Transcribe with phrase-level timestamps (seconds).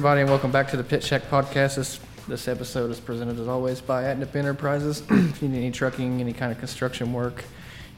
[0.00, 1.76] Everybody, and welcome back to the Pit Shack Podcast.
[1.76, 5.02] This this episode is presented as always by Atnip Enterprises.
[5.10, 7.44] if you need any trucking, any kind of construction work,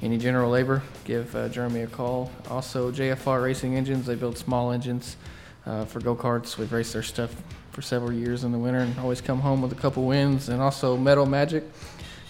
[0.02, 2.28] any general labor, give uh, Jeremy a call.
[2.50, 4.04] Also, JFR Racing Engines.
[4.04, 5.16] They build small engines
[5.64, 6.58] uh, for go karts.
[6.58, 7.36] We've raced their stuff
[7.70, 10.48] for several years in the winter and always come home with a couple wins.
[10.48, 11.62] And also Metal Magic.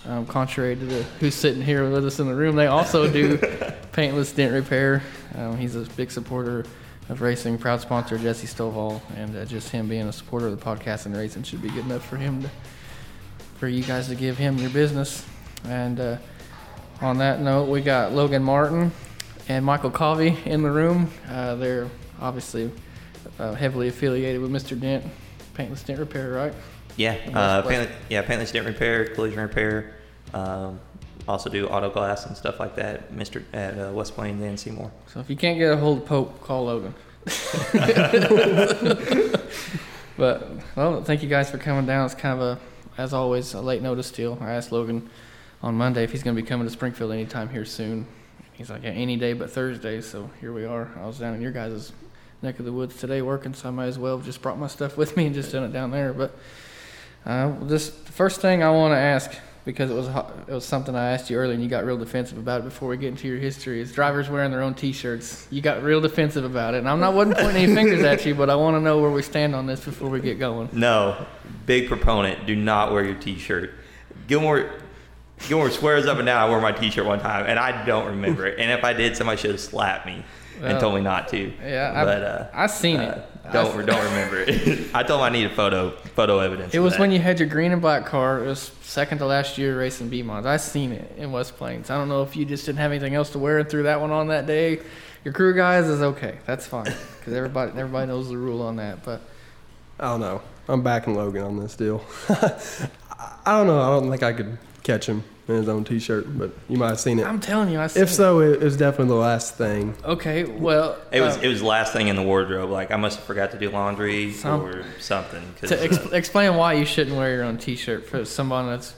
[0.05, 3.39] Um, contrary to the, who's sitting here with us in the room, they also do
[3.93, 5.03] paintless dent repair.
[5.35, 6.67] Um, he's a big supporter
[7.09, 10.65] of racing, proud sponsor Jesse Stovall, and uh, just him being a supporter of the
[10.65, 12.51] podcast and racing should be good enough for him to,
[13.57, 15.25] for you guys to give him your business.
[15.65, 16.17] And uh,
[17.01, 18.93] on that note, we got Logan Martin
[19.49, 21.11] and Michael Covey in the room.
[21.29, 21.89] Uh, they're
[22.21, 22.71] obviously
[23.39, 24.79] uh, heavily affiliated with Mr.
[24.79, 25.05] Dent,
[25.55, 26.55] paintless dent repair, right?
[26.97, 29.97] Yeah, uh, paintless, yeah, paintless dent repair, collision repair.
[30.35, 30.79] Um,
[31.29, 33.13] also do auto glass and stuff like that.
[33.13, 34.91] Mister at uh, West Plains and Seymour.
[35.07, 36.95] So if you can't get a hold of Pope, call Logan.
[40.17, 42.07] but well, thank you guys for coming down.
[42.07, 42.59] It's kind of a,
[42.99, 44.39] as always, a late notice deal.
[44.41, 45.09] I asked Logan
[45.63, 48.07] on Monday if he's going to be coming to Springfield anytime here soon.
[48.55, 50.01] He's like, yeah, any day but Thursday.
[50.01, 50.91] So here we are.
[51.01, 51.93] I was down in your guys'
[52.43, 54.67] neck of the woods today working, so I might as well have just brought my
[54.67, 56.13] stuff with me and just done it down there.
[56.13, 56.37] But
[57.25, 59.33] uh, this the first thing I want to ask
[59.65, 60.09] because it was
[60.49, 62.89] it was something I asked you earlier and you got real defensive about it before
[62.89, 63.81] we get into your history.
[63.81, 65.47] Is drivers wearing their own T-shirts?
[65.51, 68.35] You got real defensive about it, and I'm not wasn't pointing any fingers at you,
[68.35, 70.69] but I want to know where we stand on this before we get going.
[70.73, 71.27] No,
[71.67, 72.47] big proponent.
[72.47, 73.73] Do not wear your T-shirt.
[74.27, 74.71] Gilmore
[75.49, 78.47] Gilmore swears up and down I wore my T-shirt one time, and I don't remember
[78.47, 78.59] it.
[78.59, 80.25] And if I did, somebody should have slapped me
[80.61, 81.53] and told me not to.
[81.63, 83.32] Yeah, but uh, I seen uh, it.
[83.51, 84.91] Don't I, don't remember it.
[84.95, 86.75] I told him I needed photo photo evidence.
[86.75, 88.45] It was when you had your green and black car.
[88.45, 90.47] It was second to last year racing B-Mons.
[90.47, 91.91] I seen it in West Plains.
[91.91, 94.01] I don't know if you just didn't have anything else to wear and threw that
[94.01, 94.81] one on that day.
[95.25, 96.39] Your crew guys is okay.
[96.47, 99.05] That's fine because everybody everybody knows the rule on that.
[99.05, 99.23] But
[99.99, 100.41] I don't know.
[100.69, 102.05] I'm backing Logan on this deal.
[102.29, 103.81] I don't know.
[103.81, 107.01] I don't think I could catch him in his own T-shirt, but you might have
[107.01, 107.27] seen it.
[107.27, 109.97] I'm telling you, I if so, it, it was definitely the last thing.
[110.05, 112.71] Okay, well, it was uh, it was last thing in the wardrobe.
[112.71, 115.43] Like I must have forgot to do laundry some, or something.
[115.63, 118.95] To ex- explain why you shouldn't wear your own T-shirt for someone that's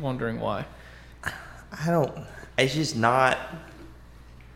[0.00, 0.66] wondering why.
[1.24, 2.12] I don't.
[2.58, 3.38] It's just not.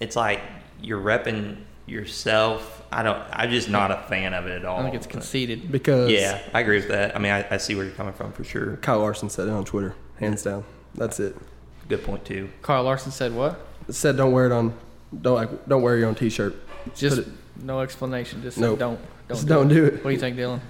[0.01, 0.41] It's like
[0.81, 2.85] you're repping yourself.
[2.91, 3.23] I don't.
[3.31, 4.81] I'm just not a fan of it at all.
[4.81, 5.71] I think it's conceited.
[5.71, 7.15] Because yeah, I agree with that.
[7.15, 8.77] I mean, I, I see where you're coming from for sure.
[8.79, 10.65] Kyle Larson said it on Twitter, hands down.
[10.99, 11.37] That's it.
[11.89, 12.51] Good point too.
[12.63, 13.61] Carl Larson said what?
[13.89, 14.75] It said don't wear it on.
[15.23, 16.55] Don't like, don't wear your own T-shirt.
[16.95, 17.29] Just it,
[17.63, 18.43] no explanation.
[18.43, 18.79] Just nope.
[18.79, 19.75] don't don't just do don't it.
[19.75, 19.95] do it.
[20.05, 20.61] What do you think, Dylan?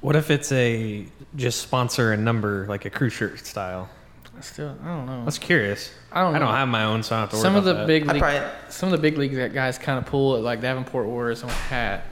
[0.00, 1.06] What if it's a
[1.36, 3.88] just sponsor and number like a crew shirt style?
[4.36, 5.22] I still, I don't know.
[5.22, 5.90] I was curious.
[6.12, 6.32] I don't.
[6.32, 6.36] Know.
[6.36, 7.86] I don't have my own, so I don't have to worry some of the that.
[7.86, 10.40] big league, probably, some of the big league guys kind of pull it.
[10.40, 12.04] Like Davenport wore his own hat,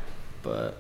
[0.43, 0.77] but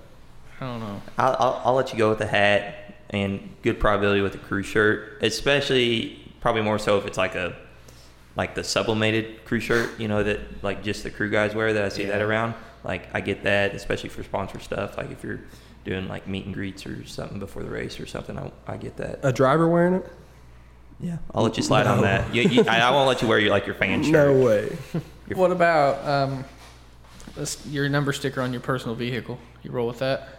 [0.60, 1.00] I don't know.
[1.18, 4.64] I'll, I'll, I'll let you go with the hat and good probability with the crew
[4.64, 7.56] shirt, especially probably more so if it's like a
[8.36, 11.84] like the sublimated crew shirt, you know, that like just the crew guys wear that
[11.84, 12.12] I see yeah.
[12.12, 12.54] that around.
[12.84, 14.96] Like I get that, especially for sponsor stuff.
[14.96, 15.40] Like if you're
[15.84, 18.96] doing like meet and greets or something before the race or something, I, I get
[18.98, 19.20] that.
[19.22, 20.06] A driver wearing it?
[21.00, 21.94] Yeah, I'll let you slide no.
[21.94, 22.34] on that.
[22.34, 24.12] You, you, I, I, won't let you wear your like your fan shirt.
[24.12, 24.76] No way.
[25.34, 26.44] what about um,
[27.34, 29.38] this, your number sticker on your personal vehicle?
[29.62, 30.35] You roll with that?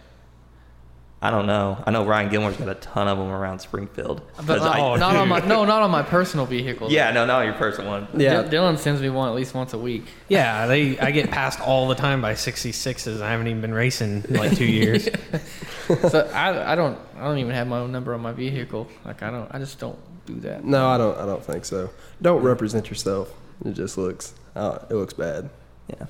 [1.20, 1.82] I don't know.
[1.84, 4.22] I know Ryan Gilmore's got a ton of them around Springfield.
[4.46, 6.92] But not, I, not on my no, not on my personal vehicle.
[6.92, 8.08] Yeah, no, not on your personal one.
[8.14, 10.04] Yeah, D- Dylan sends me one at least once a week.
[10.28, 13.20] Yeah, they I get passed all the time by 66s.
[13.20, 15.08] I haven't even been racing in like two years.
[16.08, 18.86] so I, I don't I don't even have my own number on my vehicle.
[19.04, 20.64] Like I don't I just don't do that.
[20.64, 21.90] No, I don't I don't think so.
[22.22, 23.34] Don't represent yourself.
[23.64, 25.50] It just looks uh, it looks bad.
[25.88, 26.06] Yeah.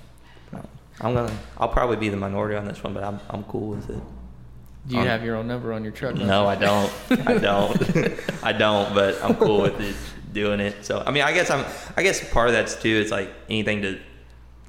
[1.00, 1.38] I'm gonna.
[1.58, 4.02] I'll probably be the minority on this one, but I'm I'm cool with it.
[4.88, 6.14] Do you um, have your own number on your truck?
[6.14, 6.92] No, I don't.
[7.10, 8.42] I don't.
[8.42, 8.94] I don't.
[8.94, 9.94] But I'm cool with it
[10.32, 10.84] doing it.
[10.84, 11.64] So I mean, I guess I'm.
[11.96, 12.96] I guess part of that's too.
[12.96, 14.00] It's like anything to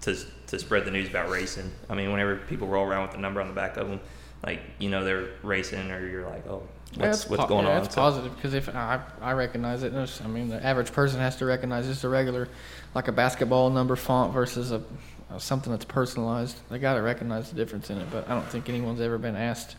[0.02, 0.18] to
[0.48, 1.72] to spread the news about racing.
[1.90, 4.02] I mean, whenever people roll around with the number on the back of them,
[4.46, 6.64] like you know they're racing, or you're like, oh,
[6.96, 7.82] what's yeah, what's po- going yeah, on?
[7.84, 8.02] That's so.
[8.02, 11.88] positive because if I I recognize it, I mean the average person has to recognize
[11.88, 12.50] just a regular,
[12.94, 14.84] like a basketball number font versus a,
[15.32, 16.58] a something that's personalized.
[16.70, 18.08] They got to recognize the difference in it.
[18.12, 19.78] But I don't think anyone's ever been asked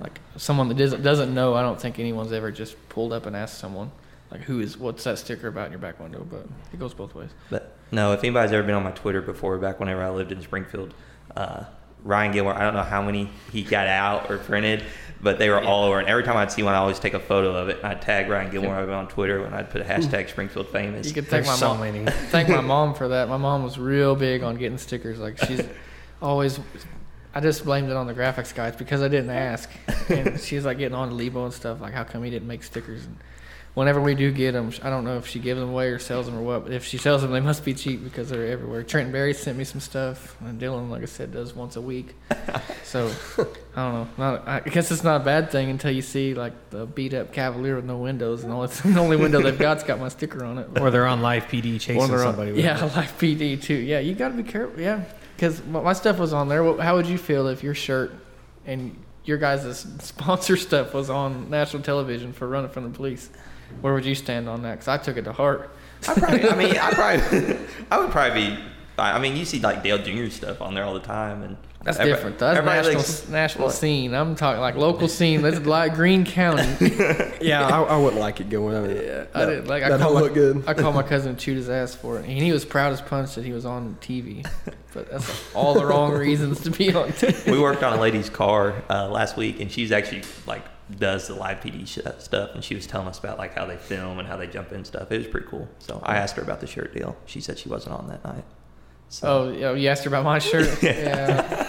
[0.00, 1.54] like someone that doesn't doesn't know.
[1.54, 3.90] I don't think anyone's ever just pulled up and asked someone
[4.30, 6.26] like who is what's that sticker about in your back window.
[6.28, 7.30] But it goes both ways.
[7.50, 10.40] But no, if anybody's ever been on my Twitter before, back whenever I lived in
[10.42, 10.94] Springfield,
[11.36, 11.64] uh,
[12.04, 12.54] Ryan Gilmore.
[12.54, 14.84] I don't know how many he got out or printed,
[15.20, 15.68] but they were yeah.
[15.68, 15.98] all over.
[15.98, 17.78] And every time I'd see one, I always take a photo of it.
[17.78, 21.06] And I'd tag Ryan Gilmore on Twitter, and I'd put a hashtag Springfield Famous.
[21.06, 22.06] You could thank my so mom.
[22.06, 23.28] Thank my mom for that.
[23.28, 25.18] My mom was real big on getting stickers.
[25.18, 25.62] Like she's
[26.22, 26.60] always
[27.34, 29.70] I just blamed it on the graphics guys because I didn't ask.
[30.08, 32.62] And she's like getting on to Lebo and stuff, like how come he didn't make
[32.64, 33.04] stickers?
[33.04, 33.16] And
[33.74, 36.26] whenever we do get them, I don't know if she gives them away or sells
[36.26, 38.82] them or what, but if she sells them, they must be cheap because they're everywhere.
[38.82, 42.16] Trenton Berry sent me some stuff, and Dylan, like I said, does once a week.
[42.82, 43.06] So
[43.38, 43.44] I
[43.76, 44.08] don't know.
[44.18, 47.32] Not, I guess it's not a bad thing until you see like the beat up
[47.32, 50.44] Cavalier with no windows, and all it's the only window they've got's got my sticker
[50.44, 50.80] on it.
[50.80, 52.50] Or they're on live PD chasing Or they're on- somebody.
[52.52, 52.96] With yeah, it.
[52.96, 53.74] like PD too.
[53.74, 54.80] Yeah, you got to be careful.
[54.80, 55.04] Yeah,
[55.40, 56.62] because my stuff was on there.
[56.76, 58.12] How would you feel if your shirt
[58.66, 58.94] and
[59.24, 63.30] your guys' sponsor stuff was on national television for running from the police?
[63.80, 64.72] Where would you stand on that?
[64.72, 65.70] Because I took it to heart.
[66.06, 67.56] I probably, I mean, I probably,
[67.90, 68.58] I would probably be.
[68.98, 70.28] I I mean, you see like Dale Jr.
[70.28, 72.38] stuff on there all the time, and That's everybody- different.
[72.38, 73.74] That's everybody national likes- national what?
[73.74, 74.14] scene.
[74.14, 75.40] I'm talking like local scene.
[75.40, 76.66] That's like Greene County.
[77.40, 78.76] Yeah, I, I wouldn't like it going.
[78.76, 79.82] I mean, Yeah, I didn't like.
[79.82, 80.64] I that called don't my, look good.
[80.68, 83.00] I called my cousin and chewed his ass for it, and he was proud as
[83.00, 84.46] punch that he was on TV.
[84.92, 87.50] But that's all the wrong reasons to be on TV.
[87.50, 90.64] we worked on a lady's car uh, last week, and she's actually like
[90.98, 93.76] does the live PD sh- stuff, and she was telling us about like how they
[93.78, 95.10] film and how they jump in stuff.
[95.10, 95.66] It was pretty cool.
[95.78, 97.16] So I asked her about the shirt deal.
[97.24, 98.44] She said she wasn't on that night.
[99.10, 100.82] So Oh, you asked her about my shirt.
[100.82, 101.68] yeah,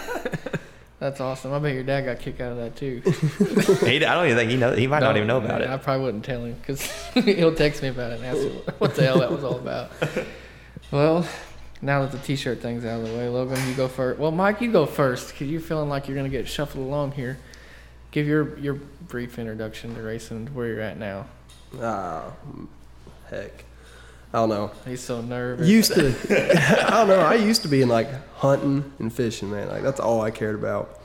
[0.98, 1.52] that's awesome.
[1.52, 3.02] I bet your dad got kicked out of that too.
[3.86, 4.72] he, I don't even think he know.
[4.72, 5.70] He might not even know about I it.
[5.70, 6.80] I probably wouldn't tell him because
[7.14, 9.90] he'll text me about it and ask me what the hell that was all about.
[10.92, 11.26] Well,
[11.82, 14.20] now that the T-shirt thing's out of the way, Logan, you go first.
[14.20, 17.38] Well, Mike, you go first because you're feeling like you're gonna get shuffled along here.
[18.12, 21.26] Give your your brief introduction to racing, and where you're at now.
[21.80, 22.30] Ah,
[23.30, 23.64] heck,
[24.32, 24.70] I don't know.
[24.86, 25.68] He's so nervous.
[25.68, 26.08] Used to,
[26.86, 27.20] I don't know.
[27.20, 29.68] I used to be in like hunting and fishing, man.
[29.68, 31.00] Like that's all I cared about.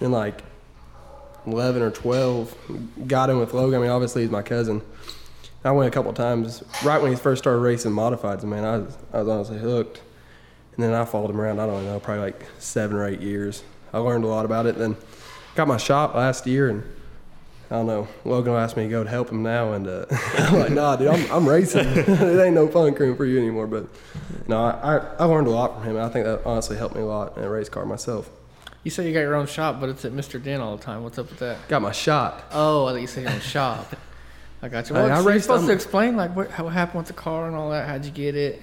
[0.00, 0.42] And like
[1.46, 2.56] eleven or twelve,
[3.06, 3.80] got in with Logan.
[3.80, 4.82] I mean, obviously he's my cousin.
[5.64, 8.98] I went a couple times right when he first started racing modifieds, man, I was
[9.12, 10.00] I was honestly hooked.
[10.76, 11.60] And then I followed him around.
[11.60, 13.62] I don't know, probably like seven or eight years.
[13.92, 14.76] I learned a lot about it.
[14.76, 14.96] Then
[15.54, 16.82] got my shop last year, and
[17.74, 18.06] I don't know.
[18.24, 20.06] Logan asked me to go to help him now, and uh,
[20.38, 21.80] I'm like, nah, dude, I'm, I'm racing.
[21.88, 22.08] it
[22.40, 23.66] ain't no fun crewing for you anymore.
[23.66, 23.88] But
[24.46, 25.96] no, I, I, I learned a lot from him.
[25.96, 28.30] I think that honestly helped me a lot in a race car myself.
[28.84, 30.40] You say you got your own shop, but it's at Mr.
[30.40, 31.02] Dent all the time.
[31.02, 31.66] What's up with that?
[31.66, 32.48] Got my shop.
[32.52, 33.96] Oh, I thought you said your own shop.
[34.62, 34.94] I got you.
[34.94, 37.12] Well, I so you're raced supposed on- to explain like what, how happened with the
[37.14, 37.88] car and all that.
[37.88, 38.62] How'd you get it?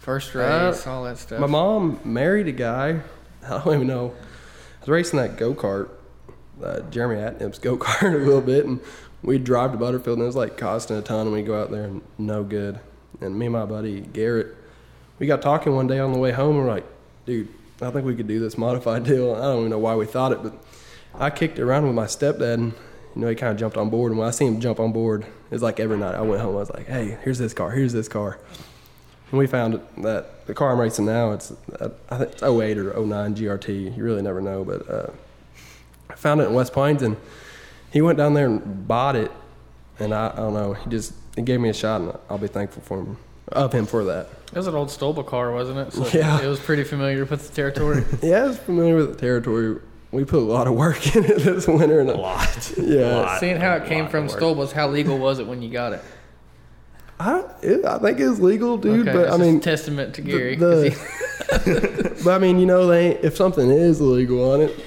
[0.00, 0.40] First Uh,
[0.70, 1.40] race, all that stuff.
[1.40, 3.00] My mom married a guy.
[3.42, 4.12] I don't even know.
[4.12, 5.88] I was racing that go kart,
[6.62, 8.80] uh, Jeremy Atnip's go kart a little bit, and
[9.22, 11.70] we'd drive to Butterfield, and it was like costing a ton, and we'd go out
[11.70, 12.80] there and no good.
[13.20, 14.56] And me and my buddy Garrett,
[15.18, 16.86] we got talking one day on the way home, and we're like,
[17.26, 17.48] dude,
[17.80, 19.34] I think we could do this modified deal.
[19.34, 20.54] I don't even know why we thought it, but
[21.14, 22.72] I kicked around with my stepdad, and
[23.14, 24.12] you know, he kind of jumped on board.
[24.12, 26.54] And when I see him jump on board, it's like every night I went home,
[26.54, 28.38] I was like, hey, here's this car, here's this car.
[29.30, 32.78] And we found that the car I'm racing now, it's uh, I think it's 08
[32.78, 33.96] or 09 GRT.
[33.96, 35.10] You really never know, but uh,
[36.20, 37.16] found it in West Plains, and
[37.92, 39.32] he went down there and bought it.
[39.98, 42.46] And I, I don't know, he just he gave me a shot, and I'll be
[42.46, 43.16] thankful for him
[43.52, 44.28] of him for that.
[44.52, 45.92] it was an old Stolba car, wasn't it?
[45.92, 46.40] So Yeah.
[46.40, 48.04] It was pretty familiar with the territory.
[48.22, 49.80] Yeah, I was familiar with the territory.
[50.12, 52.72] We put a lot of work in it this winter, and A lot.
[52.78, 52.98] Yeah.
[53.00, 53.40] A lot.
[53.40, 54.30] Seeing how it came from of.
[54.30, 56.02] Stolba's, how legal was it when you got it?
[57.18, 59.06] I, don't- it, I think it's legal, dude.
[59.08, 60.54] okay, but I mean, a testament to Gary.
[60.56, 64.78] the- 'cause he- But I mean, you know, they if something is illegal on it,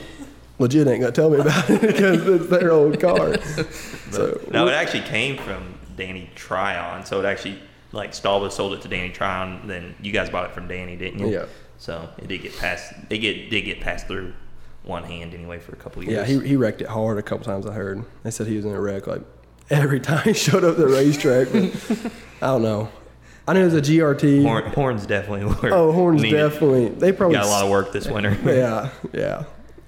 [0.59, 3.35] legit ain't gonna tell me about it because it's their old car.
[4.11, 7.03] So No, it actually came from Danny Tryon.
[7.03, 7.59] So it actually
[7.93, 9.67] like Stolba sold it to Danny Tryon.
[9.67, 11.31] Then you guys bought it from Danny, didn't you?
[11.31, 11.45] Yeah.
[11.79, 12.93] So it did get passed.
[13.09, 14.33] It get did get passed through
[14.83, 16.43] one hand anyway for a couple of yeah, years.
[16.43, 17.65] he he wrecked it hard a couple times.
[17.65, 19.21] I heard they said he was in a wreck like
[19.69, 21.51] every time he showed up at the racetrack.
[21.51, 22.89] But I don't know.
[23.47, 24.43] I knew it was a GRT.
[24.43, 25.73] Horn, horns definitely were.
[25.73, 26.37] oh, horns needed.
[26.37, 26.89] definitely.
[26.89, 28.37] They probably got a lot of work this winter.
[28.45, 29.43] Yeah, yeah.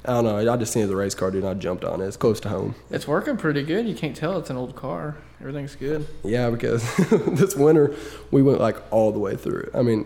[0.07, 0.53] I don't know.
[0.53, 1.43] I just seen it as a race car, dude.
[1.43, 2.05] And I jumped on it.
[2.05, 2.75] It's close to home.
[2.91, 3.87] it's working pretty good.
[3.87, 5.17] You can't tell it's an old car.
[5.39, 6.07] Everything's good.
[6.23, 7.95] Yeah, because this winter
[8.31, 9.69] we went like all the way through it.
[9.73, 10.05] I mean,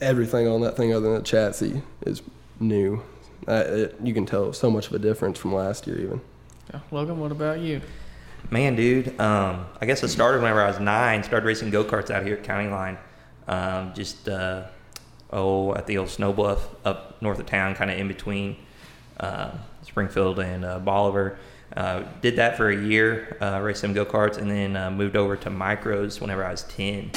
[0.00, 2.22] everything on that thing other than the chassis is
[2.58, 3.02] new.
[3.46, 6.20] Uh, it, you can tell so much of a difference from last year, even.
[6.72, 6.80] Yeah.
[6.90, 7.80] Logan, what about you?
[8.50, 11.22] Man, dude, um, I guess I started whenever I was nine.
[11.22, 12.96] Started racing go karts out here at County Line.
[13.46, 14.64] Um, just uh,
[15.30, 18.56] oh, at the old Snow Bluff up north of town, kind of in between
[19.20, 19.50] uh,
[19.82, 21.38] Springfield and uh, Bolivar.
[21.76, 25.16] Uh, did that for a year, uh, raced some go karts, and then uh, moved
[25.16, 27.12] over to micros whenever I was 10,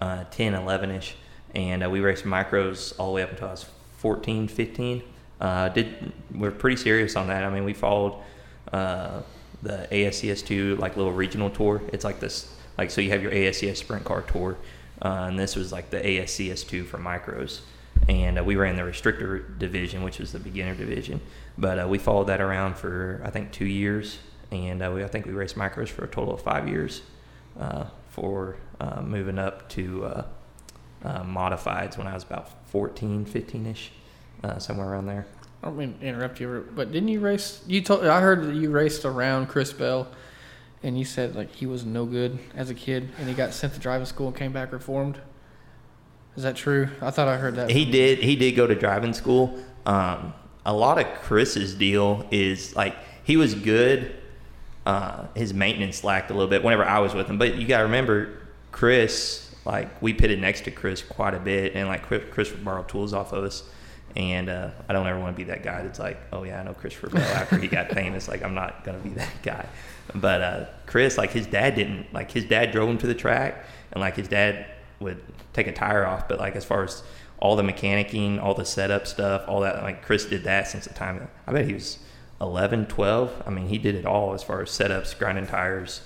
[0.00, 1.16] uh, 10, 11 ish.
[1.54, 3.66] And we raced micros all the way up until I was
[3.98, 5.02] 14, 15.
[5.40, 7.44] Uh, did we're pretty serious on that.
[7.44, 8.16] I mean, we followed
[8.70, 9.24] the
[9.62, 11.82] ASCS2 like little regional tour.
[11.92, 14.56] It's like this, like so you have your ASCS sprint car tour,
[15.02, 17.60] and this was like the ASCS2 for micros.
[18.08, 21.20] And uh, we ran the restrictor division, which was the beginner division.
[21.56, 24.18] But uh, we followed that around for I think two years,
[24.50, 27.02] and uh, we, I think we raced micros for a total of five years
[27.58, 30.24] uh, for uh, moving up to uh,
[31.04, 33.92] modifieds when I was about 14, 15 ish,
[34.58, 35.26] somewhere around there.
[35.62, 37.62] I don't mean to interrupt you, but didn't you race?
[37.68, 40.08] You told I heard that you raced around Chris Bell,
[40.82, 43.74] and you said like he was no good as a kid, and he got sent
[43.74, 45.20] to driving school and came back reformed.
[46.36, 46.88] Is that true?
[47.00, 47.70] I thought I heard that.
[47.70, 48.18] He did.
[48.18, 49.58] He did go to driving school.
[49.84, 50.32] Um,
[50.64, 54.16] a lot of Chris's deal is like he was good.
[54.86, 57.38] Uh, his maintenance lacked a little bit whenever I was with him.
[57.38, 58.38] But you got to remember,
[58.70, 59.48] Chris.
[59.64, 62.82] Like we pitted next to Chris quite a bit, and like Chris, Chris would borrow
[62.82, 63.62] tools off of us.
[64.16, 66.64] And uh, I don't ever want to be that guy that's like, oh yeah, I
[66.64, 68.26] know Christopher Bell after he got famous.
[68.26, 69.66] Like I'm not gonna be that guy.
[70.14, 72.12] But uh, Chris, like his dad didn't.
[72.12, 74.66] Like his dad drove him to the track, and like his dad
[74.98, 75.22] would
[75.52, 76.28] take a tire off.
[76.28, 77.02] But like as far as
[77.38, 80.94] all the mechanicking, all the setup stuff, all that, like Chris did that since the
[80.94, 81.28] time.
[81.46, 81.98] I bet he was
[82.40, 83.42] 11, 12.
[83.46, 86.02] I mean, he did it all as far as setups, grinding tires,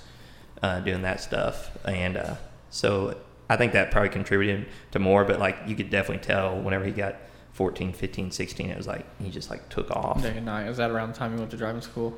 [0.61, 1.69] uh, doing that stuff.
[1.85, 2.35] And uh,
[2.69, 3.17] so
[3.49, 5.25] I think that probably contributed to more.
[5.25, 7.17] But like you could definitely tell whenever he got
[7.53, 10.21] 14, 15, 16, it was like he just like took off.
[10.21, 10.67] day and night.
[10.67, 12.17] Is that around the time he went to driving school?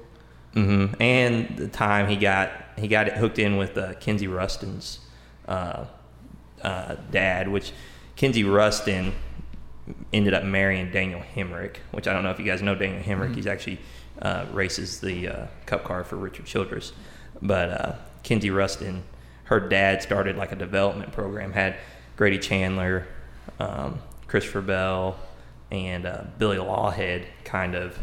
[0.55, 4.27] Mm hmm And the time he got he got it hooked in with uh, Kenzie
[4.27, 4.99] Ruston's
[5.47, 5.85] uh,
[6.63, 7.71] uh, dad, which
[8.15, 9.13] Kenzie Ruston
[10.13, 13.31] ended up marrying Daniel Hemric, which I don't know if you guys know Daniel Hemric.
[13.31, 13.35] Mhm.
[13.35, 13.79] He's actually
[14.21, 16.91] uh, races the uh, Cup car for Richard Childress,
[17.41, 19.03] but uh, Kenzie Ruston,
[19.45, 21.77] her dad started like a development program, had
[22.17, 23.07] Grady Chandler,
[23.59, 25.17] um, Christopher Bell,
[25.71, 27.97] and uh, Billy Lawhead kind of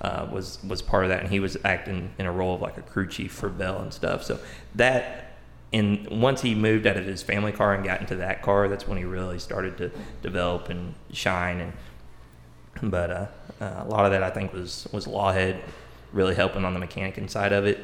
[0.00, 2.76] uh, was was part of that, and he was acting in a role of like
[2.78, 4.24] a crew chief for Bell and stuff.
[4.24, 4.40] So
[4.74, 5.29] that,
[5.72, 8.88] and once he moved out of his family car and got into that car, that's
[8.88, 9.90] when he really started to
[10.22, 11.60] develop and shine.
[12.80, 13.26] And but uh,
[13.60, 15.60] uh, a lot of that I think was was Lawhead
[16.12, 17.78] really helping on the mechanic side of it.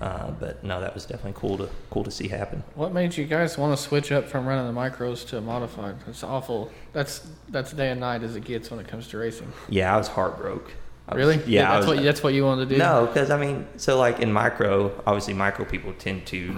[0.00, 2.62] Uh, but no, that was definitely cool to cool to see happen.
[2.74, 5.96] What made you guys want to switch up from running the micros to modified?
[6.06, 6.70] It's awful.
[6.92, 9.52] That's that's day and night as it gets when it comes to racing.
[9.68, 10.74] Yeah, I was heartbroken.
[11.08, 11.42] I was- Really?
[11.46, 12.78] Yeah, That's was, what that's what you wanted to do.
[12.78, 16.54] No, because I mean, so like in micro, obviously micro people tend to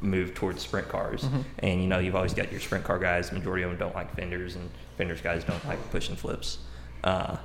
[0.00, 1.44] move towards sprint cars, Mhm.
[1.60, 3.32] and you know you've always got your sprint car guys.
[3.32, 6.58] Majority of them don't like fenders, and fenders guys don't like pushing flips.
[7.04, 7.36] Uh,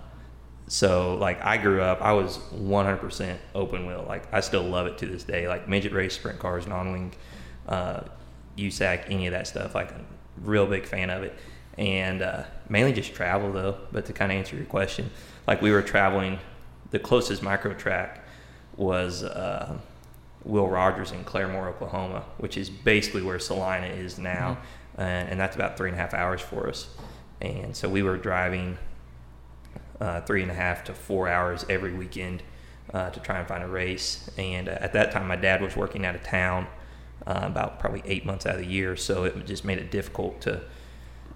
[0.68, 4.06] so like I grew up, I was 100% open wheel.
[4.08, 5.48] Like I still love it to this day.
[5.48, 7.14] Like midget race, sprint cars, non-wing,
[7.68, 8.02] uh,
[8.58, 9.76] USAC, any of that stuff.
[9.76, 10.02] Like a
[10.42, 11.36] real big fan of it,
[11.78, 13.78] and uh, mainly just travel though.
[13.92, 15.10] But to kind of answer your question,
[15.48, 16.40] like we were traveling,
[16.92, 18.22] the closest micro track
[18.78, 19.78] was uh,
[20.46, 24.58] Will Rogers in Claremore, Oklahoma, which is basically where Salina is now,
[24.98, 26.90] and, and that's about three and a half hours for us.
[27.42, 28.78] And so we were driving
[30.00, 32.44] uh, three and a half to four hours every weekend
[32.94, 34.30] uh, to try and find a race.
[34.38, 36.68] And uh, at that time, my dad was working out of town
[37.26, 40.42] uh, about probably eight months out of the year, so it just made it difficult
[40.42, 40.62] to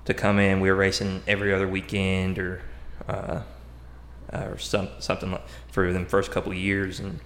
[0.06, 0.62] to come in.
[0.62, 2.62] We were racing every other weekend or
[3.08, 3.42] uh,
[4.34, 7.20] or some, something like for the first couple of years, and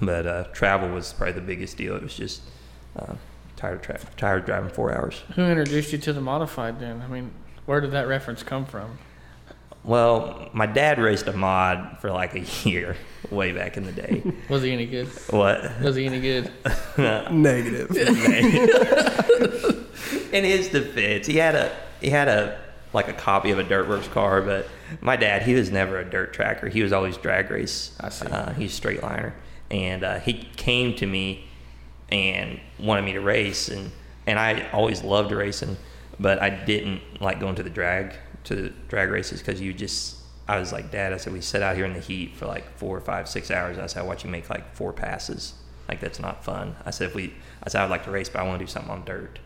[0.00, 1.94] but uh, travel was probably the biggest deal.
[1.96, 2.42] It was just
[2.96, 3.14] uh,
[3.56, 5.22] tired of tra- tired of driving four hours.
[5.34, 7.02] Who introduced you to the modified then?
[7.02, 7.30] I mean,
[7.66, 8.98] where did that reference come from?
[9.84, 12.96] Well, my dad raced a mod for like a year,
[13.30, 14.22] way back in the day.
[14.48, 15.08] Was he any good?
[15.30, 15.80] what?
[15.82, 16.50] Was he any good?
[17.30, 17.90] Negative.
[20.32, 22.58] in his defense, he had a he had a
[22.94, 24.66] like a copy of a Dirtworks car, but
[25.02, 26.68] my dad he was never a dirt tracker.
[26.68, 27.94] He was always drag race.
[28.00, 28.26] I see.
[28.26, 29.34] Uh, he's straight liner,
[29.70, 31.46] and uh, he came to me
[32.10, 33.90] and wanted me to race, and
[34.26, 35.76] and I always loved racing,
[36.18, 40.18] but I didn't like going to the drag to the drag races because you just.
[40.46, 42.76] I was like, Dad, I said, we sit out here in the heat for like
[42.76, 43.78] four or five, six hours.
[43.78, 45.54] I said, I watch you make like four passes.
[45.88, 46.76] Like, that's not fun.
[46.84, 48.70] I said, if we, I said, I'd like to race, but I want to do
[48.70, 49.38] something on dirt.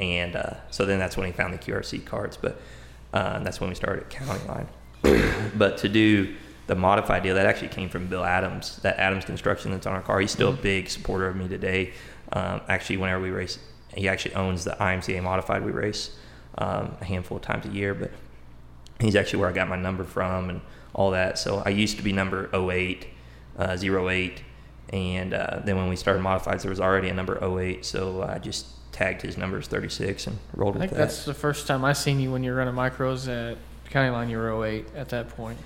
[0.00, 2.38] And uh, so then that's when he found the QRC karts.
[2.40, 2.62] But
[3.12, 4.68] uh, that's when we started County Line.
[5.54, 6.34] but to do
[6.68, 10.02] the modified deal, that actually came from Bill Adams, that Adams Construction that's on our
[10.02, 10.20] car.
[10.20, 11.92] He's still a big supporter of me today.
[12.32, 13.58] Um, actually, whenever we race,
[13.94, 16.14] he actually owns the IMCA modified we race
[16.58, 17.94] um, a handful of times a year.
[17.94, 18.12] But
[19.00, 20.60] he's actually where I got my number from and
[20.92, 21.38] all that.
[21.38, 23.06] So I used to be number 08,
[23.58, 24.42] uh, 08.
[24.90, 27.84] And uh, then when we started modifieds, there was already a number 08.
[27.86, 30.78] So I just tagged his number as 36 and rolled it.
[30.78, 30.98] I think that.
[30.98, 33.56] that's the first time I seen you when you were running micros at
[33.88, 34.28] County Line.
[34.28, 35.58] You were 08 at that point.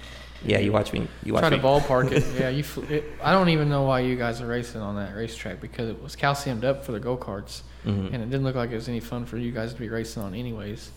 [0.44, 1.06] Yeah, you watch me.
[1.24, 1.56] You watch Try me.
[1.58, 2.24] to ballpark it.
[2.38, 2.62] Yeah, you.
[2.62, 5.88] fl- It, I don't even know why you guys are racing on that racetrack because
[5.88, 8.12] it was calciumed up for the go karts, Mhm.
[8.12, 10.22] and it didn't look like it was any fun for you guys to be racing
[10.22, 10.90] on anyways.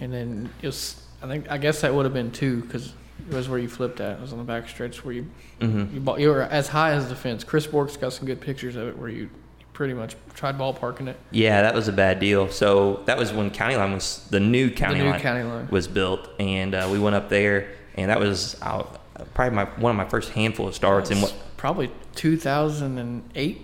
[0.00, 2.92] And then it was I think I guess that would have been two because
[3.28, 4.16] it was where you flipped at.
[4.16, 5.26] It was on the back stretch where you
[5.60, 7.44] hmm you, ball, you were as high as the fence.
[7.44, 9.28] Chris Bork's got some good pictures of it where you
[9.72, 11.16] pretty much tried ballparking it.
[11.30, 12.48] Yeah, that was a bad deal.
[12.48, 15.68] So that was when County Line was the new County the new Line county line.
[15.70, 18.84] was built, and uh, we went up there, and that was uh,
[19.34, 23.60] probably my one of my first handful of starts, and what probably 2008,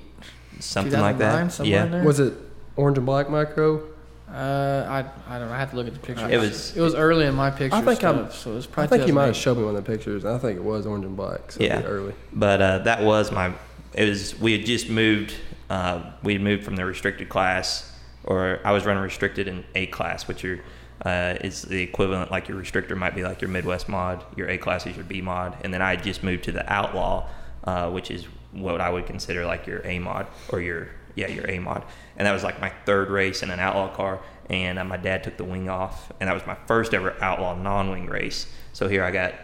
[0.60, 1.52] something like 2009, that.
[1.52, 2.04] somewhere yeah, in there.
[2.04, 2.34] Was it
[2.76, 3.82] orange and black micro?
[4.28, 5.54] Uh, I I don't know.
[5.54, 6.28] I have to look at the picture.
[6.28, 8.68] It was- it was early in my picture I think I'm- stuff, so it was
[8.76, 10.24] I think you might have showed me one of the pictures.
[10.24, 11.52] I think it was orange and black.
[11.52, 11.80] So Yeah.
[11.80, 11.86] yeah.
[11.86, 12.14] early.
[12.32, 13.52] but uh, that was my.
[13.94, 15.34] It was we had just moved.
[15.70, 17.90] Uh, we had moved from the restricted class,
[18.24, 20.60] or I was running restricted in A class, which are
[21.06, 22.32] uh, is the equivalent.
[22.32, 25.22] Like your restrictor might be like your Midwest mod, your A class is your B
[25.22, 27.28] mod, and then I just moved to the outlaw,
[27.62, 31.48] uh, which is what I would consider like your A mod or your yeah your
[31.48, 31.84] A mod,
[32.16, 34.20] and that was like my third race in an outlaw car.
[34.50, 37.54] And uh, my dad took the wing off, and that was my first ever outlaw
[37.54, 38.46] non-wing race.
[38.72, 39.34] So here I got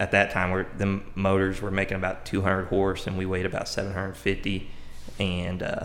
[0.00, 3.68] at that time where the motors were making about 200 horse and we weighed about
[3.68, 4.68] 750
[5.20, 5.84] and uh,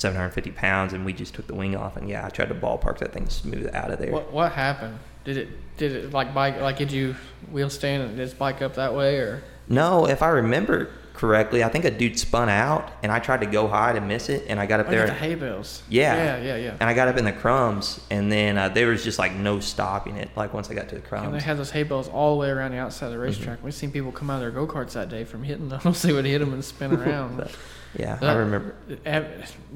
[0.00, 2.98] 750 pounds and we just took the wing off and yeah i tried to ballpark
[2.98, 4.98] that thing smooth out of there What what happened?
[5.24, 7.14] Did it did it like bike like did you
[7.50, 9.42] wheel stand and it bike up that way or?
[9.68, 13.46] no if i remember correctly i think a dude spun out and i tried to
[13.46, 15.82] go high to miss it and i got up Oh, there the hay bales.
[15.88, 16.14] Yeah.
[16.14, 16.76] Yeah, yeah, yeah.
[16.80, 19.58] and i got up in the crumbs and then uh, there was just like no
[19.58, 22.08] stopping it like once i got to the crumbs, And they had those hay bales
[22.08, 23.24] all the way around the outside of the Mm-hmm.
[23.26, 23.64] racetrack.
[23.64, 25.92] We've seen people come out of their go karts that day from hitting them.
[25.94, 27.48] See what hit them and spin around.
[27.96, 29.00] Yeah i remember Did,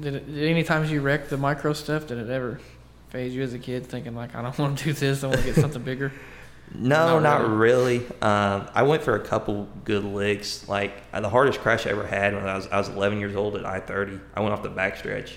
[0.01, 2.07] did any times you wrecked the micro stuff?
[2.07, 2.59] Did it ever
[3.09, 5.23] phase you as a kid, thinking like, I don't want to do this.
[5.23, 6.11] I want to get something bigger.
[6.75, 7.99] No, Not not really.
[8.21, 10.67] Um, I went for a couple good licks.
[10.67, 13.35] Like uh, the hardest crash I ever had when I was I was 11 years
[13.35, 14.19] old at I-30.
[14.33, 15.33] I went off the backstretch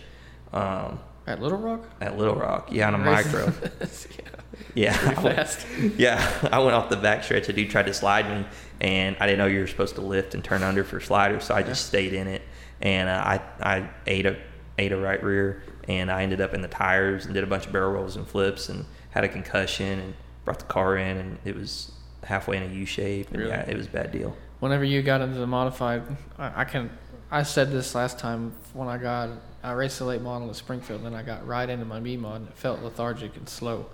[0.54, 1.84] um, At Little Rock.
[2.00, 2.68] at Little Rock.
[2.72, 3.52] Yeah, on a micro.
[4.74, 5.66] Yeah, Pretty I went- fast.
[5.98, 6.48] yeah.
[6.52, 7.48] I went off the backstretch.
[7.48, 8.46] A dude tried to slide me,
[8.80, 11.54] and I didn't know you were supposed to lift and turn under for sliders, so
[11.54, 12.42] I just stayed in it.
[12.80, 14.36] And uh, I I ate a
[14.78, 17.66] ate a right rear, and I ended up in the tires and did a bunch
[17.66, 21.38] of barrel rolls and flips, and had a concussion, and brought the car in, and
[21.44, 21.92] it was
[22.24, 23.50] halfway in a U shape, and Really?
[23.50, 24.36] yeah, it was a bad deal.
[24.60, 26.02] Whenever you got into the modified,
[26.38, 26.90] I, I can.
[27.30, 29.30] I said this last time when I got.
[29.62, 32.16] I raced the late model at Springfield, and then I got right into my B
[32.16, 32.42] mod.
[32.42, 33.86] and It felt lethargic and slow.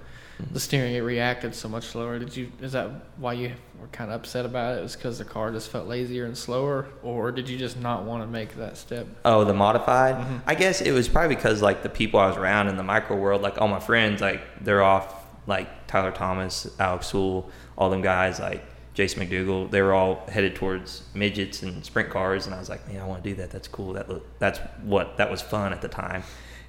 [0.50, 2.18] The steering it reacted so much slower.
[2.18, 2.50] Did you?
[2.60, 4.78] Is that why you were kind of upset about it?
[4.80, 8.04] It was because the car just felt lazier and slower, or did you just not
[8.04, 9.06] want to make that step?
[9.24, 10.16] Oh, the modified.
[10.16, 10.40] Mhm.
[10.46, 13.16] I guess it was probably because like the people I was around in the micro
[13.16, 15.14] world, like all my friends, like they're off
[15.46, 19.70] like Tyler Thomas, Alex Sewell, all them guys, like Jason McDougal.
[19.70, 23.06] They were all headed towards midgets and sprint cars, and I was like, man, I
[23.06, 23.50] want to do that.
[23.50, 23.94] That's cool.
[23.94, 26.22] That look, that's what that was fun at the time.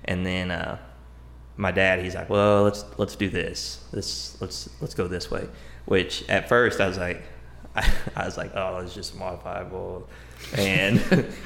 [0.05, 0.77] And then uh,
[1.57, 3.83] my dad, he's like, well, let's let's do this.
[3.91, 5.47] This let's let's go this way.
[5.85, 7.23] Which at first I was like,
[7.75, 10.07] I, I was like, oh, it's just modifiable,
[10.57, 11.01] and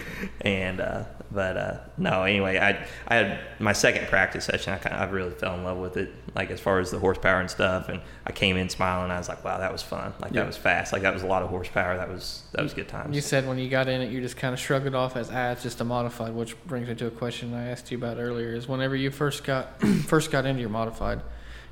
[0.42, 2.24] and uh, but uh, no.
[2.24, 4.74] Anyway, I I had my second practice session.
[4.74, 7.00] I kind of I really fell in love with it, like as far as the
[7.00, 7.90] horsepower and stuff.
[7.90, 9.12] And I came in smiling.
[9.12, 10.14] I was like, wow, that was fun.
[10.20, 10.42] Like Yeah.
[10.42, 10.94] that was fast.
[10.94, 11.98] Like that was a lot of horsepower.
[11.98, 13.16] That was that was good times.
[13.16, 15.30] You said when you got in it, you just kind of shrugged it off as
[15.32, 16.34] ah, it's just a modified.
[16.34, 19.44] Which brings me to a question I asked you about earlier: is whenever you first
[19.44, 21.22] got first got into your modified,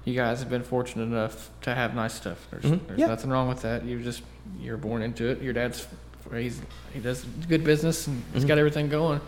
[0.05, 2.47] you guys have been fortunate enough to have nice stuff.
[2.51, 2.87] There's, Mhm.
[2.87, 3.07] there's Yeah.
[3.07, 3.83] nothing wrong with that.
[3.83, 4.21] You just
[4.59, 5.41] you're born into it.
[5.41, 5.87] Your dad's
[6.31, 6.61] he's
[6.93, 8.47] he does good business and he's Mhm.
[8.47, 9.19] got everything going,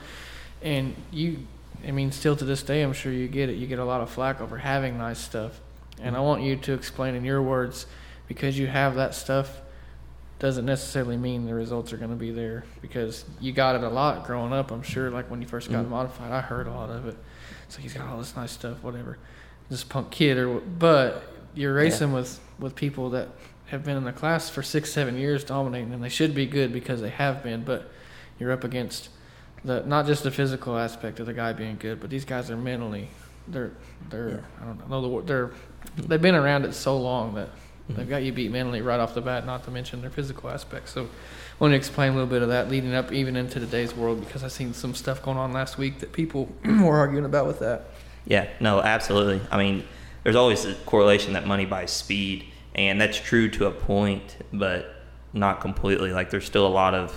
[0.61, 1.39] and you.
[1.87, 3.53] I mean, still to this day, I'm sure you get it.
[3.57, 5.59] You get a lot of flack over having nice stuff,
[6.01, 7.85] and I want you to explain in your words,
[8.27, 9.61] because you have that stuff
[10.39, 13.89] doesn't necessarily mean the results are going to be there because you got it a
[13.89, 14.71] lot growing up.
[14.71, 15.89] I'm sure, like when you first got Mhm.
[15.89, 17.15] modified, I heard a lot of it.
[17.69, 19.17] So he's got all this nice stuff, whatever.
[19.69, 23.29] This punk kid, or but you're racing with with people that
[23.67, 26.71] have been in the class for six, seven years, dominating, and they should be good
[26.71, 27.63] because they have been.
[27.63, 27.89] But
[28.39, 29.09] you're up against
[29.65, 32.57] the not just the physical aspect of the guy being good, but these guys are
[32.57, 33.09] mentally.
[33.47, 33.71] They're
[34.09, 34.37] they're Yeah.
[34.61, 35.25] I don't know the.
[35.25, 35.51] They're
[35.97, 37.49] they've been around it so long that
[37.89, 37.95] Mhm.
[37.95, 40.91] They've got you beat mentally right off the bat, not to mention their physical aspects.
[40.91, 41.07] So, I
[41.59, 44.43] want to explain a little bit of that leading up even into today's world because
[44.43, 47.85] I seen some stuff going on last week that people were arguing about with that.
[48.27, 49.39] Yeah, no, absolutely.
[49.49, 49.83] I mean,
[50.23, 54.93] there's always a correlation that money buys speed, and that's true to a point, but
[55.31, 56.11] not completely.
[56.11, 57.15] Like, there's still a lot of,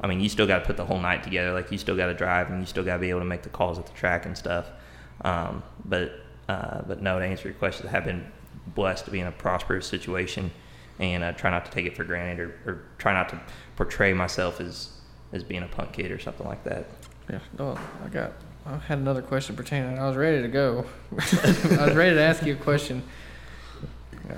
[0.00, 1.52] I mean, you still got to put the whole night together.
[1.52, 3.42] Like, you still got to drive, and you still got to be able to make
[3.42, 4.70] the calls at the track and stuff.
[5.22, 6.12] Um, but,
[6.48, 8.24] uh, but no, to answer your question, I have been
[8.74, 10.52] blessed to be in a prosperous situation,
[11.00, 13.40] and uh, try not to take it for granted, or, or try not to
[13.74, 14.90] portray myself as
[15.32, 16.86] as being a punk kid or something like that.
[17.28, 18.32] Yeah, no, I got.
[18.66, 19.98] I had another question pertaining.
[19.98, 20.86] I was ready to go.
[21.12, 23.02] I was ready to ask you a question.
[24.28, 24.34] Uh,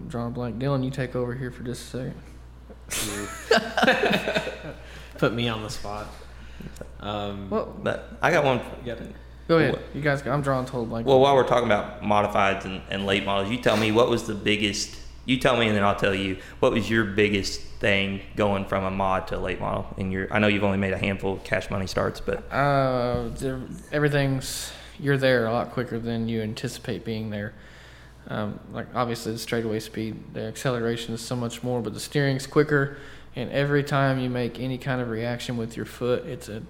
[0.00, 0.58] I'm drawing a blank.
[0.58, 2.14] Dylan, you take over here for just a
[2.88, 3.24] second.
[5.18, 6.06] Put me on the spot.
[7.00, 8.60] Um, Well, But I got one.
[8.84, 8.98] you got
[9.46, 9.78] go ahead.
[9.92, 10.32] You guys, go.
[10.32, 11.06] I'm drawing total blank.
[11.06, 14.26] Well, while we're talking about modifieds and, and late models, you tell me what was
[14.26, 14.98] the biggest.
[15.26, 18.84] You tell me, and then I'll tell you what was your biggest thing going from
[18.84, 19.86] a mod to a late model.
[19.96, 23.30] In your, I know you've only made a handful of cash money starts, but Uh,
[23.92, 27.52] everything's you're there a lot quicker than you anticipate being there.
[28.28, 32.46] Um, like obviously the straightaway speed, the acceleration is so much more, but the steering's
[32.46, 32.96] quicker.
[33.36, 36.62] And every time you make any kind of reaction with your foot, it's a,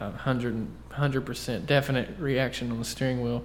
[0.00, 3.42] hundred hundred percent definite reaction on the steering wheel.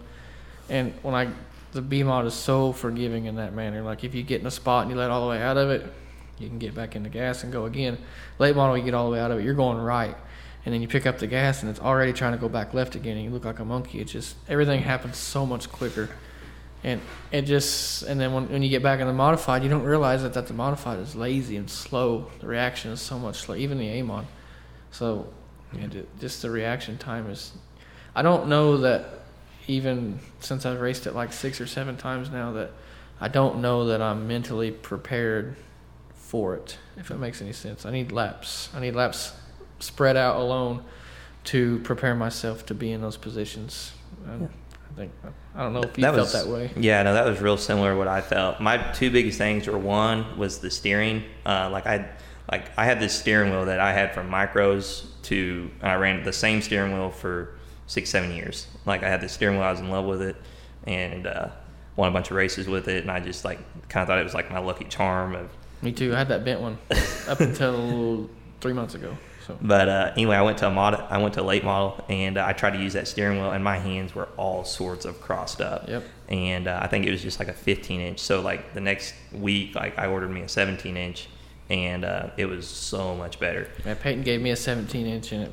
[0.68, 1.30] And when I
[1.72, 3.82] the B mod is so forgiving in that manner.
[3.82, 5.70] Like if you get in a spot and you let all the way out of
[5.70, 5.92] it,
[6.38, 7.98] you can get back in the gas and go again.
[8.40, 10.16] Late model, you get all the way out of it, you're going right.
[10.66, 12.96] And then you pick up the gas and it's already trying to go back left
[12.96, 14.00] again and you look like a monkey.
[14.00, 16.10] It just everything happens so much quicker.
[16.84, 17.02] And
[17.32, 20.24] it just and then when, when you get back in the modified you don't realize
[20.24, 22.28] that, that the modified is lazy and slow.
[22.40, 24.28] The reaction is so much slow even the amon
[24.92, 25.28] so
[25.74, 25.88] yeah,
[26.20, 27.52] just the reaction time is
[28.16, 29.19] i don't know that
[29.70, 32.72] even since i've raced it like six or seven times now that
[33.22, 35.56] i don't know that i'm mentally prepared
[36.14, 39.34] for it if it makes any sense i need laps i need laps
[39.80, 40.84] spread out alone
[41.46, 43.94] to prepare myself to be in those positions.
[44.28, 44.48] Yeah.
[44.92, 45.12] I think
[45.56, 46.70] I don't know if you That felt was- that way.
[46.76, 48.60] Yeah, no, that was real similar to what I felt.
[48.60, 51.24] My two biggest things were one was the steering.
[51.46, 52.10] Uh, like I,
[52.52, 56.34] like I had this steering wheel that I had from micros to I ran the
[56.34, 57.56] same steering wheel for
[57.90, 58.68] six, seven years.
[58.86, 60.36] Like I had this steering wheel, I was in love with it,
[60.86, 61.50] and uh,
[61.96, 63.02] won a bunch of races with it.
[63.02, 65.50] And I just like kind of thought it was like my lucky charm of
[65.82, 66.14] Me too.
[66.14, 66.78] I had that bent one
[67.28, 68.30] up until
[68.62, 69.18] three months ago.
[69.48, 70.94] So But uh, anyway, I went to a mod.
[71.10, 73.52] I went to a late model, and uh, I tried to use that steering wheel,
[73.52, 75.90] and my hands were all sorts of crossed up.
[75.90, 76.04] Yep.
[76.30, 78.20] And uh, I think it was just like a 15 inch.
[78.20, 81.28] So like the next week, like I ordered me a 17 inch,
[81.72, 83.68] and uh, it was so much better.
[83.84, 85.52] yeah, Peyton gave me a 17 inch, and it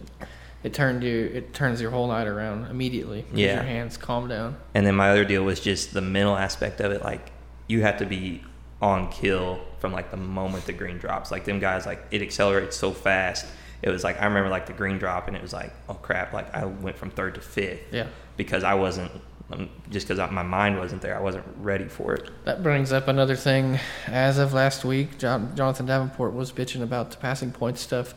[0.67, 3.25] it turned you it turns your whole night around immediately.
[3.33, 3.55] Yeah.
[3.55, 4.57] Your hands calm down.
[4.75, 7.05] And then my other deal was just the mental aspect of it.
[7.05, 7.31] Like
[7.69, 8.43] you have to be
[8.83, 11.31] on kill from like the moment the green drops.
[11.31, 13.47] Like them guys, like it accelerates so fast.
[13.81, 16.33] It was like I remember like the green drop, and it was like, oh crap!
[16.33, 17.93] Like I went from third to fifth.
[17.93, 18.09] Yeah.
[18.37, 19.13] because I wasn't
[19.53, 21.17] um, just because my mind wasn't there.
[21.17, 22.29] I wasn't ready for it.
[22.45, 23.79] That brings up another thing.
[24.09, 28.15] As of last week, John, Jonathan Davenport was bitching about the passing point stuff,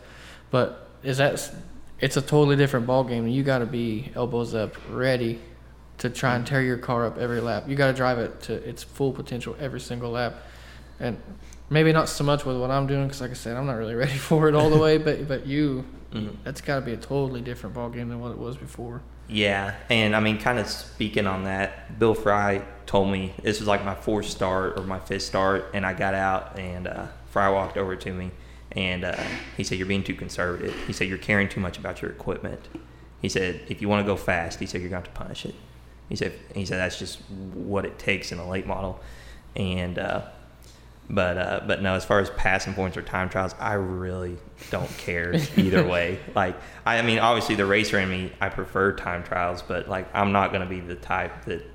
[0.50, 1.52] but is that
[2.02, 3.28] it's a totally different ball game.
[3.28, 5.40] You got to be elbows up, ready
[6.00, 7.66] to try and tear your car up every lap.
[7.68, 10.36] You got to drive it to its full potential every single lap,
[11.00, 11.18] and
[11.70, 13.96] maybe not so much with what I'm doing because, like I said, I'm not really
[14.04, 14.98] ready for it all the way.
[14.98, 16.38] But but you, Mhm.
[16.44, 19.02] that's got to be a totally different ball game than what it was before.
[19.28, 23.68] Yeah, and I mean, kind of speaking on that, Bill Fry told me this was
[23.68, 27.48] like my fourth start or my fifth start, and I got out, and uh, Fry
[27.50, 28.32] walked over to me,
[28.74, 29.22] and uh,
[29.58, 32.68] he said, "You're being too conservative." He said, "You're caring too much about your equipment."
[33.22, 35.22] He said, "If you want to go fast," he said, "you're going to have to
[35.22, 35.56] punish it."
[36.08, 39.00] He said, "He said that's just what it takes in a late model,"
[39.56, 40.22] and uh,
[41.10, 44.38] but uh, but no, as far as passing points or time trials, I really
[44.70, 46.20] don't care either way.
[46.36, 46.56] Like
[46.86, 50.32] I, I mean, obviously the racer in me, I prefer time trials, but like I'm
[50.32, 51.66] not gonna be the type that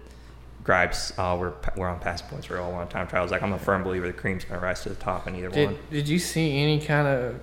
[0.65, 3.31] gripes, oh, we're we're on pass points, we're all on time trials.
[3.31, 5.67] Like I'm a firm believer the cream's gonna rise to the top in either Did
[5.71, 5.79] one.
[5.91, 7.41] Did you see any kind of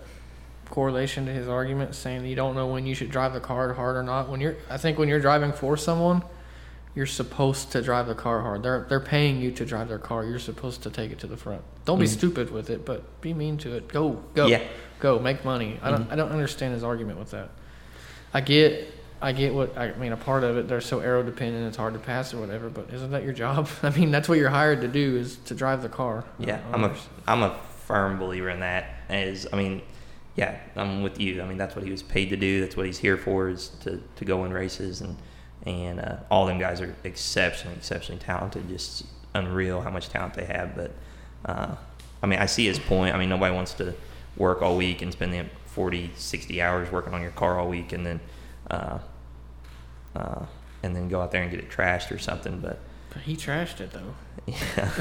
[0.70, 3.74] correlation to his argument saying that you don't know when you should drive the car
[3.74, 4.30] hard or not?
[4.30, 6.24] When you're, I think when you're driving for someone,
[6.96, 8.64] you're supposed to drive the car hard.
[8.64, 10.26] They're they're paying you to drive their car.
[10.26, 11.62] You're supposed to take it to the front.
[11.86, 12.10] Don't be Mhm.
[12.10, 13.88] stupid with it, but be mean to it.
[13.88, 14.62] Go go Yeah.
[15.00, 15.80] go make money.
[15.82, 17.50] I don't I don't understand his argument with that.
[18.34, 18.94] I get.
[19.22, 20.12] I get what I mean.
[20.12, 22.70] A part of it, they're so aero dependent, it's hard to pass or whatever.
[22.70, 23.70] But isn't that your job?
[23.84, 26.26] I mean, that's what you're hired to do is to drive the car.
[26.40, 26.96] Yeah, I'm a
[27.28, 28.86] I'm a firm believer in that.
[29.10, 29.82] As I mean,
[30.36, 31.42] yeah, I'm with you.
[31.42, 32.62] I mean, that's what he was paid to do.
[32.62, 35.18] That's what he's here for is to, to go in races and
[35.66, 38.68] and uh, all them guys are exceptionally exceptionally talented.
[38.70, 39.06] Just
[39.36, 40.76] unreal how much talent they have.
[40.76, 40.92] But
[41.46, 41.76] uh,
[42.24, 43.14] I mean, I see his point.
[43.14, 43.94] I mean, nobody wants to
[44.38, 47.92] work all week and spend the 40, 60 hours working on your car all week
[47.92, 48.20] and then
[48.70, 49.00] uh,
[50.16, 50.46] uh,
[50.84, 52.60] and then go out there and get it trashed or something.
[52.60, 54.16] But But he trashed it though.
[54.48, 54.92] yeah,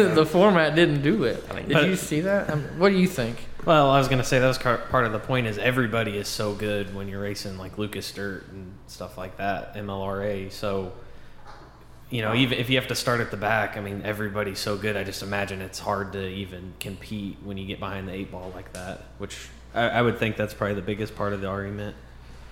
[0.14, 1.44] the format didn't do it.
[1.50, 2.50] I mean- Did you see that?
[2.50, 3.38] Um, what do you think?
[3.64, 5.46] Well, I was gonna say that was part of the point.
[5.48, 9.74] Is everybody is so good when you're racing like Lucas Dirt and stuff like that,
[9.74, 10.52] MLRA.
[10.52, 10.92] So,
[12.08, 14.76] you know, even if you have to start at the back, I mean, everybody's so
[14.76, 14.96] good.
[14.96, 18.52] I just imagine it's hard to even compete when you get behind the eight ball
[18.54, 19.02] like that.
[19.18, 21.96] Which I, I would think that's probably the biggest part of the argument.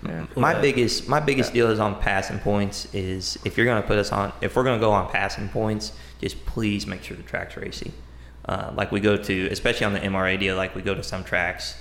[0.07, 0.25] Yeah.
[0.35, 0.61] My Yeah.
[0.61, 4.11] biggest my biggest deal is on passing points is if you're going to put us
[4.11, 5.91] on if we're going to go on passing points,
[6.21, 7.91] just please make sure the track's racy.
[8.47, 11.23] Uh, like we go to, especially on the MRA deal, like we go to some
[11.23, 11.75] tracks,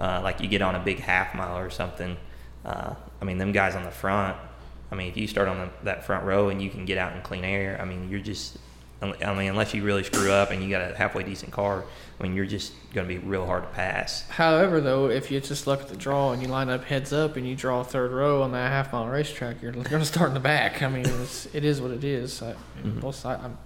[0.00, 2.16] uh, like you get on a big half mile or something.
[2.64, 4.36] Uh, I mean, them guys on the front.
[4.90, 7.14] I mean, if you start on the, that front row and you can get out
[7.14, 8.58] in clean air, I mean, you're just.
[9.00, 11.84] I mean, unless you really screw up and you got a halfway decent car,
[12.18, 14.28] I mean, you're just going to be real hard to pass.
[14.28, 17.36] However, though, if you just look at the draw and you line up heads up
[17.36, 20.28] and you draw a third row on that half mile racetrack, you're going to start
[20.28, 20.82] in the back.
[20.82, 22.42] I mean, it's, it is what it is.
[22.42, 23.00] I, Mhm.
[23.00, 23.42] Both sides.
[23.44, 23.56] I'm,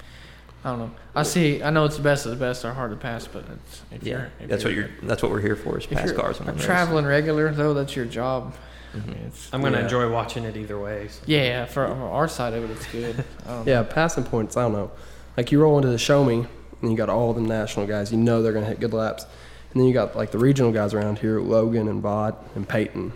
[0.65, 0.91] I don't know.
[1.17, 1.63] I see.
[1.63, 4.03] I know it's the best of the best are hard to pass, but it's, if
[4.05, 4.91] Yeah, you're, if that's what you're.
[5.03, 7.53] That's what we're here for is If pass you're cars on a the traveling regular
[7.53, 8.55] though, that's your job.
[8.95, 9.07] I Mhm.
[9.09, 9.85] mean, it's, I'm gonna Yeah.
[9.85, 11.09] enjoy watching it either way.
[11.09, 11.23] So.
[11.27, 13.25] yeah, for our side of it, it's good.
[13.49, 13.85] I Yeah, know.
[13.85, 14.57] passing points.
[14.57, 14.91] I don't know.
[15.37, 16.47] Like you roll into the show me,
[16.83, 18.13] and you got all the national guys.
[18.13, 19.25] You know they're gonna hit good laps,
[19.73, 23.13] and then you got like the regional guys around here: Logan and Vaught and Peyton,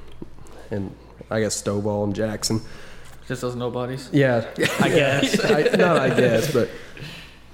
[0.70, 0.94] and
[1.30, 2.62] I guess Stovall and Jackson.
[3.28, 4.08] just those nobodies.
[4.12, 4.46] Yeah,
[4.80, 5.44] I guess.
[5.44, 6.70] I, not I guess, but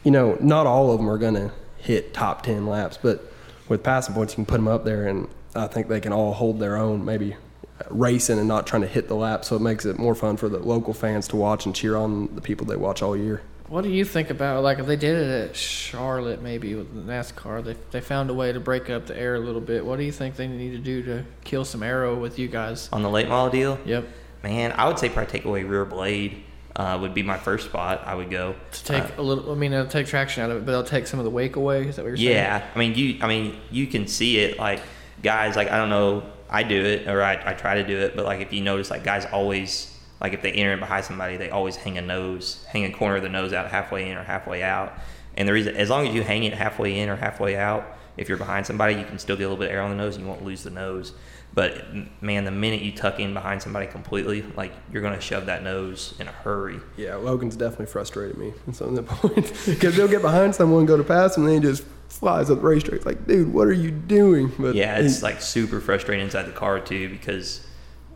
[0.05, 2.98] you know, not all of them are gonna hit top ten laps.
[3.01, 3.33] But
[3.68, 6.33] with passing points, you can put them up there, and I think they can all
[6.35, 7.05] hold their own.
[7.05, 7.35] Maybe
[7.81, 10.37] uh, racing and not trying to hit the lap, so it makes it more fun
[10.37, 13.42] for the local fans to watch and cheer on the people they watch all year.
[13.73, 17.65] What do you think about like if they did it at Charlotte maybe with NASCAR?
[17.65, 19.83] They they found a way to break up the air a little bit.
[19.87, 22.91] What do you think they need to do to kill some aero with you guys?
[22.93, 24.05] On the late model deal, Yep.
[24.43, 26.43] man, I would say probably take away rear blade
[26.77, 28.03] uh, would be my first spot.
[28.05, 30.59] I would go To take Uh, a little, I mean, it'll take traction out of
[30.59, 31.87] it, but it'll take some of the wake away.
[31.89, 32.29] Is that what you're saying?
[32.29, 33.17] Yeah, I mean you.
[33.23, 34.59] I mean you can see it.
[34.59, 34.83] Like
[35.23, 36.25] guys, like I don't know.
[36.51, 38.15] I do it, or I, I try to do it.
[38.17, 39.91] But like if you notice, like guys always
[40.23, 43.17] like if they enter in behind somebody, they always hang a nose, hang a corner
[43.17, 44.95] of the nose out halfway in or halfway out.
[45.37, 48.29] And the reason, as long as you hang it halfway in or halfway out, if
[48.29, 50.17] you're behind somebody, you can still get a little bit of air on the nose.
[50.17, 51.13] and You won't lose the nose.
[51.55, 51.85] But
[52.23, 56.15] man, the minute you tuck in behind somebody completely, like you're gonna shove that nose
[56.19, 56.81] in a hurry.
[56.97, 60.87] Yeah, Logan's definitely frustrated me at some of the points because he'll get behind someone,
[60.87, 62.97] go to pass and then he just flies up the racetrack.
[62.97, 64.51] It's like, dude, what are you doing?
[64.59, 67.67] But Yeah, it's he- like super frustrating inside the car too because,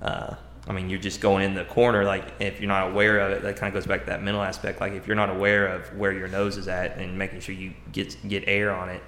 [0.01, 0.37] uh,
[0.69, 2.05] I mean, you're just going in the corner.
[2.05, 4.43] Like if you're not aware of it, that kind of goes back to that mental
[4.43, 4.81] aspect.
[4.81, 7.75] Like if you're not aware of where your nose is at and making sure you
[7.93, 9.03] get get air on it,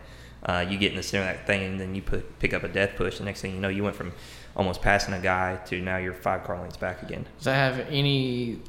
[0.45, 2.63] uh, you get in the center of that thing and then you put, pick up
[2.63, 3.19] a death push.
[3.19, 4.13] The next thing you know, you went from
[4.57, 7.27] almost passing a guy to now you're five car lengths back again.
[7.39, 8.61] Does that have any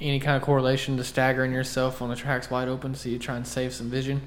[0.00, 3.36] any kind of correlation to staggering yourself when the track's wide open so you try
[3.36, 4.22] and save some vision?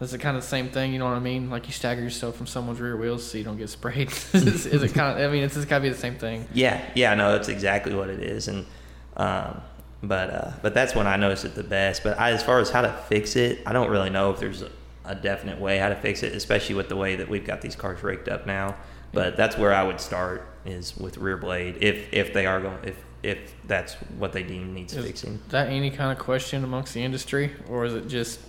[0.00, 0.92] Is it kind of the same thing?
[0.92, 1.50] You know what I mean?
[1.50, 4.10] Like you stagger yourself from someone's rear wheels so you don't get sprayed.
[4.32, 5.28] is, is it kind of?
[5.28, 6.46] I mean, it's just got to be the same thing.
[6.52, 8.66] Yeah, yeah, no, that's exactly what it is, and
[9.16, 9.60] um,
[10.02, 12.02] but uh, but that's when I noticed it the best.
[12.02, 14.62] But I, as far as how to fix it, I don't really know if there's
[14.62, 14.70] a,
[15.04, 17.76] a definite way how to fix it, especially with the way that we've got these
[17.76, 18.76] cars raked up now.
[19.12, 22.78] But that's where I would start is with rear blade if if they are going
[22.82, 25.12] if if that's what they deem needs fixing.
[25.12, 25.42] Is fixing.
[25.50, 28.40] that any kind of question amongst the industry, or is it just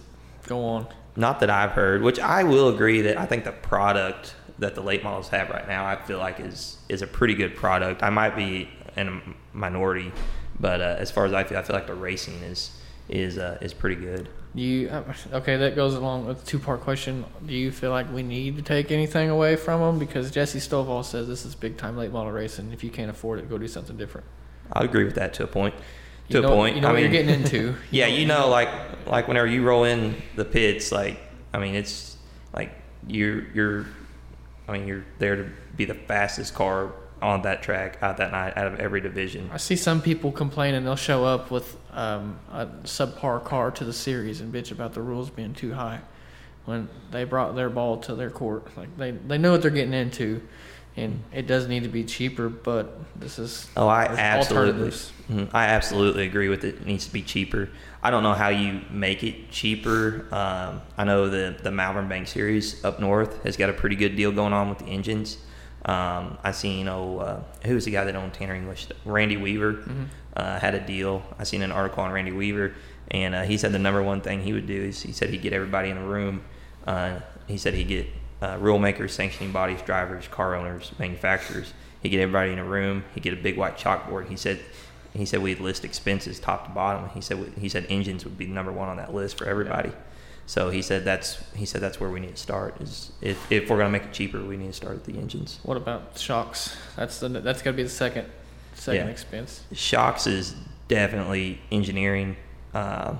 [0.48, 0.88] go on?
[1.15, 4.82] Not that I've heard, which I will agree that I think the product that the
[4.82, 8.04] late models have right now, I feel like is is a pretty good product.
[8.04, 9.21] I might be in a
[9.54, 10.12] minority,
[10.60, 12.71] but uh, as far as I feel, I feel like the racing is
[13.10, 14.30] is uh, is pretty good.
[14.54, 15.58] You uh, okay?
[15.58, 17.25] That goes along with the two-part question.
[17.45, 19.99] Do you feel like we need to take anything away from them?
[19.99, 22.71] Because Jesse Stovall says this is big-time late model racing.
[22.71, 24.25] If you can't afford it, go do something different.
[24.71, 25.75] I agree with that to a point.
[26.28, 26.76] You To know, a point.
[26.76, 27.76] You know I what mean, you're getting into.
[27.92, 28.70] yeah, you know, like
[29.06, 31.20] like whenever you roll in the pits, like
[31.54, 32.18] I mean, it's
[32.54, 32.72] like
[33.08, 33.86] you're you're,
[34.68, 38.58] I mean, you're there to be the fastest car on that track out that night
[38.58, 39.50] out of every division.
[39.54, 43.94] I see some people complaining they'll show up with um, a subpar car to the
[43.94, 46.02] series and bitch about the rules being too high
[46.66, 48.68] when they brought their ball to their court.
[48.78, 50.42] Like they, they know what they're getting into,
[50.98, 52.50] and it does need to be cheaper.
[52.50, 55.12] But this is Oh, I absolutely, alternatives.
[55.32, 55.50] Mhm.
[55.54, 56.76] I absolutely agree with it.
[56.82, 57.70] It needs to be cheaper.
[58.04, 60.26] I don't know how you make it cheaper.
[60.32, 64.16] Um, I know the the Malvern Bank Series up north has got a pretty good
[64.16, 65.38] deal going on with the engines.
[65.86, 68.88] Um, I seen, you know, uh, who was the guy that owned Tanner English?
[69.06, 70.06] Randy Weaver Mhm.
[70.36, 71.24] uh, had a deal.
[71.38, 72.74] I seen an article on Randy Weaver,
[73.12, 75.44] and uh, he said the number one thing he would do is he said he'd
[75.44, 76.42] get everybody in the room.
[76.88, 78.08] Uh, he said he'd get
[78.41, 81.74] uh, rule makers, sanctioning bodies, drivers, car owners, manufacturers.
[82.02, 83.04] He'd get everybody in a room.
[83.13, 84.30] He'd get a big white chalkboard.
[84.30, 84.60] He said
[85.13, 87.10] he said we'd list expenses top to bottom.
[87.10, 89.91] He said he said engines would be number one on that list for everybody.
[90.48, 92.80] So he said that's he said that's where we need to start.
[92.82, 95.60] Is if, if we're gonna make it cheaper, we need to start at the engines.
[95.63, 96.76] What about shocks?
[96.95, 98.30] That's the that's got to be the second
[98.76, 99.12] second Yeah.
[99.12, 99.63] expense.
[99.71, 100.54] Shocks is
[100.88, 102.36] definitely engineering.
[102.74, 103.15] Uh,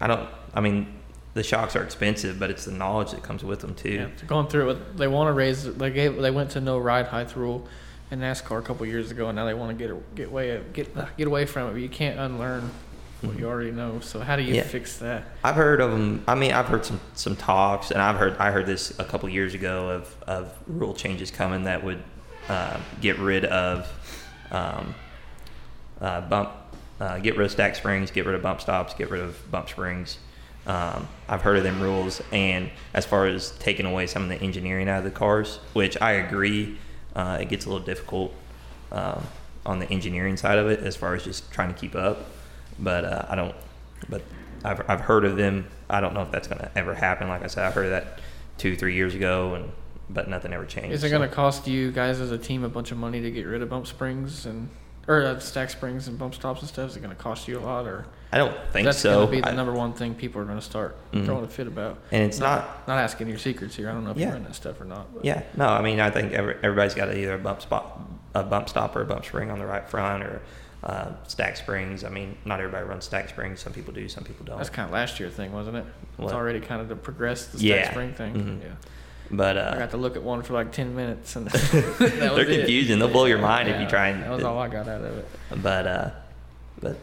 [0.00, 0.30] I don't.
[0.54, 0.86] I mean,
[1.34, 3.90] the shocks are expensive, but it's the knowledge that comes with them too.
[3.90, 4.96] Yeah, they're going through it.
[4.96, 5.64] They want to raise.
[5.74, 6.16] They gave.
[6.16, 7.66] They went to no ride height rule
[8.10, 10.94] in NASCAR a couple years ago, and now they want to get get away get
[11.16, 11.72] get away from it.
[11.72, 12.70] But you can't unlearn
[13.22, 14.00] what you already know.
[14.00, 14.64] So how do you Yeah.
[14.64, 15.22] fix that?
[15.44, 16.22] I've heard of them.
[16.28, 19.28] I mean, I've heard some some talks, and I've heard I heard this a couple
[19.28, 22.02] years ago of of rule changes coming that would
[22.48, 23.88] uh, get rid of
[24.50, 24.94] um,
[26.00, 26.50] uh, bump,
[27.00, 29.68] uh, get rid of stack springs, get rid of bump stops, get rid of bump
[29.68, 30.18] springs.
[30.66, 34.36] Um, I've heard of them rules, and as far as taking away some of the
[34.36, 36.78] engineering out of the cars, which I agree,
[37.16, 38.32] uh, it gets a little difficult
[38.92, 39.24] um,
[39.66, 42.30] on the engineering side of it as far as just trying to keep up.
[42.78, 43.54] But uh, I don't.
[44.08, 44.22] But
[44.64, 45.66] I've I've heard of them.
[45.90, 47.28] I don't know if that's going to ever happen.
[47.28, 48.20] Like I said, I heard of that
[48.56, 49.72] two three years ago, and
[50.08, 50.92] but nothing ever changed.
[50.92, 51.18] Is it so.
[51.18, 53.62] going to cost you guys as a team a bunch of money to get rid
[53.62, 54.68] of bump springs and
[55.08, 56.90] or uh, stack springs and bump stops and stuff?
[56.90, 59.08] Is it going to cost you a lot, or I don't think that's so.
[59.08, 61.24] That's going to be the I- number one thing people are going to start Mhm.
[61.24, 61.98] throwing a fit about?
[62.12, 63.88] and it's not Not asking your secrets here.
[63.90, 65.12] I don't know if you're run that stuff or not.
[65.14, 68.00] But Yeah, no, I mean, I think every, everybody's got either a bump spot,
[68.34, 70.40] a bump stop, or a bump spring on the right front, or
[70.84, 72.02] uh, stack springs.
[72.02, 73.60] I mean, not everybody runs stack springs.
[73.60, 74.56] Some people do, some people don't.
[74.56, 75.84] That's kind of last year thing, wasn't it?
[76.16, 76.24] What?
[76.26, 77.90] It's already kind of the progress the stack Yeah.
[77.90, 78.34] spring thing.
[78.34, 78.62] Mhm.
[78.62, 78.68] Yeah.
[79.32, 81.98] But I uh, got to look at one for like ten minutes, and that was
[81.98, 82.58] they're it.
[82.58, 82.98] confusing.
[82.98, 84.22] They'll blow your mind if you try and.
[84.22, 85.28] That was all I got out of it.
[85.62, 86.10] But uh,
[86.80, 86.98] but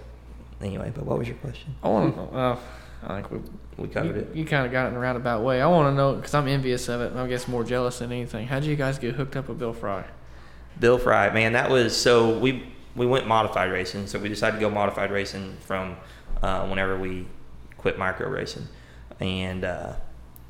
[0.61, 1.75] anyway, but what was your question?
[1.83, 2.21] I want to.
[2.21, 2.59] Uh,
[3.03, 3.39] I think we
[3.77, 4.35] We covered you, it.
[4.35, 5.61] You kind of got it in a roundabout way.
[5.61, 7.11] I want to know because I'm envious of it.
[7.11, 8.47] and I guess more jealous than anything.
[8.47, 10.05] How did you guys get hooked up with Bill Fry?
[10.79, 14.07] Bill Fry, man, that was so we we went modified racing.
[14.07, 15.97] So we decided to go modified racing from
[16.43, 17.25] uh, whenever we
[17.77, 18.67] quit micro racing,
[19.19, 19.93] and uh,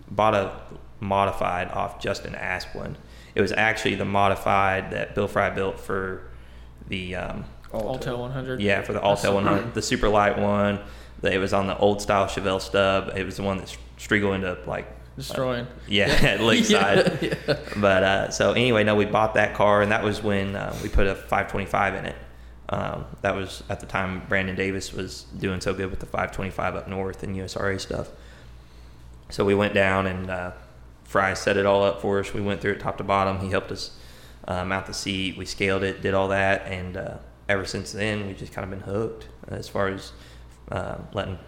[0.09, 0.51] bought a
[0.99, 2.95] modified off Justin Asplin.
[3.35, 6.23] It was actually the modified that Bill Fry built for
[6.87, 8.59] the um, Altel 100.
[8.59, 10.79] yeah for the That's Altel so 100, the super light one.
[11.21, 13.11] It was on the old style Chevelle stub.
[13.15, 15.67] It was the one that Striegel ended up like Destroying.
[15.87, 17.19] yeah, at Lakeside.
[17.21, 17.57] Yeah, yeah.
[17.75, 20.87] But uh, so anyway, no, we bought that car, and that was when uh, we
[20.87, 22.15] put a 525 in it.
[22.69, 26.75] Um, that was at the time Brandon Davis was doing so good with the 525
[26.75, 28.09] up north and USRA stuff.
[29.29, 30.51] So we went down and uh,
[31.09, 32.35] Fry set it all up for us.
[32.35, 33.39] We went through it top to bottom.
[33.39, 33.97] He helped us
[34.47, 35.37] uh, mount the seat.
[35.39, 37.17] We scaled it, did all that, and uh,
[37.49, 40.11] ever since then we've just kind of been hooked as far as
[40.71, 41.39] uh, letting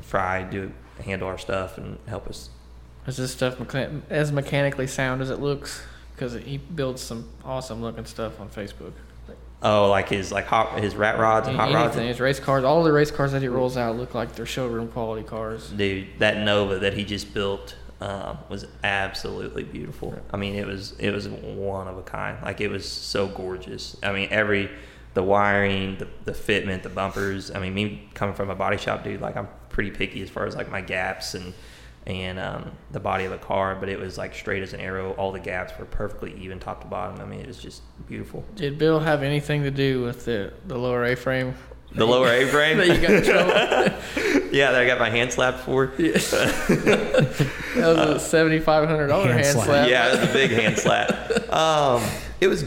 [0.00, 0.72] Fry do
[1.04, 2.48] handle our stuff and help us
[3.06, 5.82] Is this stuff mechan- as mechanically sound as it looks?
[6.14, 8.92] Because he builds some awesome looking stuff on Facebook.
[9.62, 11.96] Oh, like his like hot his rat rods and hot rods.
[11.96, 12.08] Anything.
[12.08, 14.88] His race cars, all the race cars that he rolls out look like they're showroom
[14.88, 15.68] quality cars.
[15.68, 20.18] Dude, that Nova that he just built um, was absolutely beautiful.
[20.32, 22.36] I mean, it was it was one of a kind.
[22.42, 23.96] Like it was so gorgeous.
[24.02, 24.70] I mean, every
[25.14, 27.52] the wiring, the the fitment, the bumpers.
[27.52, 30.46] I mean, me coming from a body shop, dude, like I'm pretty picky as far
[30.46, 31.54] as like my gaps and
[32.04, 33.76] and um, the body of the car.
[33.76, 35.12] But it was like straight as an arrow.
[35.12, 37.20] All the gaps were perfectly even, top to bottom.
[37.20, 38.44] I mean, it was just beautiful.
[38.56, 41.54] Did Bill have anything to do with the, the lower A frame?
[41.94, 42.78] The lower A frame.
[42.78, 43.50] that you got in trouble?
[44.52, 45.86] yeah, that I got my hand slapped for.
[45.96, 49.66] That was a seventy five hundred dollar Hand hand slap.
[49.66, 49.88] slap.
[49.88, 51.52] Yeah, it was a big hand slap.
[51.52, 52.02] Um,
[52.40, 52.64] it was.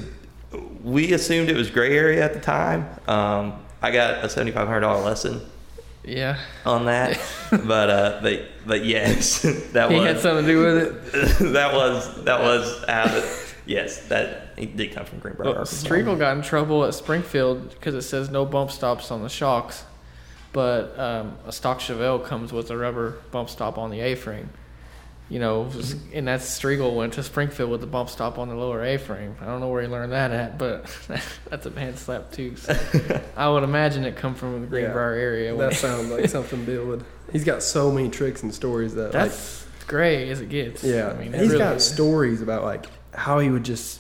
[0.84, 2.88] We assumed it was gray area at the time.
[3.08, 5.42] Um, I got a seventy five hundred dollar lesson
[6.04, 6.38] Yeah.
[6.66, 7.20] on that,
[7.52, 9.42] but uh, but but yes,
[9.74, 11.54] that He was had something to do with it.
[11.54, 15.50] that was that was out of yes that it did come from Greenbrier.
[15.50, 15.88] Well, Arkansas.
[15.88, 19.84] Striegel got in trouble at Springfield because it says no bump stops on the shocks,
[20.54, 24.50] but um, a stock Chevelle comes with a rubber bump stop on the A-frame.
[25.28, 26.10] You know, Mm-hmm.
[26.18, 29.36] and that's Striegel went to Springfield with the bump stop on the lower A-frame.
[29.42, 30.86] I don't know where he learned that at, but
[31.50, 32.56] that's a hand slap too.
[32.56, 32.78] So
[33.36, 35.56] I would imagine it come from the Greenbrier area.
[35.58, 37.04] That sounds like something Bill would.
[37.32, 40.84] He's got so many tricks and stories that like that's gray as it gets.
[40.84, 41.88] Yeah, I mean, it he's really got is.
[41.88, 44.00] stories about like how he would just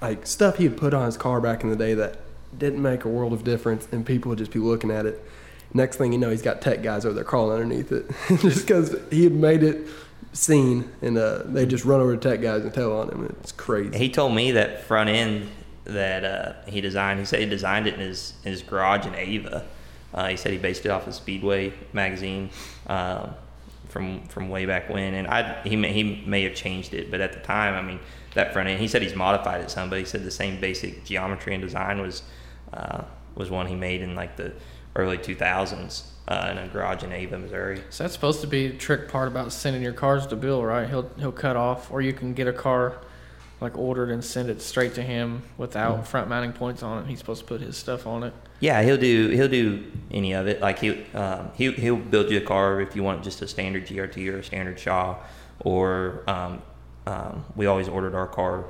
[0.00, 2.18] like stuff he would put on his car back in the day that
[2.56, 5.22] didn't make a world of difference, and people would just be looking at it.
[5.72, 8.96] Next thing you know, he's got tech guys over there crawling underneath it, just because
[9.10, 9.86] he had made it
[10.32, 13.24] seen, and uh, they just run over to tech guys and tell on him.
[13.40, 13.96] It's crazy.
[13.96, 15.48] He told me that front end
[15.84, 17.20] that uh, he designed.
[17.20, 19.66] He said he designed it in his his garage in Ava.
[20.12, 22.50] Uh, he said he based it off of Speedway magazine
[22.88, 23.34] um,
[23.88, 27.20] from from way back when, and I he may, he may have changed it, but
[27.20, 28.00] at the time, I mean
[28.34, 28.80] that front end.
[28.80, 32.00] He said he's modified it some, but he said the same basic geometry and design
[32.00, 32.22] was
[32.72, 33.02] uh,
[33.34, 34.52] was one he made in like the
[34.96, 37.80] early 2000s uh, in a garage in Ava, Missouri.
[37.90, 40.88] So that's supposed to be the trick part about sending your cars to Bill, right?
[40.88, 43.00] He'll he'll cut off, or you can get a car
[43.60, 46.04] like ordered and send it straight to him without Mm-hmm.
[46.04, 47.08] front mounting points on it.
[47.08, 48.32] He's supposed to put his stuff on it.
[48.60, 50.60] Yeah, he'll do he'll do any of it.
[50.60, 53.86] Like he um, he he'll build you a car if you want just a standard
[53.86, 55.16] GRT or a standard Shaw,
[55.60, 56.62] or um,
[57.10, 58.64] um, we always ordered our car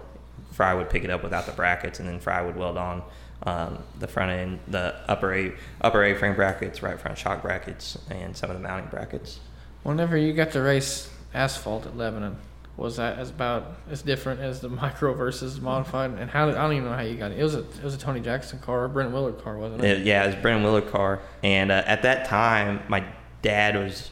[0.53, 3.03] Fry would pick it up without the brackets, and then Fry would weld on
[3.45, 7.97] um, the front end, the upper A upper A frame brackets, right front shock brackets,
[8.11, 9.41] and some of the mounting brackets.
[9.83, 12.37] Whenever you got to race asphalt at Lebanon,
[12.77, 16.11] was that as about as different as the micro versus modified?
[16.11, 17.39] And how did, I don't even know how you got it.
[17.39, 20.01] It was a it was a Tony Jackson car or Brent Willard car, wasn't it?
[20.01, 23.05] It- yeah, it was Brennan Willard car, and uh, at that time, my
[23.43, 24.11] dad was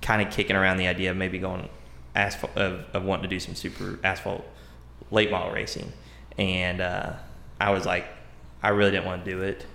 [0.00, 1.68] kind of kicking around the idea of maybe going
[2.14, 4.44] asphalt of, of wanting to do some super asphalt
[5.10, 5.92] late model racing,
[6.38, 7.12] and uh,
[7.60, 8.06] I was like,
[8.62, 9.66] I really didn't want to do it.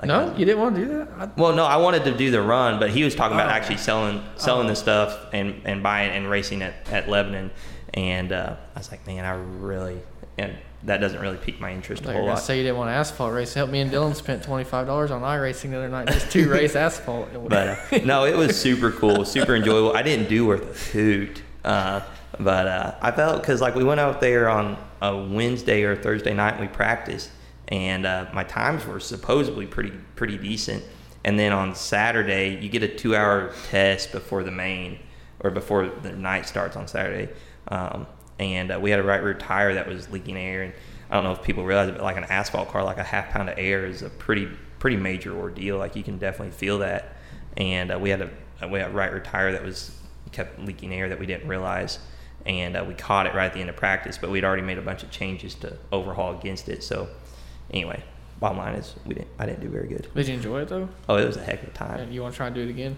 [0.00, 1.08] Like, no, you didn't want to do that.
[1.18, 3.52] I, well, no, I wanted to do the run, but he was talking about Oh.
[3.52, 4.70] actually selling selling Oh.
[4.70, 7.50] the stuff and, and buying and racing at, at Lebanon.
[7.92, 10.00] And uh, I was like, man, I really
[10.36, 12.40] and that doesn't really pique my interest I a whole lot.
[12.40, 13.54] say you didn't want to asphalt race.
[13.54, 16.48] Help me and Dylan spent twenty five dollars on iRacing the other night just to
[16.50, 17.28] race asphalt.
[17.48, 19.96] But uh, no, it was super cool, super enjoyable.
[19.96, 22.02] I didn't do worth a hoot, uh,
[22.38, 26.34] but uh, I felt because like we went out there on a Wednesday or Thursday
[26.34, 27.30] night and we practiced,
[27.68, 30.84] and uh, my times were supposedly pretty pretty decent.
[31.24, 34.98] And then on Saturday, you get a two hour test before the main
[35.40, 37.32] or before the night starts on Saturday.
[37.68, 38.06] Um,
[38.38, 40.62] and uh, we had a right rear tire that was leaking air.
[40.62, 40.72] And
[41.10, 43.30] I don't know if people realize it, but like an asphalt car, like a half
[43.30, 44.48] pound of air is a pretty
[44.78, 45.78] pretty major ordeal.
[45.78, 47.16] Like you can definitely feel that.
[47.56, 49.98] And uh, we had a we had a right rear tire that was
[50.34, 51.98] kept leaking air that we didn't realize.
[52.46, 54.76] And uh, we caught it right at the end of practice, but we'd already made
[54.76, 56.82] a bunch of changes to overhaul against it.
[56.84, 57.08] So
[57.70, 58.02] anyway,
[58.38, 60.08] bottom line is we didn't I didn't do very good.
[60.14, 60.88] Did you enjoy it though?
[61.08, 62.00] Oh, it was a heck of a time.
[62.00, 62.96] And you want to try and do it again?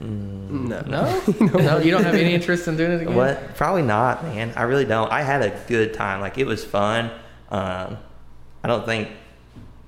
[0.00, 1.22] Mm, No.
[1.40, 3.14] No, no, you don't have any interest in doing it again.
[3.14, 3.54] What?
[3.54, 4.52] Probably not, man.
[4.56, 5.10] I really don't.
[5.10, 6.20] I had a good time.
[6.20, 7.10] Like it was fun.
[7.50, 7.96] Um,
[8.62, 9.08] I don't think.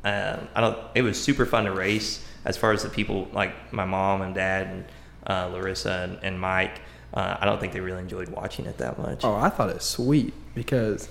[0.04, 0.78] Um, I don't.
[0.94, 2.24] It was super fun to race.
[2.44, 4.84] As far as the people, like my mom and dad and
[5.26, 6.80] uh, Larissa and, and Mike,
[7.14, 9.24] uh, I don't think they really enjoyed watching it that much.
[9.24, 11.08] Oh, I thought it was sweet because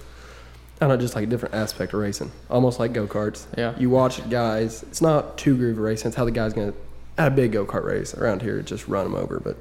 [0.79, 3.45] I don't know, just like a different aspect of racing, almost like go karts.
[3.57, 3.75] Yeah.
[3.77, 4.83] You watch guys.
[4.83, 6.09] It's not two groove racing.
[6.09, 6.73] It's how the guy's gonna.
[7.17, 9.39] At a big go kart race around here, just run them over.
[9.39, 9.55] But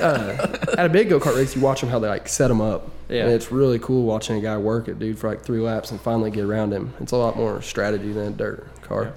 [0.00, 2.60] uh, at a big go kart race, you watch them how they like set them
[2.60, 2.88] up.
[3.08, 3.24] Yeah.
[3.24, 6.00] And it's really cool watching a guy work it, dude, for like three laps and
[6.00, 6.94] finally get around him.
[7.00, 9.06] It's a lot more strategy than a dirt car.
[9.06, 9.10] Yeah.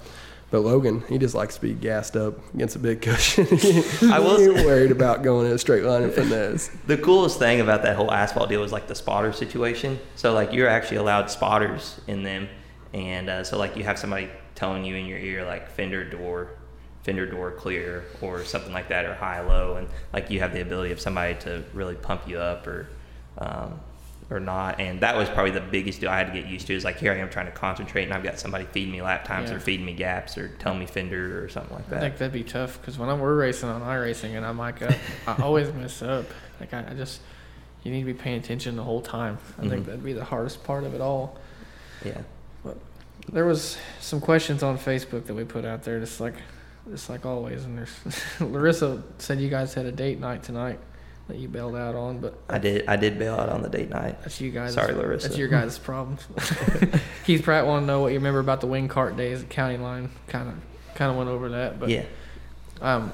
[0.56, 3.44] But Logan, he just likes to be gassed up against a big cushion.
[4.10, 6.70] I will he ain't say- worried about going in a straight line and finesse.
[6.86, 9.98] The coolest thing about that whole asphalt deal was like the spotter situation.
[10.14, 12.48] So like you're actually allowed spotters in them,
[12.94, 16.52] and uh, so like you have somebody telling you in your ear like fender door,
[17.02, 20.62] fender door clear or something like that or high low, and like you have the
[20.62, 22.88] ability of somebody to really pump you up or.
[23.36, 23.78] Um,
[24.28, 26.74] or not, and that was probably the biggest deal I had to get used to.
[26.74, 29.24] Is like here I am trying to concentrate, and I've got somebody feeding me lap
[29.24, 29.56] times Yeah.
[29.56, 32.00] or feeding me gaps or telling me fender or something like I that.
[32.00, 34.92] think that'd be tough because when I'm, we're racing on iRacing and I'm like, uh,
[35.28, 36.24] I always mess up.
[36.58, 37.20] Like I, I just,
[37.84, 39.38] you need to be paying attention the whole time.
[39.58, 39.86] I think Mhm.
[39.86, 41.38] that'd be the hardest part of it all.
[42.04, 42.20] Yeah.
[42.64, 42.78] But
[43.30, 46.34] there was some questions on Facebook that we put out there, just like,
[46.90, 47.64] just like always.
[47.64, 50.80] And there's Larissa said you guys had a date night tonight
[51.28, 52.86] that you bailed out on, but I did.
[52.88, 54.20] I did bail out on the date night.
[54.22, 54.74] that's you guys.
[54.74, 55.28] Sorry, Larissa.
[55.28, 56.18] That's your guys' problem.
[57.24, 59.76] Keith Pratt want to know what you remember about the wing cart days at County
[59.76, 60.10] Line.
[60.28, 60.54] Kind of,
[60.94, 62.04] kind of went over that, but yeah.
[62.80, 63.12] Um,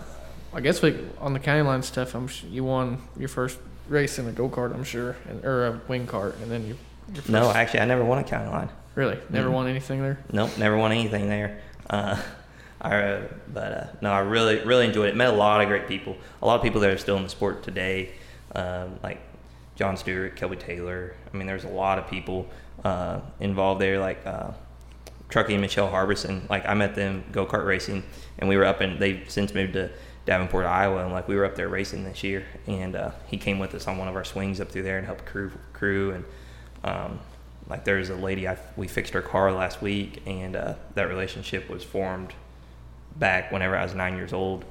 [0.52, 2.14] I guess we on the county line stuff.
[2.14, 3.58] I'm sh- you won your first
[3.88, 4.74] race in a go kart.
[4.74, 6.76] I'm sure, and, or a wing cart, and then you.
[7.28, 8.68] No, actually, I never won a county line.
[8.94, 9.52] really never Mm.
[9.52, 10.18] won anything there.
[10.32, 11.60] Nope, never won anything there.
[11.88, 12.20] Uh,
[12.82, 15.16] I, uh, but uh, no, I really, really enjoyed it.
[15.16, 16.16] Met a lot of great people.
[16.42, 18.10] A lot of people that are still in the sport today,
[18.56, 19.20] um, like
[19.76, 21.14] John Stewart, Kelby Taylor.
[21.32, 22.48] I mean, there's a lot of people
[22.84, 24.50] uh, involved there, like uh,
[25.28, 26.44] Truckee and Michelle Harbison.
[26.50, 28.02] Like I met them go kart racing,
[28.40, 29.90] and we were up and They've since moved to
[30.26, 32.44] Davenport, Iowa, and like we were up there racing this year.
[32.66, 35.06] And uh, he came with us on one of our swings up through there and
[35.06, 36.24] helped crew crew and.
[36.84, 37.20] Um,
[37.68, 41.70] like there's a lady I we fixed her car last week, and uh, that relationship
[41.70, 42.34] was formed
[43.16, 44.64] back whenever I was nine years old,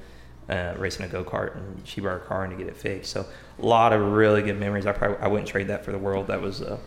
[0.48, 3.12] uh, racing a go kart, and she brought her car in to get it fixed.
[3.12, 3.26] So
[3.58, 4.86] a lot of really good memories.
[4.86, 6.26] I probably I wouldn't trade that for the world.
[6.28, 6.78] That was a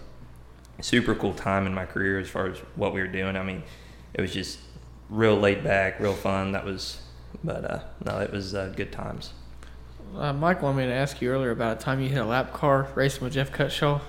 [0.81, 3.35] super cool time in my career as far as what we were doing.
[3.35, 3.63] I mean,
[4.13, 4.59] it was just
[5.09, 6.51] real laid back, real fun.
[6.51, 7.01] That was,
[7.43, 9.33] but uh, no, it was uh, good times.
[10.15, 12.53] Uh, Mike wanted me to ask you earlier about a time you hit a lap
[12.53, 14.01] car racing with Jeff Cutshaw.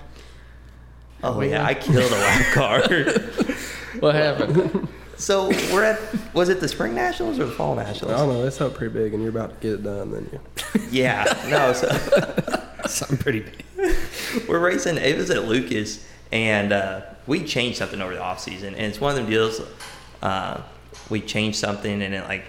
[1.23, 2.83] Oh yeah, I killed a lap car.
[3.99, 4.87] What happened?
[5.17, 5.99] so we're at
[6.33, 8.13] was it the spring nationals or the fall nationals?
[8.13, 8.43] I don't know.
[8.45, 10.11] It's up pretty big, and you're about to get it done.
[10.11, 10.81] Then you.
[10.91, 11.73] Yeah, no.
[11.73, 11.87] So
[12.87, 13.95] Something pretty big.
[14.47, 14.97] we're racing.
[14.97, 19.01] It was at Lucas, and uh, we changed something over the off season, and it's
[19.01, 19.59] one of them deals.
[20.21, 20.61] Uh,
[21.09, 22.45] we changed something, and it like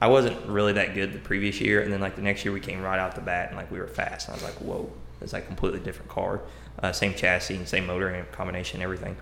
[0.00, 2.60] I wasn't really that good the previous year, and then like the next year we
[2.60, 4.90] came right out the bat, and like we were fast, and I was like, whoa,
[5.20, 6.40] it's like completely different car.
[6.82, 9.16] uh, same chassis, same motor and combination, everything.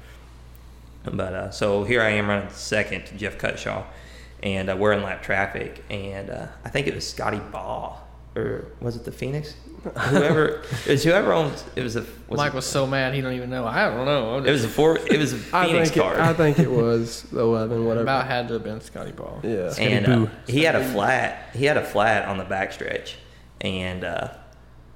[1.11, 3.85] But uh, so here I am running second to Jeff Cutshaw,
[4.43, 8.67] and uh, we're in lap traffic, and uh, I think it was Scotty Ball or
[8.81, 9.55] was it the Phoenix?
[9.97, 12.05] Whoever it was, whoever owns it was a.
[12.29, 13.67] Was Mike it, was so mad he don't even know.
[13.67, 14.39] I don't know.
[14.39, 14.99] It was a four.
[14.99, 16.15] It was a Phoenix think, car.
[16.15, 18.03] it, I think it was the 11, whatever.
[18.03, 19.41] about had to have been Scotty Ball.
[19.45, 19.73] yeah.
[19.79, 21.51] and uh, he had a flat.
[21.55, 23.15] He had a flat on the backstretch,
[23.61, 24.35] and uh,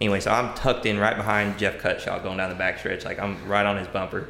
[0.01, 3.47] anyway, so I'm tucked in right behind Jeff Cutshaw going down the backstretch, like I'm
[3.47, 4.29] right on his bumper,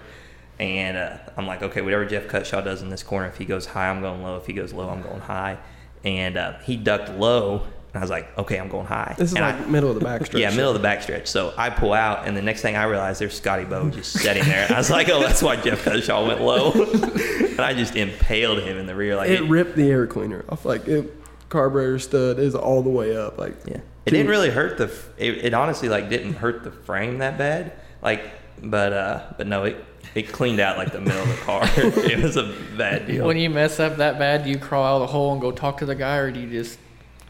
[0.60, 3.66] and uh, I'm like, okay, whatever Jeff Cutshaw does in this corner, if he goes
[3.66, 4.36] high, I'm going low.
[4.36, 5.58] If he goes low, I'm going high,
[6.04, 9.14] and uh, he ducked low, and I was like, okay, I'm going high.
[9.18, 10.38] This is And like I- middle of the backstretch.
[10.38, 11.26] yeah, middle of the backstretch.
[11.26, 14.44] So I pull out, and the next thing I realize, there's Scotty Bow just sitting
[14.44, 14.66] there.
[14.66, 16.72] And I was like, oh, that's why Jeff Cutshaw went low.
[17.50, 19.16] and I just impaled him in the rear.
[19.16, 20.64] Like It ripped the air cleaner off.
[20.64, 21.12] Like it,
[21.48, 23.38] carburetor stud is all the way up.
[23.38, 24.84] Like Yeah, it didn't really hurt the.
[25.18, 27.72] It, it honestly like didn't hurt the frame that bad.
[28.02, 28.30] Like,
[28.62, 29.84] but uh, but no, it
[30.14, 31.62] it cleaned out like the middle of the car.
[31.76, 33.26] it was a bad deal.
[33.26, 35.52] When you mess up that bad, do you crawl out of the hole and go
[35.52, 36.78] talk to the guy, or do you just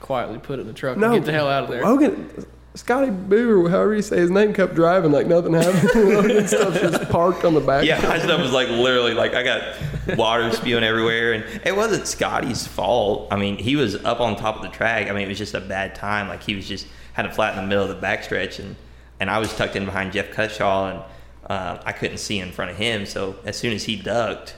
[0.01, 1.83] quietly put it in the truck no, and get the hell out of there?
[1.83, 5.91] Logan, Scotty Boo, however you say his name, kept driving like nothing happened.
[6.15, 7.85] Logan stuff just parked on the back.
[7.85, 12.07] yeah, my stuff was like literally like I got water spewing everywhere, and it wasn't
[12.07, 13.29] Scotty's fault.
[13.31, 15.09] I mean, he was up on top of the track.
[15.09, 16.29] I mean, it was just a bad time.
[16.29, 18.77] Like he was just had a flat in the middle of the backstretch, and
[19.19, 21.03] and I was tucked in behind Jeff Cutshaw, and
[21.51, 23.05] uh, I couldn't see in front of him.
[23.05, 24.55] So as soon as he ducked,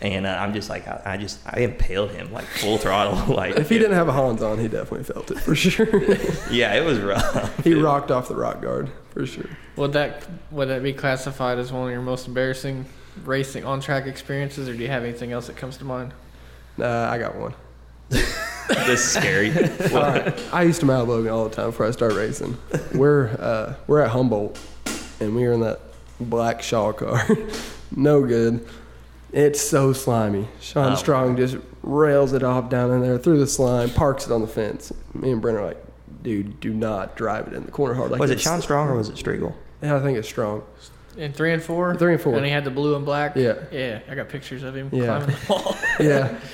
[0.00, 3.32] and uh, I'm just like I, I just I impaled him like full throttle.
[3.36, 6.02] like If he didn't have a Hans on, he definitely felt it for sure.
[6.50, 7.62] yeah, it was rough.
[7.62, 9.48] he rocked off the rock guard for sure.
[9.76, 12.86] Would that would that be classified as one of your most embarrassing
[13.24, 16.12] racing on track experiences, or do you have anything else that comes to mind?
[16.76, 17.54] Nah, I got one.
[18.08, 19.50] this is scary.
[19.94, 20.34] All right.
[20.52, 22.58] I used to mount Logan all the time before I started racing.
[22.94, 24.58] We're uh, we're at Humboldt,
[25.20, 25.80] and we were in that
[26.24, 27.26] black Shaw car.
[27.96, 28.66] no good.
[29.32, 30.48] It's so slimy.
[30.60, 30.96] Sean Oh.
[30.96, 34.46] Strong just rails it off down in there through the slime, parks it on the
[34.46, 34.92] fence.
[35.14, 35.82] Me and Brent are like,
[36.22, 38.10] dude, do not drive it in the corner hard.
[38.10, 39.54] Like was it this." Sean Strong or was it Striegel?
[39.82, 40.62] Yeah, I think it's Strong.
[41.16, 42.36] In three and four, Three and four.
[42.36, 43.36] and he had the blue and black.
[43.36, 43.54] Yeah.
[43.70, 44.00] yeah.
[44.08, 45.04] I got pictures of him Yeah.
[45.18, 45.76] climbing the wall.
[46.00, 46.38] Yeah.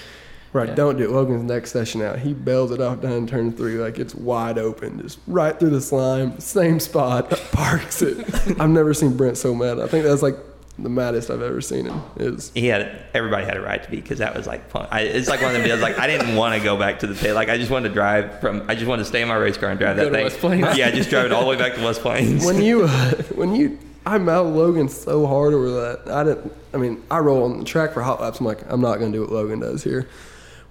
[0.58, 0.74] Right, Yeah.
[0.74, 1.10] don't do it.
[1.10, 2.18] Logan's next session out.
[2.18, 5.80] He bails it off down turn three like it's wide open, just right through the
[5.80, 8.18] slime, same spot, parks it.
[8.60, 9.78] I've never seen Brent so mad.
[9.78, 10.36] I think that's like
[10.80, 12.00] the maddest I've ever seen him.
[12.16, 14.86] Is he had everybody had a right to be because that was like fun.
[14.90, 15.80] I, it's like one of them deals.
[15.80, 17.34] Like I didn't want to go back to the pit.
[17.34, 18.64] Like I just wanted to drive from.
[18.68, 20.60] I just wanted to stay in my race car and drive Go that thing.
[20.76, 22.44] Yeah, just drive it all the way back to West Plains.
[22.44, 26.10] when you uh, when you I mouthed Logan so hard over that.
[26.10, 26.52] I didn't.
[26.72, 28.40] I mean, I roll on the track for hot laps.
[28.40, 30.08] I'm like, I'm not gonna do what Logan does here.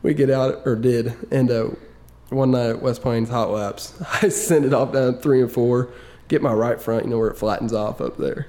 [0.07, 1.67] We get out or did, and uh,
[2.29, 3.93] one night at West Plains hot laps,
[4.23, 5.89] I send it off down three and four.
[6.29, 8.47] Get my right front, you know where it flattens off up there.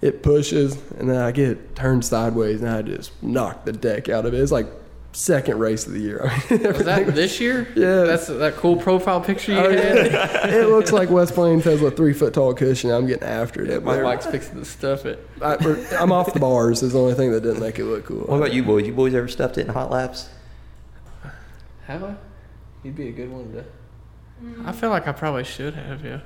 [0.00, 4.08] It pushes, and then I get it turned sideways, and I just knock the deck
[4.08, 4.40] out of it.
[4.40, 4.66] It's like
[5.12, 6.22] second race of the year.
[6.50, 7.68] I mean, Was that this year?
[7.76, 8.04] Yeah.
[8.04, 10.06] that's that cool profile picture you Oh, had.
[10.54, 12.90] it looks like West Plains has a three foot tall cushion.
[12.90, 13.70] I'm getting after it.
[13.70, 14.04] up My there.
[14.04, 15.28] bike's fixing to stuff it.
[15.42, 15.56] I,
[16.00, 16.82] I'm off the bars.
[16.82, 18.20] Is the only thing that didn't make it look cool.
[18.20, 18.86] what about you boys?
[18.86, 20.30] You boys ever stuffed it in hot laps?
[21.88, 22.14] Have I?
[22.84, 23.64] You'd be a good one to.
[24.64, 26.04] I feel like I probably should have.
[26.04, 26.20] Yeah,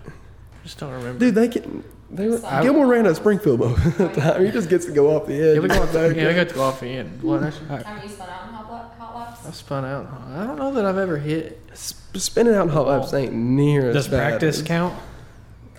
[0.65, 1.19] just don't remember.
[1.19, 1.35] dude?
[1.35, 1.83] They can.
[2.11, 4.45] They were, I- Gilmore ran a Springfield boat at the time.
[4.45, 5.55] He just gets to go off the edge.
[5.55, 6.37] yeah, we got Back to, yeah, we up.
[6.37, 7.23] got to go off the end.
[7.23, 7.43] What?
[7.43, 9.47] I, Haven't you spun out in hot, lap, hot laps?
[9.47, 10.13] I spun out.
[10.29, 11.59] I don't know that I've ever hit.
[11.73, 14.95] Sp- Spinning out in hot laps ain't near as Does bad practice as- count?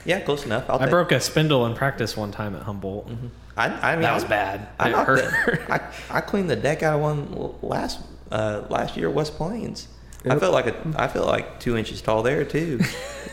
[0.05, 0.67] Yeah, close enough.
[0.69, 3.09] I'll I take- broke a spindle in practice one time at Humboldt.
[3.09, 3.27] Mm-hmm.
[3.55, 4.67] I, I mean, That was bad.
[4.79, 5.17] I, It knocked hurt.
[5.45, 7.99] the- I, I cleaned the deck out of one last
[8.31, 9.87] uh, last year at West Plains.
[10.25, 12.79] I felt like a, I felt like two inches tall there too.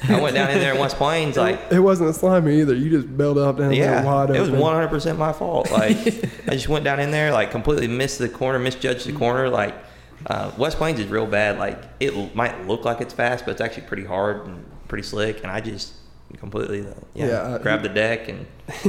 [0.08, 2.74] I went down in there in West Plains like It wasn't slimy either.
[2.74, 5.70] You just bailed up down there Yeah, wide it was one hundred percent my fault.
[5.80, 9.48] Like I just went down in there, like completely missed the corner, misjudged the corner.
[9.48, 9.74] Like
[10.26, 11.58] uh, West Plains is real bad.
[11.58, 15.42] Like it might look like it's fast, but it's actually pretty hard and pretty slick.
[15.42, 15.92] And I just
[16.38, 16.80] completely,
[17.14, 18.46] yeah, Yeah, uh, grabbed the deck and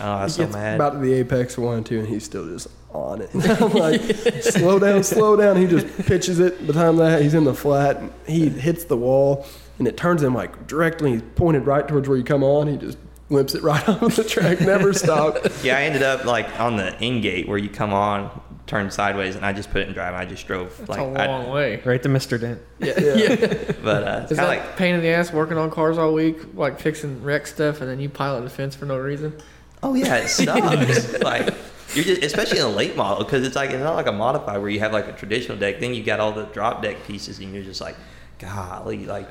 [0.00, 0.76] oh, I was He so mad.
[0.76, 3.30] about to the apex one and two, and he's still just on it.
[3.34, 4.00] I'm like,
[4.42, 5.56] slow down, slow down.
[5.56, 6.58] He just pitches it.
[6.60, 9.46] By the time that he's in the flat, and he hits the wall,
[9.78, 11.12] and it turns him like directly.
[11.12, 12.66] He's pointed right towards where you come on.
[12.68, 12.98] He just
[13.30, 14.60] limps it right off the track.
[14.60, 15.48] Never stopped.
[15.64, 18.40] yeah, I ended up like on the in gate where you come on,
[18.70, 20.14] turn sideways, and I just put it in drive.
[20.14, 21.82] I just drove That's like, a I- long way.
[21.84, 22.40] Right to Mr.
[22.40, 22.60] Dent.
[22.78, 23.14] Yeah, Yeah.
[23.14, 23.72] yeah.
[23.82, 26.38] but uh, it's kind of like pain in the ass working on cars all week,
[26.54, 29.34] like fixing wreck stuff, and then you pilot the fence for no reason?
[29.82, 31.20] Oh yeah, it sucks.
[31.22, 31.52] like
[31.94, 34.60] you're just, especially in a late model, because it's like it's not like a modified
[34.60, 35.80] where you have like a traditional deck.
[35.80, 37.96] Then you got all the drop deck pieces, and you're just like,
[38.38, 39.28] golly, like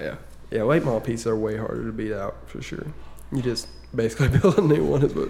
[0.52, 2.86] Yeah, late model pieces are way harder to beat out for sure.
[3.32, 5.04] You just basically build a new one.
[5.04, 5.30] Is what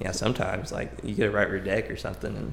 [0.00, 2.52] Yeah, sometimes like you get a right rear deck or something, and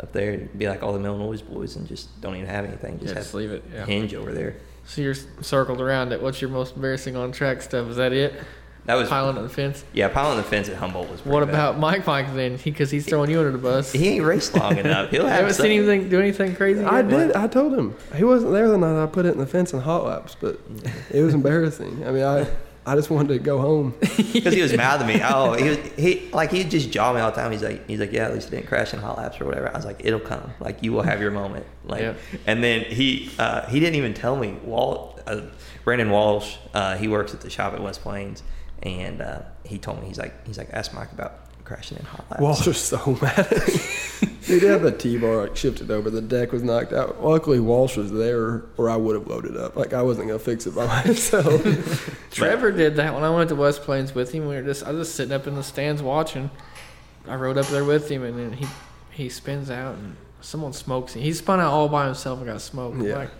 [0.00, 2.98] up there it'd be like all the Illinois boys, and just don't even have anything.
[2.98, 3.62] Just Yeah, have just leave it.
[3.72, 3.84] Yeah.
[3.86, 4.56] hinge over there.
[4.84, 6.20] So you're circled around it.
[6.20, 7.88] What's your most embarrassing on track stuff?
[7.88, 8.34] Is that it?
[8.84, 9.84] That was Piling on the fence.
[9.92, 11.20] yeah, piling the fence at Humboldt was.
[11.20, 11.50] pretty What bad.
[11.54, 12.56] about Mike Mike then?
[12.64, 13.92] Because he's throwing you under the bus.
[13.92, 15.10] He ain't raced long enough.
[15.10, 16.82] He'll You have haven't some- seen anything do anything crazy.
[16.84, 17.08] I yet?
[17.08, 17.32] did.
[17.36, 19.78] I told him he wasn't there the night I put it in the fence in
[19.78, 20.58] hot laps, but
[21.12, 22.04] it was embarrassing.
[22.04, 22.48] I mean, I
[22.84, 23.94] I just wanted to go home.
[24.00, 25.20] because he was mad at me.
[25.22, 27.52] Oh, he was, he like he'd just jaw me all the time.
[27.52, 29.68] He's like he's like yeah, at least it didn't crash in hot laps or whatever.
[29.72, 30.52] I was like it'll come.
[30.60, 31.64] Like you will have your moment.
[31.84, 32.14] Like Yeah.
[32.46, 34.56] and then he uh, he didn't even tell me.
[34.64, 35.42] Wal uh,
[35.84, 38.42] Brandon Walsh uh, he works at the shop at West Plains,
[38.82, 41.41] and uh, he told me he's like he's like ask Mike about
[41.72, 42.42] crashing in hot laps.
[42.42, 43.48] Walsh was so mad.
[44.46, 46.10] Dude, he had the T-bar like shifted over.
[46.10, 47.24] The deck was knocked out.
[47.24, 49.76] Luckily, Walsh was there, or I would have loaded up.
[49.76, 52.26] Like I wasn't gonna fix it by myself.
[52.30, 54.46] Trevor did that when I went to West Plains with him.
[54.48, 56.50] We were just I was just sitting up in the stands watching.
[57.26, 58.66] I rode up there with him, and then he
[59.10, 61.22] he spins out and someone smokes him.
[61.22, 62.98] He spun out all by himself and got smoked.
[63.00, 63.16] Yeah.
[63.16, 63.30] Like,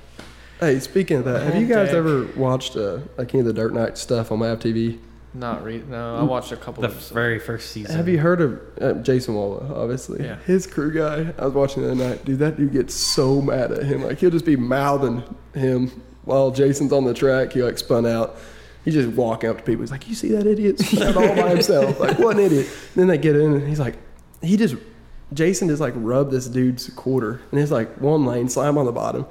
[0.61, 1.99] hey, speaking of that, have you guys Okay.
[1.99, 4.99] ever watched uh, like any of the Dirt Night stuff on MAV TV?
[5.35, 6.17] Not re- no.
[6.17, 7.15] I watched a couple The of them.
[7.15, 7.97] very first season.
[7.97, 9.75] Have you heard of uh, Jason Walla?
[9.75, 10.37] Obviously, Yeah.
[10.47, 11.33] his crew guy.
[11.39, 12.25] I was watching the other night.
[12.25, 14.03] Dude, that dude gets so mad at him.
[14.03, 15.23] Like he'll just be mouthing
[15.55, 15.91] him
[16.25, 17.53] while Jason's on the track.
[17.53, 18.37] He like spun out.
[18.85, 19.83] He's just walking up to people.
[19.83, 21.99] He's like, "You see that idiot spun out all by himself?
[22.01, 23.97] Like what an idiot!" then they get in, and he's like,
[24.43, 24.75] he just
[25.33, 28.93] Jason just like rubbed this dude's quarter, and it's like one lane slam on the
[28.93, 29.25] bottom.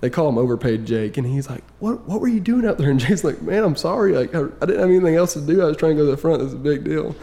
[0.00, 2.06] They call him overpaid Jake, and he's like, "What?
[2.08, 4.12] What were you doing out there?" And Jake's like, "Man, I'm sorry.
[4.12, 5.62] Like, I, I didn't have anything else to do.
[5.62, 6.42] I was trying to go to the front.
[6.42, 7.16] It's a big deal."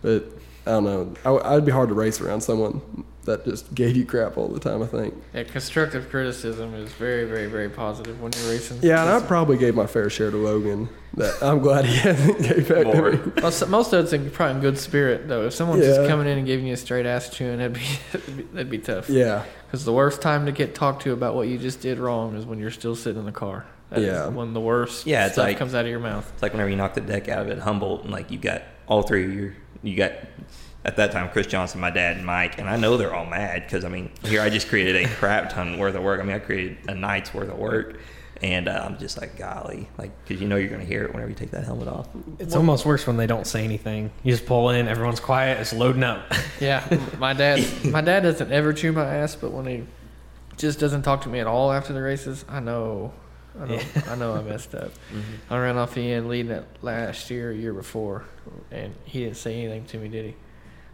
[0.00, 0.24] But
[0.66, 1.14] I don't know.
[1.24, 2.80] I, I'd be hard to race around someone
[3.24, 4.82] that just gave you crap all the time.
[4.82, 5.14] I think.
[5.34, 8.78] Yeah, constructive criticism is very, very, very positive when you're racing.
[8.82, 10.88] Yeah, and I probably gave my fair share to Logan.
[11.14, 13.10] That I'm glad he hasn't gave back More.
[13.10, 13.32] to me.
[13.42, 15.46] most, most of it's in, probably in good spirit though.
[15.46, 15.96] If someone's Yeah.
[15.96, 17.80] just coming in and giving you a straight ass chewing, that'd be
[18.12, 19.08] that'd be, that'd be tough.
[19.10, 22.34] Yeah, Because the worst time to get talked to about what you just did wrong
[22.34, 23.66] is when you're still sitting in the car.
[23.90, 24.28] That is Yeah.
[24.28, 26.28] when the worst Yeah, it's stuff like- comes out of your mouth.
[26.32, 28.38] It's like whenever you knock the deck out of it at Humboldt, and like you
[28.38, 29.52] got all three of your,
[29.82, 30.12] you got
[30.84, 33.62] at that time Chris Johnson, my dad, and Mike, and I know they're all mad
[33.64, 36.20] because I mean here I just created a crap ton worth of work.
[36.20, 37.98] I mean I created a night's worth of work,
[38.42, 41.28] and uh, I'm just like golly, like because you know you're gonna hear it whenever
[41.28, 42.08] you take that helmet off.
[42.38, 44.10] It's almost worse when they don't say anything.
[44.24, 46.32] You just pull in, everyone's quiet, it's loading up.
[46.60, 46.86] Yeah,
[47.18, 47.64] my dad.
[47.84, 49.84] My dad doesn't ever chew my ass, but when he
[50.56, 53.12] just doesn't talk to me at all after the races, I know.
[53.60, 54.92] I know, I know I messed up.
[55.50, 58.24] I ran off the end leading it last year, year before,
[58.70, 60.34] and he didn't say anything to me, did he?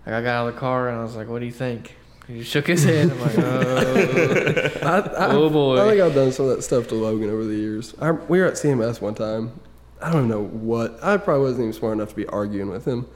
[0.08, 1.94] Like I got out of the car and I was like, "What do you think?"
[2.26, 3.10] He shook his head.
[3.10, 5.78] I'm like, "Oh, I, I, Oh, boy.
[5.84, 7.94] I think I've done some of that stuff to Logan over the years.
[8.00, 9.52] I, we were at CMS one time.
[10.00, 10.98] I don't know what.
[11.02, 13.06] I probably wasn't even smart enough to be arguing with him.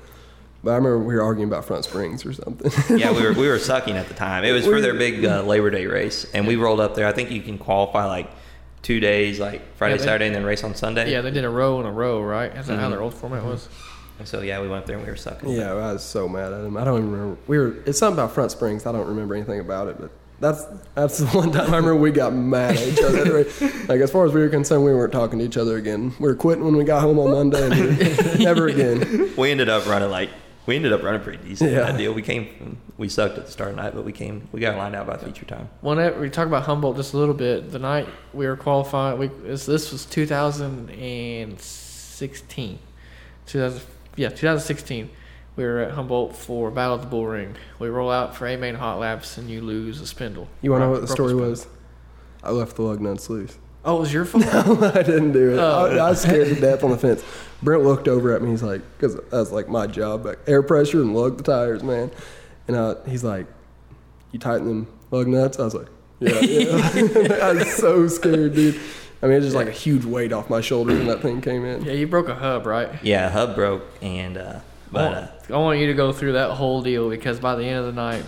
[0.62, 2.70] But I remember we were arguing about front springs or something.
[2.98, 4.44] yeah, we were we were sucking at the time.
[4.44, 7.06] It was for their big uh, Labor Day race, and we rolled up there.
[7.06, 8.30] I think you can qualify like
[8.82, 11.10] two days, like Friday, Yeah, they- Saturday, and then race on Sunday.
[11.10, 12.54] yeah." They did a row in a row, right?
[12.54, 13.66] Is that how their old format was?
[14.22, 15.48] And so yeah, we went up there and we were sucking.
[15.50, 16.76] yeah, I was so mad at him.
[16.76, 17.36] I don't even remember.
[17.48, 17.74] We were.
[17.86, 18.86] It's something about front springs.
[18.86, 20.12] I don't remember anything about it, but.
[20.38, 20.64] That's
[20.94, 23.44] that's the one time I remember we got mad at each other.
[23.88, 26.14] Like as far as we were concerned, we weren't talking to each other again.
[26.20, 29.32] We were quitting when we got home on Monday, and never again.
[29.36, 30.30] we ended up running like
[30.66, 31.80] we ended up running pretty decent Yeah.
[31.84, 32.12] that deal.
[32.12, 34.76] We came we sucked at the start of the night, but we came we got
[34.76, 35.68] lined out by feature time.
[35.80, 39.26] Whenever we talk about Humboldt just a little bit, the night we were qualifying, we
[39.28, 42.78] this, this was 2016,
[43.46, 43.80] 2000,
[44.16, 45.10] yeah, 2016.
[45.54, 47.56] We were at Humboldt for Battle of the Bull Ring.
[47.78, 50.48] We roll out for A main hot laps, and you lose a spindle.
[50.62, 51.66] You want to know what the story was?
[52.42, 53.58] I left the lug nuts loose.
[53.84, 54.44] Oh, it was your fault.
[54.80, 55.58] no, I didn't do it.
[55.58, 55.86] Oh.
[55.86, 57.24] I, I was scared to death on the fence.
[57.62, 58.50] Brent looked over at me.
[58.50, 62.10] He's like, because that's like my job, like air pressure and lug the tires, man.
[62.68, 63.46] And uh, he's like,
[64.30, 65.58] you tighten them lug nuts?
[65.58, 65.88] I was like,
[66.20, 67.38] yeah, yeah.
[67.42, 68.80] I was so scared, dude.
[69.22, 71.64] I mean, it's just like a huge weight off my shoulders when that thing came
[71.64, 71.84] in.
[71.84, 72.90] yeah, you broke a hub, right?
[73.02, 74.60] Yeah, hub broke and uh,
[74.90, 75.14] but
[75.50, 77.86] uh, I want you to go through that whole deal because by the end of
[77.86, 78.24] the night,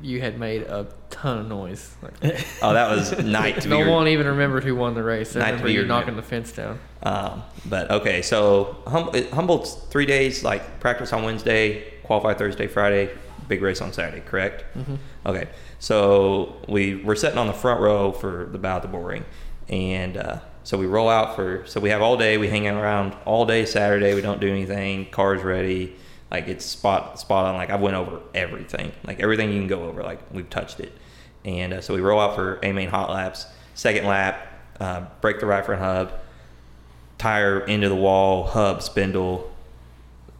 [0.00, 1.92] you had made a ton of noise.
[2.02, 2.14] Like,
[2.62, 5.34] oh that was night to be no re- one even remembered who won the race.
[5.34, 6.00] I Night to remember you remembered.
[6.06, 6.78] knocking the fence down.
[7.02, 13.10] Um, but okay, so hum- Humboldt's three days, like practice on Wednesday, qualify Thursday, Friday,
[13.48, 14.64] big race on Saturday, correct?
[14.76, 14.94] Mm-hmm.
[15.26, 15.48] Okay,
[15.80, 19.24] so we were sitting on the front row for the bow of the bull ring,
[19.68, 22.38] and uh, so we roll out for so we have all day.
[22.38, 24.14] We hang around all day Saturday.
[24.14, 25.06] We don't do anything.
[25.10, 25.96] Cars ready,
[26.30, 27.56] like it's spot spot on.
[27.56, 30.02] Like I went over everything, like everything you can go over.
[30.02, 30.92] Like we've touched it,
[31.44, 33.46] and uh, so we roll out for a main hot laps.
[33.74, 34.46] Second lap,
[34.80, 36.12] uh, break the right front hub,
[37.16, 39.50] tire into the wall, hub spindle,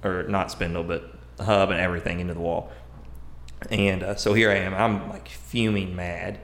[0.02, 2.70] or not spindle, but hub and everything into the wall.
[3.70, 4.74] And uh, so here I am.
[4.74, 6.38] I'm like fuming mad.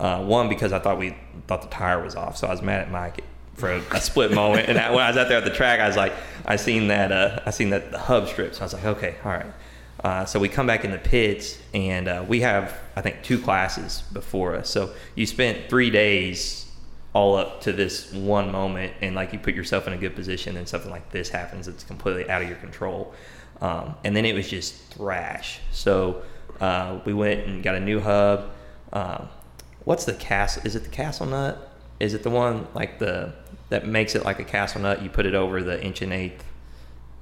[0.00, 1.14] Uh, one because I thought we
[1.46, 3.22] thought the tire was off, so I was mad at Mike
[3.54, 4.66] for a, a split moment.
[4.66, 6.14] And I, when I was out there at the track, I was like,
[6.46, 9.16] I seen that uh, I seen that the hub strip, so I was like, okay,
[9.22, 9.46] all right.
[10.02, 13.38] Uh, so we come back in the pits, and uh, we have I think two
[13.38, 14.70] classes before us.
[14.70, 16.66] So you spent three days
[17.12, 20.56] all up to this one moment, and like you put yourself in a good position,
[20.56, 23.12] and something like this happens, it's completely out of your control.
[23.60, 25.60] Um, and then it was just thrash.
[25.72, 26.22] So
[26.58, 28.50] uh, we went and got a new hub.
[28.94, 29.28] Um,
[29.84, 30.62] what's the castle?
[30.64, 31.68] Is it the castle nut?
[31.98, 33.34] Is it the one like the
[33.68, 35.02] that makes it like a castle nut?
[35.02, 36.44] You put it over the inch and eighth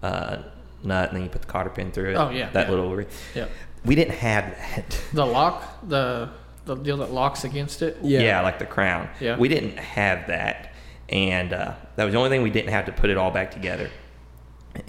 [0.03, 0.39] uh,
[0.83, 2.15] nut, and then you put the cotter pin through it.
[2.15, 2.71] Oh, yeah, that yeah.
[2.71, 2.95] little.
[2.95, 3.47] Re- Yeah.
[3.85, 5.01] We didn't have that.
[5.13, 6.31] The lock, the
[6.65, 7.97] the deal that locks against it.
[8.03, 8.41] Yeah.
[8.43, 9.09] like the crown.
[9.21, 9.37] Yeah.
[9.39, 10.75] We didn't have that,
[11.09, 13.51] and uh, that was the only thing we didn't have to put it all back
[13.51, 13.91] together.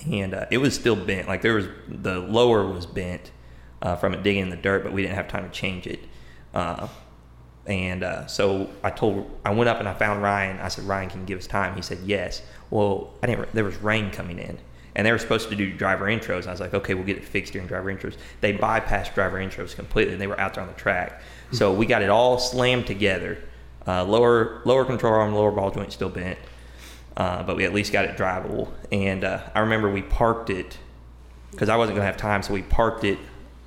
[0.05, 1.27] And uh, it was still bent.
[1.27, 3.31] Like there was the lower was bent
[3.81, 6.01] uh, from it digging in the dirt, but we didn't have time to change it.
[7.69, 10.59] And uh, so I told, I went up and I found Ryan.
[10.59, 11.75] I said, Ryan, can you give us time?
[11.75, 12.41] He said, yes.
[12.71, 13.53] Well, I didn't.
[13.53, 14.57] There was rain coming in,
[14.95, 16.47] and they were supposed to do driver intros.
[16.47, 18.17] I was like, okay, we'll get it fixed during driver intros.
[18.41, 21.21] They bypassed driver intros completely, and they were out there on the track.
[21.51, 23.37] So we got it all slammed together.
[23.87, 26.37] Uh, lower lower control arm, lower ball joint still bent,
[27.17, 28.69] uh, but we at least got it drivable.
[28.91, 30.77] And uh, I remember we parked it
[31.51, 33.17] because I wasn't gonna have time, so we parked it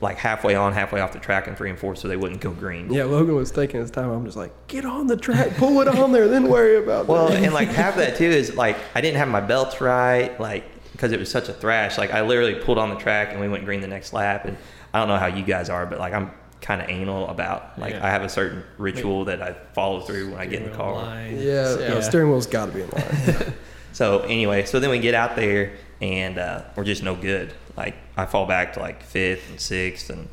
[0.03, 2.51] like halfway on, halfway off the track in three and four, so they wouldn't go
[2.51, 2.93] green.
[2.93, 4.11] Yeah, Logan was taking his time.
[4.11, 7.29] I'm just like, get on the track, pull it on there, then worry about Well,
[7.29, 7.43] that.
[7.43, 10.65] and like half of that too is like I didn't have my belts right, like
[10.93, 11.97] because it was such a thrash.
[11.97, 14.45] Like I literally pulled on the track and we went green the next lap.
[14.45, 14.59] And
[14.93, 17.95] I don't know how you guys are, but like I'm kind of anal about like
[17.95, 18.07] Yeah.
[18.07, 21.03] I have a certain ritual that I follow through when I get in the car.
[21.31, 21.89] yeah, Yeah.
[21.89, 23.55] no, steering wheel's got to be in line.
[23.95, 25.73] So anyway, so then we get out there
[26.03, 27.55] and uh, we're just no good.
[27.77, 30.29] Like I fall back to like fifth and sixth, and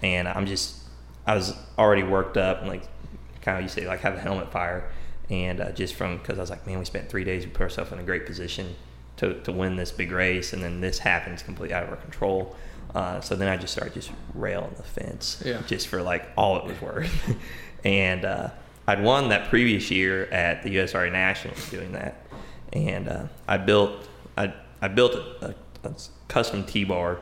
[0.00, 0.76] and I'm just
[1.26, 2.82] I was already worked up and like
[3.40, 4.90] kind of you say like have a helmet fire,
[5.30, 7.62] and uh, just from because I was like man we spent three days we put
[7.62, 8.74] ourselves in a great position
[9.18, 12.54] to to win this big race, and then this happens completely out of our control.
[12.94, 15.62] Uh, so then I just started just railing the fence, Yeah.
[15.66, 17.36] just for like all it was worth.
[17.84, 18.50] and uh,
[18.86, 22.16] I'd won that previous year at the USRA Nationals doing that,
[22.72, 24.08] and uh, I built
[24.82, 25.54] I I built a,
[25.84, 25.94] a, a
[26.28, 27.20] custom T bar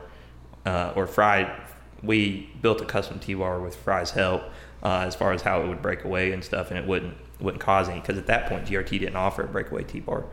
[0.65, 1.57] uh, or Fry.
[2.03, 4.43] We built a custom T bar with Fry's help
[4.83, 7.61] uh, as far as how it would break away and stuff, and it wouldn't wouldn't
[7.61, 10.25] cause any because at that point GRT didn't offer a breakaway T bar.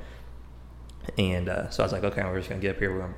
[1.17, 2.93] And uh, so I was like, okay, we're just gonna get up here.
[2.93, 3.15] We're gonna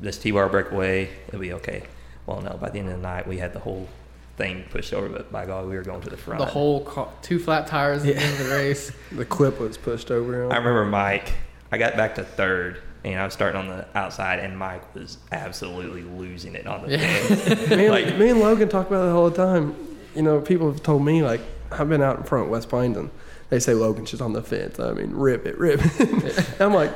[0.00, 1.10] this T bar break away.
[1.28, 1.84] It'll be okay.
[2.26, 2.56] Well, no.
[2.56, 3.88] By the end of the night, we had the whole
[4.36, 6.40] thing pushed over, but by God, we were going to the front.
[6.40, 8.92] The whole car, two flat tires at the end of the race.
[9.10, 10.52] the clip was pushed over him.
[10.52, 11.32] I remember Mike.
[11.70, 15.18] I got back to third, and I was starting on the outside, and Mike was
[15.32, 17.76] absolutely losing it on the Yeah.
[17.76, 19.74] me, and, like- me and Logan talk about it all the time.
[20.14, 21.40] You know, people have told me like
[21.70, 23.10] I've been out in front of West Plains and
[23.48, 24.78] they say Logan's just on the fence.
[24.78, 26.50] I mean, rip it, rip it.
[26.60, 26.92] I'm like,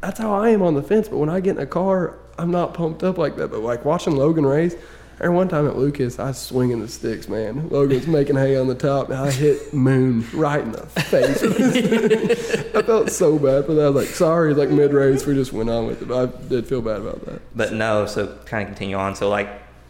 [0.00, 1.08] that's how I am on the fence.
[1.08, 3.50] But when I get in a car, I'm not pumped up like that.
[3.50, 4.74] But like watching Logan race.
[5.20, 7.68] Or one time at Lucas, I was swinging the sticks, man.
[7.68, 11.42] Logan's making hay on the top, and I hit Moon right in the face.
[12.74, 13.86] I felt so bad for that.
[13.86, 16.08] I was like, sorry, like mid race, we just went on with it.
[16.08, 17.42] But I did feel bad about that.
[17.54, 19.14] But no, so kind of continue on.
[19.14, 19.48] So like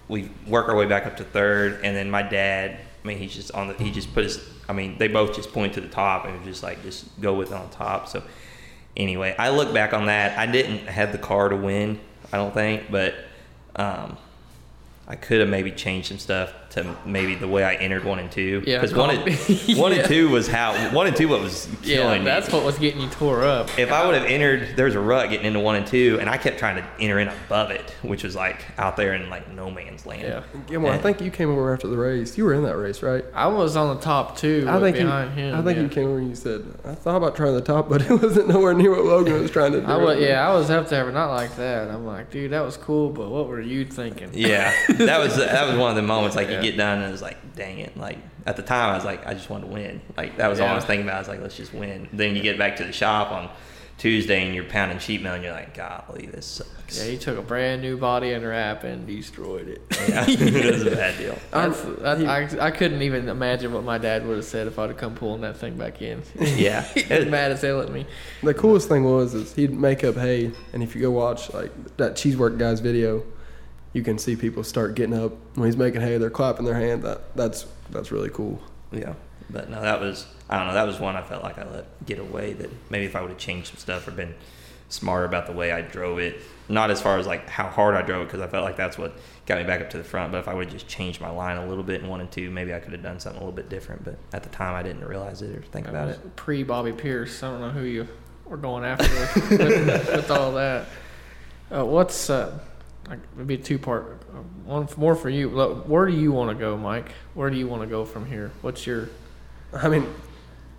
[0.09, 2.79] we work our way back up to third, and then my dad.
[3.03, 3.75] I mean, he's just on the.
[3.75, 4.47] He just put his.
[4.68, 7.51] I mean, they both just point to the top, and just like just go with
[7.51, 8.09] it on top.
[8.09, 8.22] So
[8.97, 10.39] anyway, I look back on that.
[10.39, 12.01] I didn't have the car to win.
[12.33, 13.14] I don't think, but
[13.77, 14.16] um,
[15.07, 18.31] I could have maybe changed some stuff to maybe the way I entered one and
[18.31, 18.62] two.
[18.66, 19.20] Yeah, because one and
[19.79, 19.99] one Yeah.
[19.99, 22.22] and two was how one and two what was killing.
[22.25, 22.55] Yeah, that's me.
[22.55, 23.79] what was getting you tore up.
[23.79, 26.37] If I would have entered, there's a rut getting into one and two, and I
[26.37, 29.70] kept trying to enter in above it, which was like out there in like no
[29.70, 30.22] man's land.
[30.22, 30.43] Yeah.
[30.70, 32.37] Yeah, well, I think you came over after the race.
[32.37, 33.25] You were in that race, right?
[33.35, 34.66] I was on the top two.
[34.68, 35.55] I think you, him.
[35.55, 35.83] I think yeah.
[35.83, 38.49] you came over and you said, "I thought about trying the top, but it wasn't
[38.49, 41.05] nowhere near what Logan was trying to do." I was, yeah, I was up there,
[41.05, 41.89] but not like that.
[41.89, 44.31] I'm like, dude, that was cool, but what were you thinking?
[44.33, 46.61] Yeah, that was that was one of the moments like Yeah.
[46.65, 47.97] You get done and it's like, dang it!
[47.97, 50.01] Like at the time, I was like, I just wanted to win.
[50.17, 51.17] Like that was all I was thinking about.
[51.17, 52.09] I was like, let's just win.
[52.12, 53.51] Then you get back to the shop on
[53.99, 56.99] Tuesday and you're pounding sheet metal and you're like, golly, this sucks.
[56.99, 59.83] Yeah, he took a brand new body and wrap and destroyed it.
[60.09, 61.39] Yeah, it was a bad deal.
[61.51, 64.91] That's, that, I, I couldn't even imagine what my dad would have said if I'd
[64.91, 66.23] have come pulling that thing back in.
[66.39, 68.05] Yeah, he was mad as hell at me.
[68.43, 71.73] The coolest thing was is he'd make up hay, and if you go watch like
[71.97, 73.25] that cheesework guy's video,
[73.95, 76.18] you can see people start getting up when he's making hay.
[76.18, 77.03] They're clapping their hand.
[77.05, 78.61] That that's that's really cool.
[78.92, 79.14] Yeah,
[79.49, 80.74] but no, that was I don't know.
[80.74, 82.53] That was one I felt like I let get away.
[82.53, 84.34] That maybe if I would have changed some stuff or been
[84.88, 86.40] smarter about the way I drove it.
[86.68, 88.99] Not as far as like how hard I drove it because I felt like that's
[88.99, 89.16] what
[89.47, 90.32] got me back up to the front.
[90.32, 92.51] But if I would have just changed my line a little bit and wanted to,
[92.51, 94.05] maybe I could have done something a little bit different.
[94.05, 96.36] But at the time, I didn't realize it or think about it.
[96.36, 97.42] Pre Bobby Pierce.
[97.42, 98.09] I don't know who you
[98.47, 100.86] were going after with, with, with all that.
[101.70, 102.59] Uh, what's uh,
[103.09, 104.23] like maybe a two part.
[104.33, 105.49] Uh, one more for you.
[105.51, 107.13] Where do you want to go, Mike?
[107.35, 108.51] Where do you want to go from here?
[108.63, 109.09] What's your
[109.73, 110.07] I mean,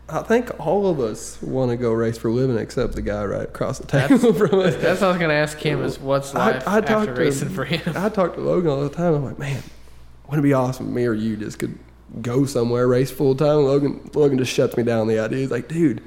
[0.08, 3.24] I think all of us want to go race for a living except the guy
[3.26, 4.76] right across the table from us.
[4.76, 5.84] That's what I was gonna ask him.
[5.84, 7.82] Is what's I- life I after talked to- racing for him?
[7.96, 9.14] I talk to Logan all the time.
[9.16, 9.62] I'm like, man,
[10.28, 11.78] wouldn't it be awesome if me or you just could
[12.22, 13.66] go somewhere, race full time?
[13.66, 15.40] Logan, Logan just shuts me down the idea.
[15.40, 16.02] He's like, dude,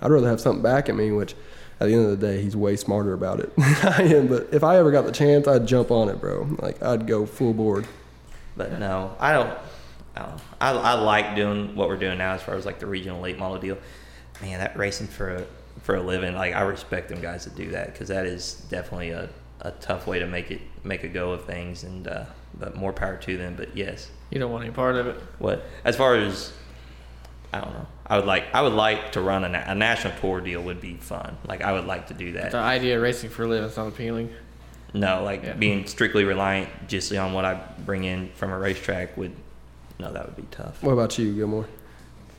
[0.00, 1.34] I'd rather have something back at me, which
[1.82, 4.28] at the end of the day, he's way smarter about it than I am.
[4.28, 6.48] But if I ever got the chance, I'd jump on it, bro.
[6.60, 7.86] Like, I'd go full board.
[8.56, 9.58] But no, I don't.
[10.14, 10.40] I don't.
[10.60, 13.38] I, I like doing what we're doing now as far as like the regional late
[13.38, 13.78] model deal.
[14.40, 15.44] Man, that racing for a
[15.82, 19.10] for a living, like I respect them guys that do that because that is definitely
[19.10, 19.30] a,
[19.62, 21.82] a tough way to make it make a go of things.
[21.84, 22.24] And uh,
[22.58, 23.54] but more power to them.
[23.56, 25.16] But yes, You don't want any part of it.
[25.38, 26.52] what as far as
[27.52, 27.86] I don't know.
[28.06, 30.94] I would like I would like to run a, a national tour deal would be
[30.94, 31.36] fun.
[31.46, 32.52] Like I would like to do that.
[32.52, 34.30] The idea of racing for a living is not appealing.
[34.94, 35.52] No, like Yeah.
[35.54, 39.32] being strictly reliant just on what I bring in from a racetrack would
[39.98, 40.82] no, that would be tough.
[40.82, 41.66] What about you, Gilmore?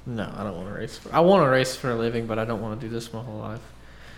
[0.05, 0.97] No, I don't want to race.
[0.97, 3.13] For, I want to race for a living, but I don't want to do this
[3.13, 3.61] my whole life.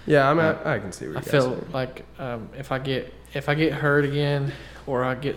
[0.08, 1.64] Yeah, I mean, I, I can see what you I guys feel are.
[1.74, 4.52] like um, if I get if I get hurt again,
[4.88, 5.36] or I get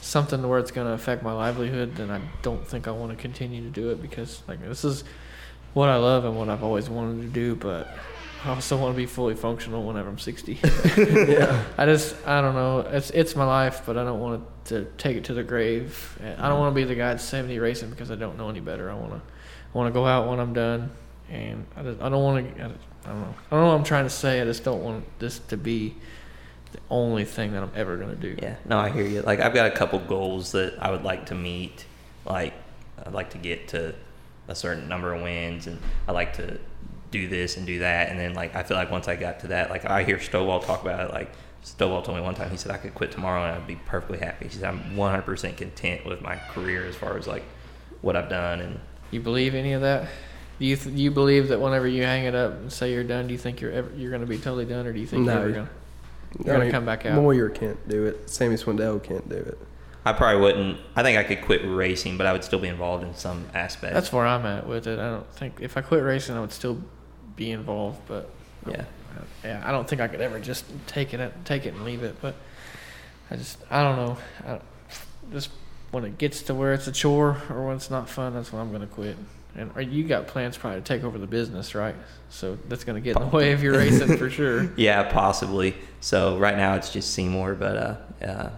[0.00, 3.16] something where it's going to affect my livelihood, then I don't think I want to
[3.16, 5.04] continue to do it because like this is
[5.74, 7.96] what I love and what I've always wanted to do, but
[8.44, 10.58] I also want to be fully functional whenever I'm 60.
[10.96, 11.64] yeah.
[11.76, 12.80] I just I don't know.
[12.80, 16.18] It's it's my life, but I don't want to take it to the grave.
[16.38, 18.60] I don't want to be the guy at 70 racing because I don't know any
[18.60, 18.90] better.
[18.90, 19.20] I want to
[19.74, 20.90] I want to go out when I'm done,
[21.28, 22.62] and I, just, I don't want to.
[22.62, 23.34] I, I don't know.
[23.50, 24.40] I don't know what I'm trying to say.
[24.40, 25.96] I just don't want this to be
[26.76, 28.36] the only thing that I'm ever gonna do.
[28.40, 29.22] Yeah, no, I hear you.
[29.22, 31.84] Like I've got a couple goals that I would like to meet.
[32.24, 32.54] Like
[33.04, 33.94] I'd like to get to
[34.48, 36.58] a certain number of wins, and I like to
[37.10, 38.08] do this and do that.
[38.10, 40.64] And then like I feel like once I got to that, like I hear Stovall
[40.64, 41.12] talk about it.
[41.12, 41.32] Like
[41.64, 44.18] Stovall told me one time, he said I could quit tomorrow and I'd be perfectly
[44.18, 44.46] happy.
[44.46, 47.42] He said I'm 100% content with my career as far as like
[48.02, 48.78] what I've done and
[49.10, 50.08] You believe any of that?
[50.58, 53.26] Do you th- you believe that whenever you hang it up and say you're done,
[53.26, 55.32] do you think you're ever you're gonna be totally done, or do you think No.
[55.32, 55.68] you're ever gonna
[56.44, 57.20] you're I gonna mean, come back out?
[57.20, 58.28] Moyer can't do it.
[58.28, 59.58] Sammy Swindell can't do it.
[60.04, 60.78] I probably wouldn't.
[60.94, 63.92] I think I could quit racing, but I would still be involved in some aspect.
[63.92, 65.00] That's where I'm at with it.
[65.00, 66.80] I don't think if I quit racing, I would still
[67.34, 68.30] be involved, but
[68.70, 68.84] yeah.
[69.42, 72.16] yeah, I don't think I could ever just take it, take it and leave it.
[72.20, 72.36] But
[73.32, 74.16] I just, I don't know.
[74.46, 74.60] I,
[75.32, 75.50] just
[75.90, 78.62] when it gets to where it's a chore or when it's not fun, that's when
[78.62, 79.16] I'm gonna quit.
[79.56, 81.94] And or you got plans probably to take over the business, right?
[82.28, 84.70] So that's gonna get in the way of your racing for sure.
[84.76, 85.74] Yeah, possibly.
[86.00, 88.50] So right now it's just Seymour, but uh, uh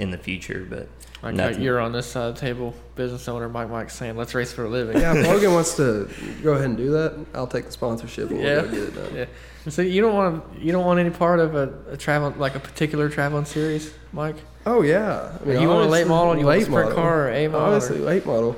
[0.00, 0.88] in the future, but
[1.22, 1.62] Like nothing.
[1.62, 4.64] you're on this side of the table, business owner Mike Mike saying, "Let's race for
[4.64, 6.08] a living." Yeah, if Logan wants to
[6.42, 8.62] go ahead and do that, I'll take the sponsorship and we'll Yeah.
[8.62, 9.14] go get it done.
[9.14, 9.70] Yeah.
[9.70, 12.60] So you don't want you don't want any part of a, a travel like a
[12.60, 14.36] particular traveling series, Mike.
[14.66, 16.36] Oh yeah, I you want a late model?
[16.36, 16.94] You want a late sprint model.
[17.02, 17.66] car or A model?
[17.68, 18.56] Honestly, late model.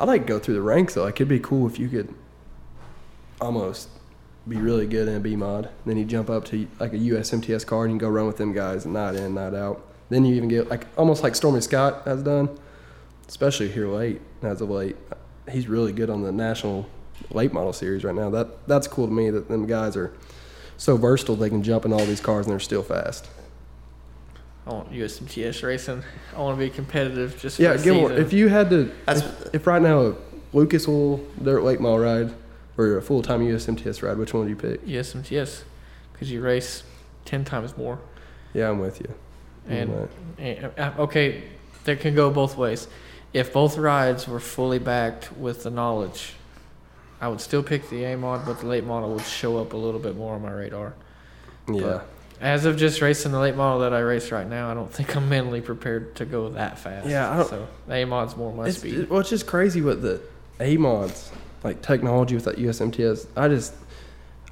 [0.00, 1.04] I like to go through the ranks though.
[1.04, 2.14] Like it'd be cool if you could
[3.38, 3.90] almost
[4.48, 5.68] be really good in a B mod.
[5.84, 8.38] Then you jump up to like a US MTS car and you go run with
[8.38, 9.84] them guys night in, night out.
[10.08, 12.48] Then you even get like almost like Stormy Scott has done,
[13.28, 14.96] especially here late as of late.
[15.50, 16.88] He's really good on the national
[17.30, 18.30] late model series right now.
[18.30, 20.14] That that's cool to me that them guys are
[20.78, 23.28] so versatile they can jump in all these cars and they're still fast.
[24.70, 26.04] I want USMTS racing.
[26.36, 27.36] I want to be competitive.
[27.40, 28.24] Just Yeah, Gilmore, season.
[28.24, 30.14] if you had to, if, if right now a
[30.52, 32.32] Lucas Oil dirt late mile ride
[32.78, 34.86] or a full time USMTS ride, which one would you pick?
[34.86, 35.64] USMTS,
[36.12, 36.84] because you race
[37.24, 37.98] ten times more.
[38.54, 39.12] Yeah, I'm with you.
[39.68, 40.08] And, Right.
[40.38, 41.42] and uh, okay,
[41.84, 42.86] that can go both ways.
[43.32, 46.34] If both rides were fully backed with the knowledge,
[47.20, 49.76] I would still pick the A mod, but the late model would show up a
[49.76, 50.94] little bit more on my radar.
[51.68, 52.00] yeah,
[52.40, 55.14] As of just racing the late model that I race right now, I don't think
[55.14, 57.06] I'm mentally prepared to go that fast.
[57.06, 58.94] Yeah, I don't- so the A mod's more my it's, speed.
[58.94, 60.20] it- well, it's just crazy with the
[60.58, 61.30] A mods,
[61.62, 63.26] like technology with that USMTS.
[63.36, 63.74] I just,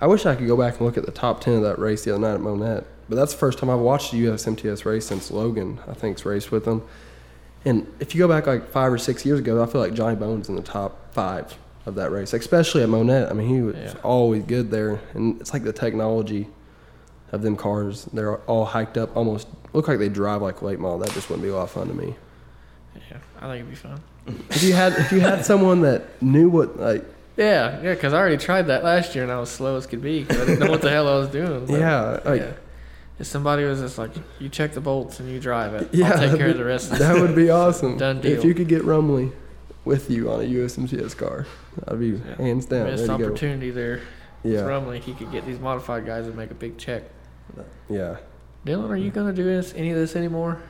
[0.03, 2.05] I wish I could go back and look at the top ten of that race
[2.05, 2.85] the other night at Monette.
[3.09, 6.53] But that's the first time I've watched a USMTS race since Logan, I think's raced
[6.53, 6.83] with them.
[7.65, 10.15] And if you go back like five or six years ago, I feel like Johnny
[10.15, 13.31] Bones in the top five of that race, especially at Monette.
[13.31, 13.95] I mean, he was Yeah.
[14.05, 16.49] always good there, and it's like the technology
[17.33, 18.05] of them cars.
[18.13, 20.99] They're all hiked up, almost look like they drive like late model.
[20.99, 22.15] That just wouldn't be a lot of fun to me.
[23.11, 24.01] yeah, I think it'd be fun.
[24.51, 27.05] If you had if you had someone that knew what like
[27.37, 30.03] Yeah, yeah, because I already tried that last year and I was slow as could
[30.03, 31.67] be 'cause I didn't know what the hell I was doing.
[31.67, 32.53] but, Yeah, like- yeah.
[33.21, 36.19] If somebody was just like, you check the bolts and you drive it, Yeah, I'll
[36.19, 36.91] take care of the rest.
[36.93, 37.97] That would be awesome.
[37.97, 38.39] Done deal.
[38.39, 39.33] If you could get Rumley
[39.85, 41.45] with you on a USMTS car,
[41.85, 42.37] that'd be Yeah.
[42.37, 42.85] hands down.
[42.87, 44.03] Missed opportunity there.
[44.45, 47.03] Yeah, Rumley, he could get these modified guys and make a big check.
[47.89, 48.17] Yeah.
[48.67, 50.61] Dylan, are you gonna do this, any of this anymore?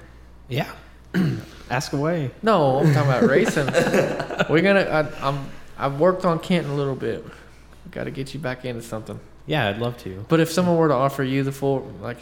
[0.48, 0.70] Yeah.
[1.70, 2.30] Ask away.
[2.42, 3.66] No, I'm talking about racing.
[4.50, 4.80] We're gonna.
[4.80, 5.48] I, I'm.
[5.78, 7.24] I've worked on Kenton a little bit.
[7.90, 9.18] Got to get you back into something.
[9.46, 10.24] Yeah, I'd love to.
[10.28, 12.18] But if someone were to offer you the full, like,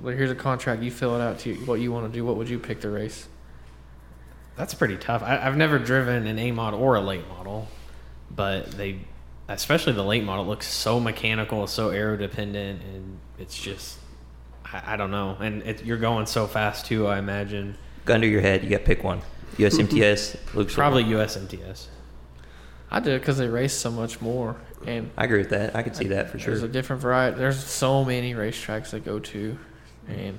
[0.00, 2.24] like here's a contract, you fill it out to what you want to do.
[2.24, 3.28] What would you pick to race?
[4.56, 5.22] That's pretty tough.
[5.22, 7.68] I, I've never driven an A model or a late model,
[8.30, 9.00] but they,
[9.48, 13.98] especially the late model, looks so mechanical, so aero dependent, and it's just,
[14.64, 15.36] I, I don't know.
[15.40, 17.06] And it, you're going so fast too.
[17.06, 19.20] I imagine Gun to your head, you got to pick one.
[19.56, 20.70] USMTS, Luke.
[20.70, 21.88] probably USMTS.
[22.88, 24.56] I do it because they race so much more,
[24.86, 25.74] and I agree with that.
[25.74, 26.52] I could see that for sure.
[26.52, 27.36] There's a different variety.
[27.36, 29.58] There's so many racetracks I go to,
[30.06, 30.38] and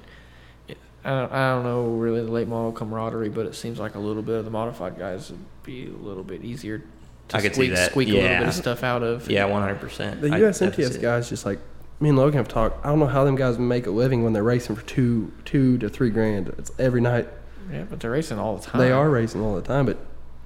[0.70, 3.96] it, I, don't, I don't know really the late model camaraderie, but it seems like
[3.96, 6.84] a little bit of the modified guys would be a little bit easier
[7.28, 7.92] to I could see squeak, that.
[7.92, 9.30] squeak a little bit of stuff out of.
[9.30, 10.22] Yeah, 100%.
[10.22, 11.60] The I definitely see USMTS guys just like
[12.00, 12.86] me and Logan have talked.
[12.86, 15.78] I don't know how them guys make a living when they're racing for two, two
[15.80, 16.50] to three grand.
[16.58, 17.28] It's every night.
[17.72, 18.80] Yeah, but they're racing all the time.
[18.80, 19.98] They are racing all the time, but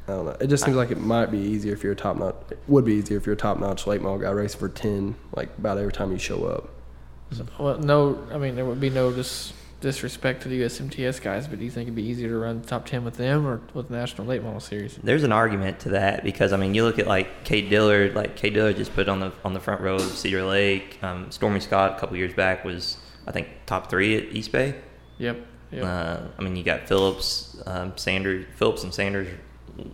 [0.07, 0.37] I don't know.
[0.39, 2.35] It just seems like it might be easier if you're a top notch.
[2.49, 5.15] It would be easier if you're a top notch late model guy racing for ten,
[5.35, 6.69] like about every time you show up.
[7.59, 11.59] Well, no, I mean there would be no dis- disrespect to the USMTS guys, but
[11.59, 13.95] do you think it'd be easier to run top ten with them or with the
[13.95, 14.97] National Late Model Series?
[15.03, 18.15] There's an argument to that because I mean, you look at like Cade Dillard.
[18.15, 20.99] Like Cade Dillard just put on the on the front row of Cedar Lake.
[21.01, 24.75] Um, Stormy Scott a couple years back was I think top three at East Bay.
[25.17, 25.45] Yep.
[25.71, 25.83] Yep.
[25.83, 29.27] Uh, I mean, you got Phillips, um, Sanders, Phillips and Sanders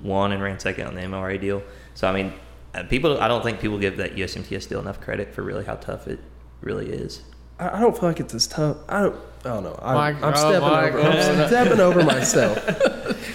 [0.01, 1.61] won and ran second on the MRA deal.
[1.93, 2.33] So I mean,
[2.73, 3.19] uh, people.
[3.21, 6.19] I don't think people give that USMTS deal enough credit for really how tough it
[6.61, 7.21] really is.
[7.59, 8.77] I, I don't feel like it's as tough.
[8.89, 9.15] I don't.
[9.47, 9.79] I don't know.
[9.81, 11.01] I, Mike, I'm oh, stepping Mike, over.
[11.09, 13.13] I'm stepping over myself.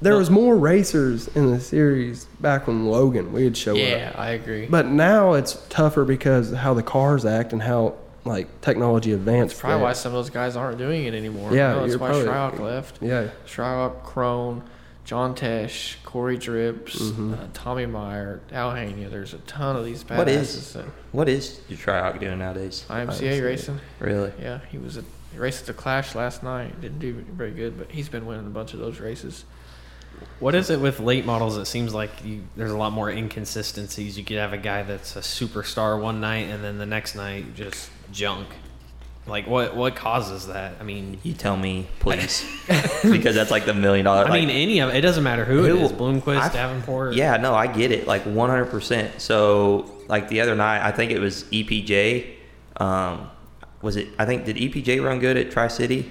[0.00, 3.78] There was more racers in the series back when Logan we'd show up.
[3.78, 4.66] yeah, up, I agree.
[4.66, 9.54] but now it's tougher because how the cars act and how like technology advanced.
[9.56, 11.52] That's probably for why some of those guys aren't doing it anymore.
[11.52, 12.98] Yeah, no, that's you're why probably- Shryock left.
[13.02, 14.62] Yeah, Shryock, Crone,
[15.04, 17.34] John Tesh, Corey Drips, Mhm.
[17.34, 19.10] uh, Tommy Meyer, Al Hania.
[19.10, 20.16] There's a ton of these badasses.
[20.18, 22.84] What is- that- What is your tryout doing nowadays?
[22.88, 23.80] IMCA racing?
[23.98, 24.30] Really?
[24.40, 25.02] Yeah, he was a
[25.32, 26.80] he raced at the Clash last night.
[26.80, 29.44] Didn't do very good, but he's been winning a bunch of those races.
[30.40, 31.56] What is it with late models?
[31.56, 34.18] It seems like you, there's a lot more inconsistencies.
[34.18, 37.54] You could have a guy that's a superstar one night, and then the next night
[37.54, 38.48] just junk.
[39.26, 39.76] Like what?
[39.76, 40.74] What causes that?
[40.80, 42.44] I mean, You tell me, please,
[43.02, 44.24] because that's like the million dollar.
[44.24, 45.02] I like- mean any of it.
[45.02, 45.92] Doesn't matter who, Who- it is.
[45.92, 47.14] Bloomquist, I- Davenport.
[47.14, 48.06] Yeah, no, I get it.
[48.06, 49.20] Like 100%.
[49.20, 52.36] So, like the other night, I think it was EPJ.
[52.78, 53.28] Um,
[53.82, 54.08] was it?
[54.18, 56.10] I think did EPJ run good at Tri City?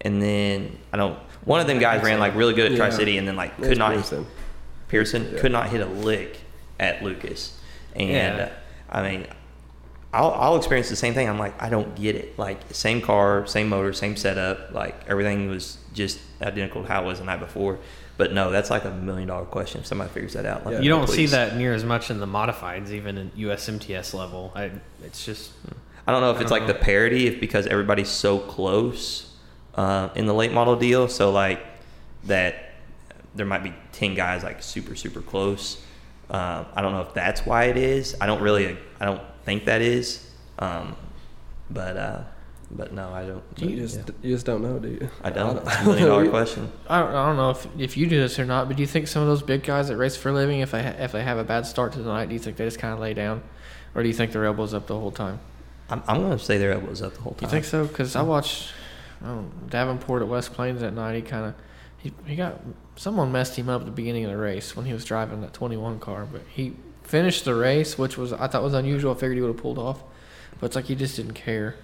[0.00, 1.18] And then I don't.
[1.44, 2.94] One of them guys ran like really good at Tri Yeah.
[2.96, 4.26] City, and then like could not Pearson.
[4.88, 5.40] Pearson Yeah.
[5.40, 6.38] could not hit a lick
[6.78, 7.58] at Lucas.
[7.94, 8.48] And Yeah.
[8.90, 9.26] uh, I mean,
[10.12, 11.28] I'll, I'll experience the same thing.
[11.28, 12.38] I'm like, I don't get it.
[12.38, 14.72] Like same car, same motor, same setup.
[14.72, 17.78] Like everything was just identical to how it was the night before.
[18.18, 19.80] But no, that's like a million dollar question.
[19.80, 20.78] If somebody figures that out, let Yeah.
[20.78, 24.52] me You don't see that near as much in the modifieds, even in USMTS level.
[24.54, 24.70] I,
[25.04, 25.52] it's just
[26.06, 29.34] I don't know if it's like the parity, if because everybody's so close
[29.74, 31.60] uh, in the late model deal, so like
[32.24, 32.72] that
[33.34, 35.82] there might be ten guys like super super close.
[36.30, 38.16] Uh, I don't know if that's why it is.
[38.20, 38.76] I don't really.
[39.00, 40.28] I don't think that is.
[40.58, 40.96] Um,
[41.70, 42.22] but uh,
[42.70, 43.42] but no, I don't.
[43.56, 44.14] You but, just yeah.
[44.22, 45.08] you just don't know, do you?
[45.22, 45.56] I don't.
[45.66, 46.30] It's I a million dollar know.
[46.30, 46.72] question.
[46.88, 48.86] I don't, I don't know if if you do this or not, but do you
[48.86, 51.12] think some of those big guys that race for a living, if they ha- if
[51.12, 53.00] they have a bad start to the night, do you think they just kind of
[53.00, 53.42] lay down,
[53.94, 55.40] or do you think their elbows up the whole time?
[55.88, 57.46] I'm, I'm going to say their elbows up the whole time.
[57.46, 57.86] you think so?
[57.86, 58.72] Because I watched
[59.22, 61.14] um, Davenport at West Plains that night.
[61.14, 61.54] He kind of
[61.98, 62.60] he, he got
[62.96, 65.52] someone messed him up at the beginning of the race when he was driving that
[65.52, 69.12] 21 car, but he finished the race, which was I thought was unusual.
[69.12, 70.02] I figured he would have pulled off,
[70.60, 71.76] but it's like he just didn't care.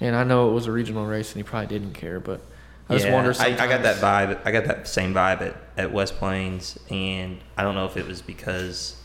[0.00, 2.40] And I know it was a regional race, and he probably didn't care, but
[2.88, 3.32] I just Yeah, wonder.
[3.38, 4.40] I, I got that vibe.
[4.44, 8.06] I got that same vibe at, at West Plains, and I don't know if it
[8.06, 8.96] was because,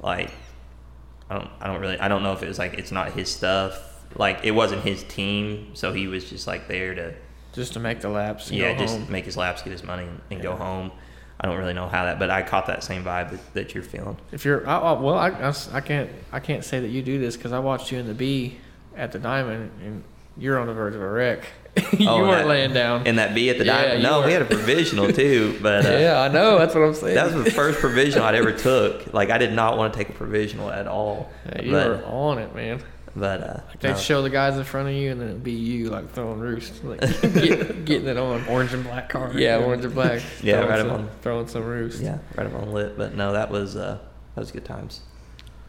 [0.00, 0.30] like,
[1.30, 3.30] I don't, I don't really, I don't know if it was like it's not his
[3.30, 3.97] stuff.
[4.18, 7.14] Like, it wasn't his team, so he was just like there to,
[7.52, 8.48] just to make the laps.
[8.50, 10.90] And yeah, just make his laps, get his money, and, and go home.
[11.40, 13.84] I don't really know how that, but I caught that same vibe that, that you're
[13.84, 14.16] feeling.
[14.32, 17.20] If you're, I, I, well, I, I I can't, I can't say that you do
[17.20, 18.58] this because I watched you in the B
[18.96, 20.02] at the Diamond, and
[20.36, 21.44] you're on the verge of a wreck.
[21.96, 23.06] you Oh, weren't that- laying down.
[23.06, 24.02] And that B at the Yeah, diamond.
[24.02, 24.26] No, were.
[24.26, 26.58] we had a provisional too, but uh, yeah, I know.
[26.58, 27.14] That's what I'm saying.
[27.14, 29.14] that was the first provisional I'd ever took.
[29.14, 31.30] Like I did not want to take a provisional at all.
[31.46, 32.82] Yeah, you but, were on it, man.
[33.16, 33.96] But uh, They'd no.
[33.96, 36.84] show the guys in front of you, and then it'd be you like throwing roost,
[36.84, 38.46] like get, getting it on.
[38.46, 39.32] Orange and black car.
[39.34, 40.22] Yeah, orange and black.
[40.42, 41.10] Yeah, throwing right some, on.
[41.22, 42.00] throwing some roost.
[42.02, 42.96] yeah, right up on lit.
[42.96, 43.98] But no, that was uh,
[44.34, 45.00] that was good times.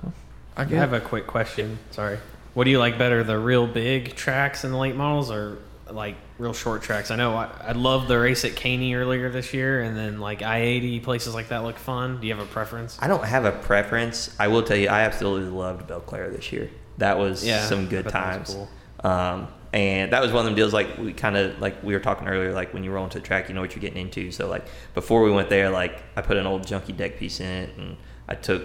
[0.03, 0.77] I I get.
[0.77, 1.79] have a quick question.
[1.91, 2.17] Sorry.
[2.53, 5.59] What do you like better, the real big tracks in the late models or
[5.89, 7.09] like real short tracks?
[7.11, 10.41] I know I, I love the race at Caney earlier this year, and then like
[10.41, 12.19] I eighty places like that look fun.
[12.19, 12.97] Do you have a preference?
[13.01, 14.35] I don't have a preference.
[14.39, 16.69] I will tell you, I absolutely loved Belle-Clair this year.
[16.99, 18.67] That was Yeah, some good bet that was times.
[19.03, 21.99] Um, and that was one of them deals like we kind of like we were
[21.99, 22.53] talking earlier.
[22.53, 24.31] Like when you roll into the track, you know what you're getting into.
[24.31, 27.47] So like before we went there, like I put an old junky deck piece in
[27.47, 27.97] it, and
[28.27, 28.61] I took.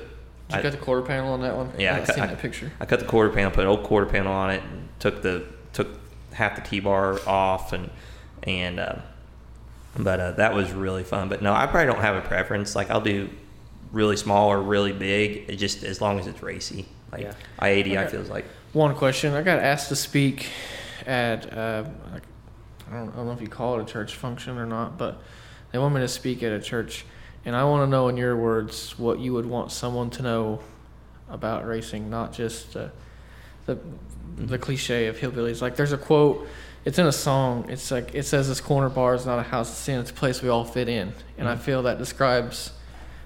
[0.49, 1.73] Did you I, cut the quarter panel on that one?
[1.79, 2.73] Yeah, I I cut- seen I- that picture.
[2.81, 5.45] I cut the quarter panel, put an old quarter panel on it, and took the
[5.73, 5.89] took
[6.33, 7.91] half the T bar off, and
[8.43, 8.97] and uh,
[9.99, 11.29] but uh, that was really fun.
[11.29, 12.75] But no, I probably don't have a preference.
[12.75, 13.29] Like I'll do
[13.93, 16.87] really small or really big, just as long as it's racy.
[17.13, 17.35] Like Yeah.
[17.59, 20.49] I eighty, I feels like One question: I got asked to speak
[21.07, 21.85] at uh,
[22.91, 25.21] I don't, I don't know if you call it a church function or not, but
[25.73, 27.05] they want me to speak at a church,
[27.45, 30.61] and I want to know in your words what you would want someone to know
[31.29, 32.89] about racing, not just uh,
[33.67, 33.79] the
[34.37, 35.61] the cliche of hillbillies.
[35.63, 36.47] Like there's a quote.
[36.85, 37.71] It's in a song.
[37.71, 40.01] It's like it says, "This corner bar is not a house of sin.
[40.01, 42.73] It's a place we all fit in." And I feel that describes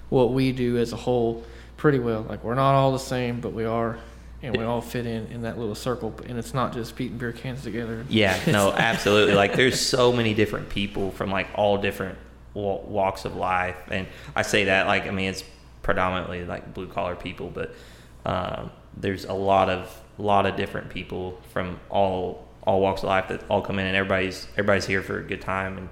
[0.09, 1.43] what we do as a whole
[1.79, 2.25] pretty well.
[2.27, 3.97] Like we're not all the same, but we are,
[4.43, 6.13] and we all fit in in that little circle.
[6.27, 8.05] And it's not just beating beer cans together.
[8.09, 9.33] Yeah, no, absolutely.
[9.33, 12.19] Like there's so many different people from like all different
[12.53, 14.05] walks of life, and
[14.35, 15.43] I say that like I mean it's
[15.81, 17.73] predominantly like blue collar people, but
[18.25, 23.29] um, there's a lot of lot of different people from all all walks of life
[23.29, 25.89] that all come in, and everybody's everybody's here for a good time and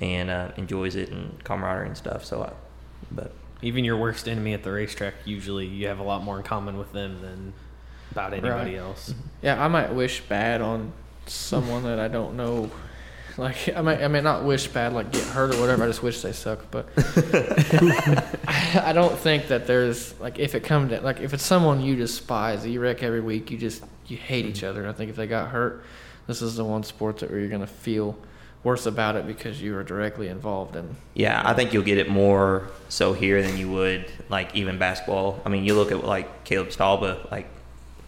[0.00, 2.24] and uh, enjoys it and camaraderie and stuff.
[2.24, 2.52] So, I,
[3.10, 3.32] but
[3.62, 6.76] Even your worst enemy at the racetrack, usually you have a lot more in common
[6.78, 7.52] with them than
[8.12, 8.78] about anybody Right.
[8.80, 9.10] else.
[9.10, 9.16] Mhm.
[9.42, 10.92] Yeah, I might wish bad on
[11.26, 12.70] someone that I don't know.
[13.38, 15.84] Like I might, I may not wish bad, like get hurt or whatever.
[15.84, 16.70] I just wish they suck.
[16.70, 21.44] But I, I don't think that there's like if it comes to like if it's
[21.44, 24.86] someone you despise, that you wreck every week, you just you hate each other.
[24.88, 25.84] I think if they got hurt,
[26.26, 28.16] this is the one sport that where you're gonna feel
[28.66, 30.96] worse about it because you were directly involved in.
[31.14, 35.40] Yeah, I think you'll get it more so here than you would like even basketball.
[35.44, 37.46] I mean, you look at like Caleb Stolba, like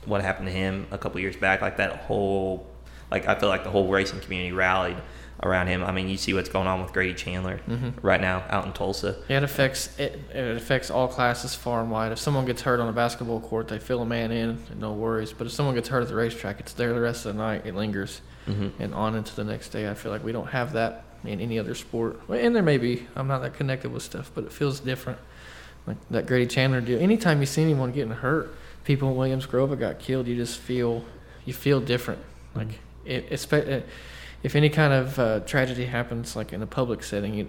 [0.04, 2.66] what happened to him a couple years back, like that whole,
[3.09, 4.96] like I feel like the whole racing community rallied
[5.44, 5.84] around him.
[5.84, 7.90] I mean, you see what's going on with Grady Chandler mm-hmm.
[8.04, 9.14] right now out in Tulsa.
[9.28, 12.11] Yeah, it affects it, it affects all classes far and wide.
[12.11, 14.92] If someone gets hurt on a basketball court, they fill a man in, and no
[14.92, 15.32] worries.
[15.32, 17.64] But if someone gets hurt at the racetrack, it's there the rest of the night.
[17.64, 18.72] It lingers, Mhm.
[18.78, 19.88] and on into the next day.
[19.90, 22.20] I feel like we don't have that in any other sport.
[22.28, 23.07] And there may be.
[23.16, 25.18] I'm not that connected with stuff, but it feels different.
[25.86, 27.01] Like that Grady Chandler deal.
[27.01, 30.59] Anytime you see anyone getting hurt, people in Williams Grove that got killed, you just
[30.59, 31.05] feel
[31.44, 32.20] you feel different.
[32.55, 33.82] Like it, espe-
[34.42, 37.49] if any kind of uh, tragedy happens, like in a public setting, you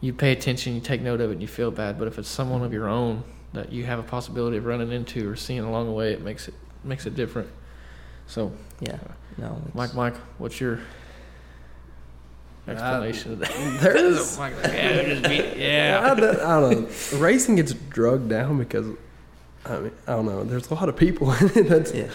[0.00, 1.98] you pay attention, you take note of it, and you feel bad.
[1.98, 3.22] But if it's someone of your own
[3.52, 6.48] that you have a possibility of running into or seeing along the way, it makes
[6.48, 7.48] it makes it different.
[8.30, 8.96] So, Yeah,
[9.38, 10.78] no, Mike, Mike, what's your
[12.68, 13.50] explanation of that?
[13.80, 16.00] There's, Mike, yeah, just beat- yeah.
[16.00, 16.80] I, don't, I don't
[17.12, 17.18] know.
[17.18, 18.86] Racing gets drugged down because,
[19.66, 20.44] I mean, I don't know.
[20.44, 21.68] There's a lot of people in it.
[21.68, 22.08] That's yeah.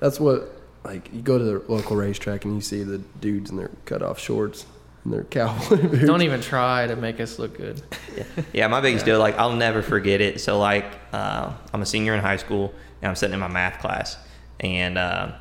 [0.00, 3.56] that's what like you go to the local racetrack and you see the dudes in
[3.56, 4.66] their cut off shorts
[5.04, 6.04] and their cowboy boots.
[6.04, 7.80] Don't even try to make us look good.
[8.16, 8.66] Yeah, yeah.
[8.66, 10.40] My biggest deal, like I'll never forget it.
[10.40, 13.80] So like, uh, I'm a senior in high school, and I'm sitting in my math
[13.80, 14.16] class,
[14.58, 15.32] and uh,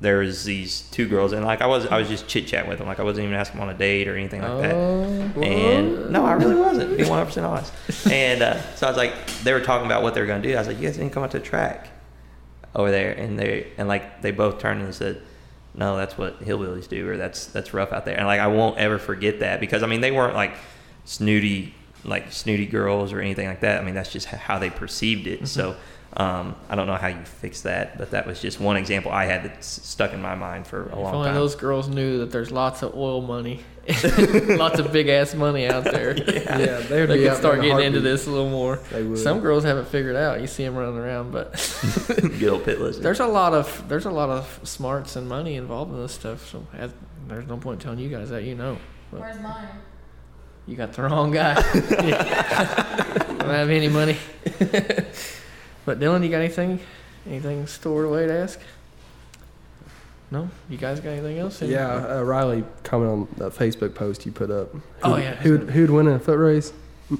[0.00, 2.78] there was these two girls, and like I was, I was just chit chatting with
[2.78, 4.74] them, like I wasn't even asking them on a date or anything like that.
[4.74, 6.96] Oh, And no, I really wasn't.
[6.96, 7.72] Be 100 percent honest.
[8.10, 9.14] And uh, so I was like,
[9.44, 10.54] they were talking about what they were gonna do.
[10.54, 11.88] I was like, you guys didn't come out to the track
[12.74, 15.22] over there, and they and like they both turned and said,
[15.74, 18.16] no, that's what hillbillies do, or that's that's rough out there.
[18.16, 20.54] And like I won't ever forget that because I mean they weren't like
[21.04, 23.80] snooty like snooty girls or anything like that.
[23.80, 25.46] I mean that's just how they perceived it.
[25.48, 25.76] So.
[26.16, 29.24] Um, I don't know how you fix that, but that was just one example I
[29.24, 31.34] had that's stuck in my mind for a If long only time.
[31.34, 33.64] those girls knew that there's lots of oil money,
[34.48, 36.16] lots of big ass money out there.
[36.32, 38.76] yeah, they would They could start in getting into this a little more.
[38.92, 39.18] They would.
[39.18, 40.40] Some girls haven't figured out.
[40.40, 41.52] You see them running around, but
[42.06, 43.02] Good old pit lizard.
[43.02, 46.48] there's a lot of there's a lot of smarts and money involved in this stuff.
[46.48, 46.92] So as,
[47.26, 48.44] there's no point telling you guys that.
[48.44, 48.78] You know,
[49.10, 49.66] but Where's mine?
[50.66, 51.54] you got the wrong guy.
[51.56, 54.16] I don't have any money.
[55.84, 56.80] But Dylan, you got anything?
[57.26, 58.60] Anything stored away to ask?
[60.30, 61.62] No, you guys got anything else?
[61.62, 64.74] Yeah, uh, Riley comment on that Facebook post you put up.
[65.02, 65.34] Oh, Who'd- yeah.
[65.36, 66.72] Who'd, who'd win a foot race?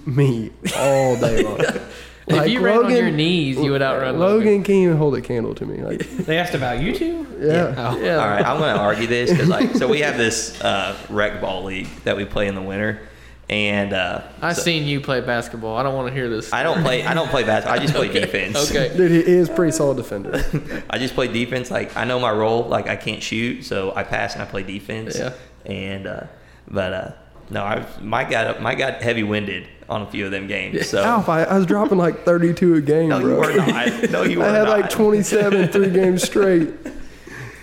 [0.06, 1.60] Me, all day long.
[2.26, 4.46] If Like, you ran on your knees, you would outrun Logan.
[4.46, 4.62] Logan.
[4.64, 5.82] can't even hold a candle to me.
[5.82, 7.26] Like, They asked about you two.
[7.38, 7.74] yeah.
[7.76, 7.98] Oh.
[8.00, 8.16] Yeah.
[8.16, 11.42] All right, I'm going to argue this because, like, so we have this uh, rec
[11.42, 13.06] ball league that we play in the winter,
[13.48, 15.76] and uh, I so- seen you play basketball.
[15.76, 16.52] I don't want to hear this.
[16.52, 17.04] I don't play.
[17.04, 17.78] I don't play basketball.
[17.78, 18.70] I just play defense.
[18.70, 18.94] Okay.
[18.96, 20.42] Dude, he is pretty solid defender.
[20.90, 21.70] I just play defense.
[21.70, 22.64] Like I know my role.
[22.64, 25.18] Like I can't shoot, so I pass and I play defense.
[25.18, 25.34] Yeah.
[25.66, 26.24] And uh,
[26.68, 27.12] but uh,
[27.50, 30.88] no, I Mike got Mike got heavy winded on a few of them games.
[30.88, 33.28] So Alf, I, I was dropping like 32 a game, no, bro.
[33.50, 34.10] you were not.
[34.10, 34.80] No, you were I had not.
[34.80, 36.70] like 27 three games straight.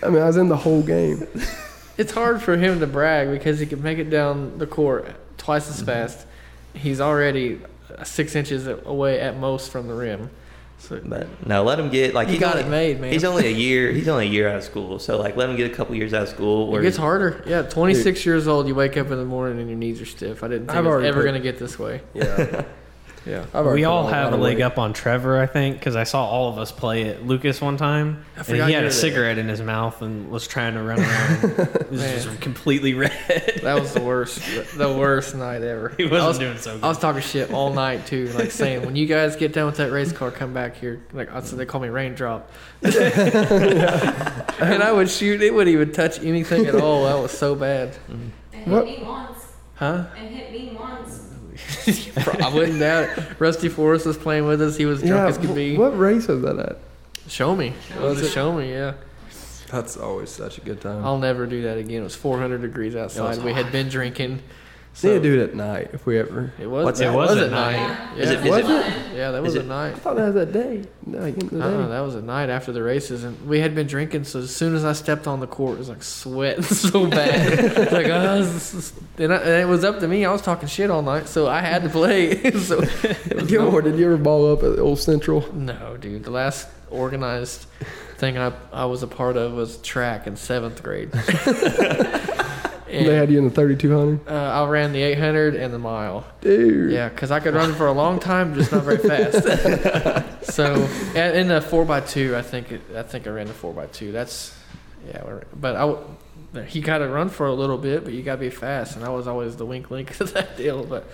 [0.04, 1.28] I mean, I was in the whole game.
[1.98, 5.08] It's hard for him to brag because he can make it down the court
[5.42, 6.26] twice as fast.
[6.74, 7.60] He's already
[8.04, 10.30] six inches away at most from the rim.
[10.78, 13.12] So But no, let him get like he's got only, it made, man.
[13.12, 13.92] He's only a year.
[13.92, 14.98] He's only a year out of school.
[15.00, 16.76] So like, let him get a couple years out of school.
[16.76, 17.44] it gets harder.
[17.46, 20.44] Yeah, 26 years old, you wake up in the morning and your knees are stiff.
[20.44, 22.02] I didn't think I've it was ever put- going to get this way.
[22.14, 22.64] Yeah.
[23.26, 23.46] Yeah.
[23.74, 24.64] We all have a leg weight.
[24.64, 27.78] up on Trevor, I think, because I saw all of us play at Lucas one
[27.78, 28.94] time, I and he had a that.
[28.94, 31.44] cigarette in his mouth and was trying to run around.
[31.82, 33.60] It was just completely red.
[33.62, 34.42] That was the worst,
[34.76, 35.90] the worst night ever.
[35.98, 36.84] He wasn't I was, doing so good.
[36.84, 39.78] I was talking shit all night too, like saying, "When you guys get done with
[39.78, 42.50] that race car, come back here." Like I said, they call me Raindrop,
[42.82, 45.42] and I would shoot.
[45.42, 47.06] It wouldn't even touch anything at all.
[47.06, 48.86] That was so bad, And hit What?
[48.86, 49.48] me once.
[49.76, 50.06] huh?
[50.18, 51.21] And hit me once.
[52.42, 53.40] I wouldn't doubt it.
[53.40, 54.76] Rusty Forrest was playing with us.
[54.78, 55.78] He was drunk Yeah, as could be.
[55.78, 56.78] what race was that at?
[57.28, 57.74] Show me.
[57.96, 58.72] It was a show me.
[58.72, 58.94] Yeah.
[59.70, 61.04] That's always such a good time.
[61.06, 62.02] I'll never do that again.
[62.02, 63.42] It was 400 degrees outside.
[63.44, 64.42] We had been drinking.
[65.04, 66.54] Need to do it at night if we ever.
[66.60, 66.84] It was.
[66.86, 67.16] What's it that?
[67.16, 67.78] was, Was at at night.
[67.78, 68.18] night.
[68.18, 69.16] Yeah, Is it- is Was it?
[69.16, 69.94] yeah, that was is at night.
[69.94, 70.84] I thought that was that day.
[71.06, 71.58] No, in the day.
[71.58, 74.26] That was at night after the races, and we had been drinking.
[74.26, 76.62] So as soon as I stepped on the court, it was like sweating
[76.92, 77.92] so bad.
[77.94, 80.26] like, oh, this is- and, I, and it was up to me.
[80.26, 82.52] I was talking shit all night, so I had to play.
[82.60, 82.82] so
[83.48, 85.52] Gilmore, did you ever ball up at Old Central?
[85.56, 87.66] no, dude, the last organized
[88.18, 91.12] thing I I was a part of was track in seventh grade.
[92.92, 94.28] And, They had you in the 3200.
[94.28, 96.26] uh, I ran the 800 and the mile.
[96.42, 96.92] Dude.
[96.92, 99.44] Yeah, because I could run for a long time, just not very fast.
[100.54, 100.76] so,
[101.16, 103.80] and in the four x two, I think it, I think I ran the four
[103.82, 104.12] x two.
[104.12, 104.54] That's
[105.08, 105.24] yeah,
[105.60, 106.00] but I w-
[106.68, 109.06] he got to run for a little bit, but you got to be fast, and
[109.06, 110.84] I was always the wink link of that deal.
[110.84, 111.08] But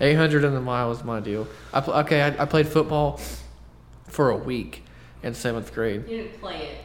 [0.00, 1.46] eight hundred and the mile was my deal.
[1.72, 3.20] I pl- okay, I, I played football
[4.08, 4.84] for a week
[5.22, 6.04] in seventh grade.
[6.08, 6.78] You didn't play it.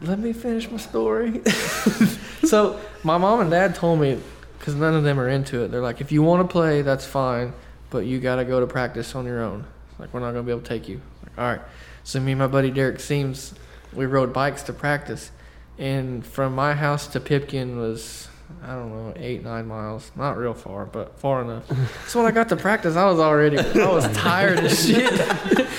[0.00, 1.42] Let me finish my story.
[2.44, 4.20] so my mom and dad told me
[4.58, 5.68] because none of them are into it.
[5.68, 7.52] They're like, if you want to play, that's fine,
[7.90, 9.64] but you got to go to practice on your own.
[9.98, 11.00] Like we're not gonna be able to take you.
[11.22, 11.60] Like, all right.
[12.02, 13.54] So me and my buddy Derek Seams,
[13.92, 15.30] we rode bikes to practice,
[15.78, 18.28] and from my house to Pipkin was
[18.66, 20.10] I don't know eight nine miles.
[20.16, 21.68] Not real far, but far enough.
[22.08, 25.12] so when I got to practice, I was already I was tired as shit.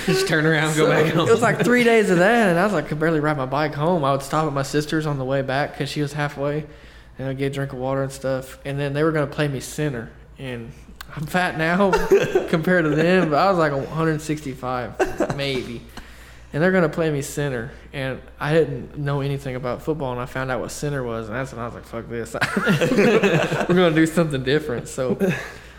[0.06, 1.28] Just turn around, go back home.
[1.28, 3.46] It was like three days of that, and I was like, could barely ride my
[3.46, 4.04] bike home.
[4.04, 6.64] I would stop at my sister's on the way back because she was halfway,
[7.18, 8.58] and I'd get a drink of water and stuff.
[8.64, 10.72] And then they were gonna play me center, and
[11.14, 11.90] I'm fat now
[12.48, 15.82] compared to them, but I was like 165 maybe.
[16.52, 20.26] And they're gonna play me center, and I didn't know anything about football, and I
[20.26, 22.34] found out what center was, and that's when I was like, "Fuck this,
[23.68, 25.18] we're gonna do something different." So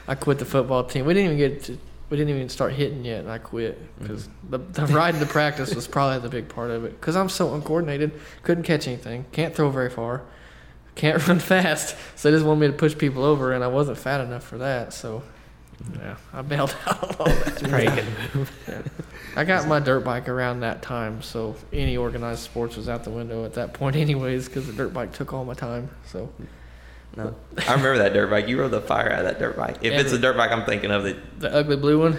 [0.07, 1.05] I quit the football team.
[1.05, 1.77] We didn't even get to,
[2.09, 4.51] we didn't even start hitting yet, and I quit because mm-hmm.
[4.51, 6.99] the, the riding to practice was probably the big part of it.
[6.99, 8.13] Because I'm so uncoordinated,
[8.43, 10.23] couldn't catch anything, can't throw very far,
[10.95, 11.95] can't run fast.
[12.15, 14.57] So they just wanted me to push people over, and I wasn't fat enough for
[14.59, 14.93] that.
[14.93, 15.21] So
[15.83, 15.99] mm-hmm.
[15.99, 17.61] yeah, I bailed out all that.
[18.33, 18.51] Move.
[19.37, 23.11] I got my dirt bike around that time, so any organized sports was out the
[23.11, 25.89] window at that point, anyways, because the dirt bike took all my time.
[26.05, 26.29] So
[27.15, 27.35] No,
[27.67, 28.47] I remember that dirt bike.
[28.47, 29.77] You rode the fire out of that dirt bike.
[29.81, 31.39] If it's a dirt bike, I'm thinking of it.
[31.39, 32.17] the ugly blue one,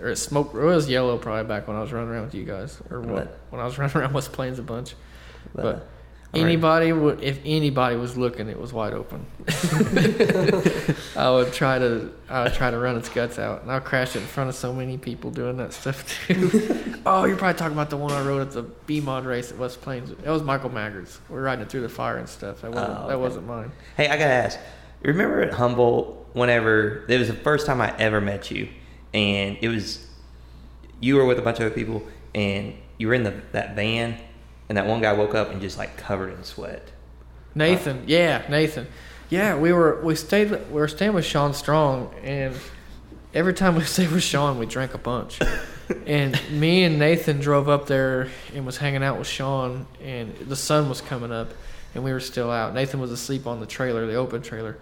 [0.00, 2.44] or it smoked, it was yellow probably back when I was running around with you
[2.44, 4.94] guys, or what, when I was running around West Plains a bunch.
[5.54, 5.88] But, But
[6.36, 6.48] all right.
[6.48, 9.24] Anybody would, if anybody was looking, it was wide open.
[11.16, 14.16] I would try to, I would try to run its guts out, and I'll crash
[14.16, 16.94] it in front of so many people doing that stuff too.
[17.06, 19.58] oh, you're probably talking about the one I rode at the B mod race at
[19.58, 20.10] West Plains.
[20.10, 21.18] That was Michael Maggard's.
[21.28, 22.60] We're riding it through the fire and stuff.
[22.62, 23.72] That wasn't, Oh, that wasn't mine.
[23.96, 24.58] Hey, I gotta ask.
[25.02, 28.68] Remember at Humboldt, whenever it was the first time I ever met you,
[29.14, 30.06] and it was
[31.00, 32.02] you were with a bunch of other people,
[32.34, 34.18] and you were in the that van,
[34.68, 36.90] and that one guy woke up and just like covered in sweat.
[37.54, 38.86] Nathan, uh, yeah, Nathan,
[39.30, 39.56] yeah.
[39.56, 42.54] We were we stayed we were staying with Sean Strong, and
[43.34, 45.38] every time we stayed with Sean, we drank a bunch.
[46.06, 50.56] and me and Nathan drove up there and was hanging out with Sean, and the
[50.56, 51.52] sun was coming up,
[51.94, 52.74] and we were still out.
[52.74, 54.76] Nathan was asleep on the trailer, the open trailer.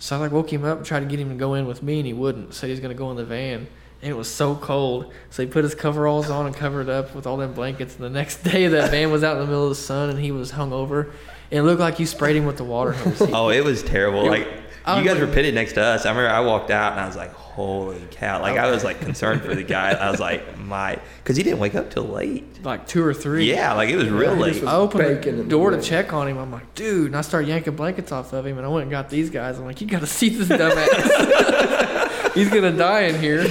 [0.00, 1.82] So I like woke him up and tried to get him to go in with
[1.82, 2.54] me, and he wouldn't.
[2.54, 3.66] Said he was gonna go in the van,
[4.02, 5.12] it was so cold.
[5.30, 7.96] So he put his coveralls on and covered up with all them blankets.
[7.96, 10.18] And the next day, that van was out in the middle of the sun, and
[10.18, 11.10] he was hungover.
[11.50, 13.20] And it looked like you sprayed him with the water hose.
[13.32, 14.26] Oh, it was terrible.
[14.26, 14.48] It- Like
[14.84, 16.06] I you guys was- were pitted next to us.
[16.06, 19.00] I remember I walked out and I was like, "Holy cow!" Like I was like
[19.00, 19.90] concerned for the guy.
[19.90, 22.64] I was like, "My," because he didn't wake up till late.
[22.64, 23.50] like two or three.
[23.50, 24.52] Yeah, like it was real he late.
[24.54, 26.38] just I opened the in the door to check on him.
[26.38, 28.90] I'm like, dude, and I started yanking blankets off of him, and I went and
[28.90, 29.58] got these guys.
[29.58, 32.32] I'm like, you got to see this dumbass.
[32.34, 33.46] He's gonna die in here.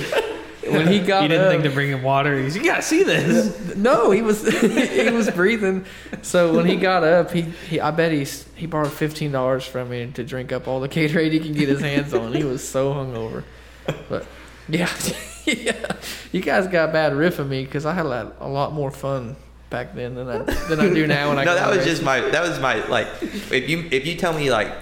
[0.72, 2.42] When he got He didn't up, think to bring him water.
[2.42, 3.76] He's, you gotta see this.
[3.76, 5.86] no, he was he was breathing.
[6.22, 9.90] So when he got up, he, he I bet he's he borrowed fifteen dollars from
[9.90, 12.34] me to drink up all the Gatorade he can get his hands on.
[12.34, 13.44] He was so hungover,
[14.10, 14.26] but
[14.70, 14.90] yeah,
[15.46, 15.94] yeah.
[16.32, 18.74] You guys got a bad riff of me because I had a lot, a lot
[18.74, 19.36] more fun
[19.70, 21.30] back then than I than I do now.
[21.30, 21.92] When I no, that was racing.
[21.92, 22.22] just my.
[22.22, 23.08] That was my like.
[23.22, 24.74] If you if you tell me like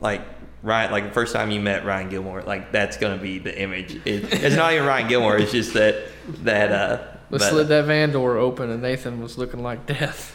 [0.00, 0.22] like
[0.64, 3.96] Ryan like the first time you met Ryan Gilmore like that's gonna be the image.
[4.06, 5.36] It, it's not even Ryan Gilmore.
[5.36, 6.06] It's just that
[6.42, 7.02] that uh.
[7.30, 10.34] We but- slid that van door open, and Nathan was looking like death.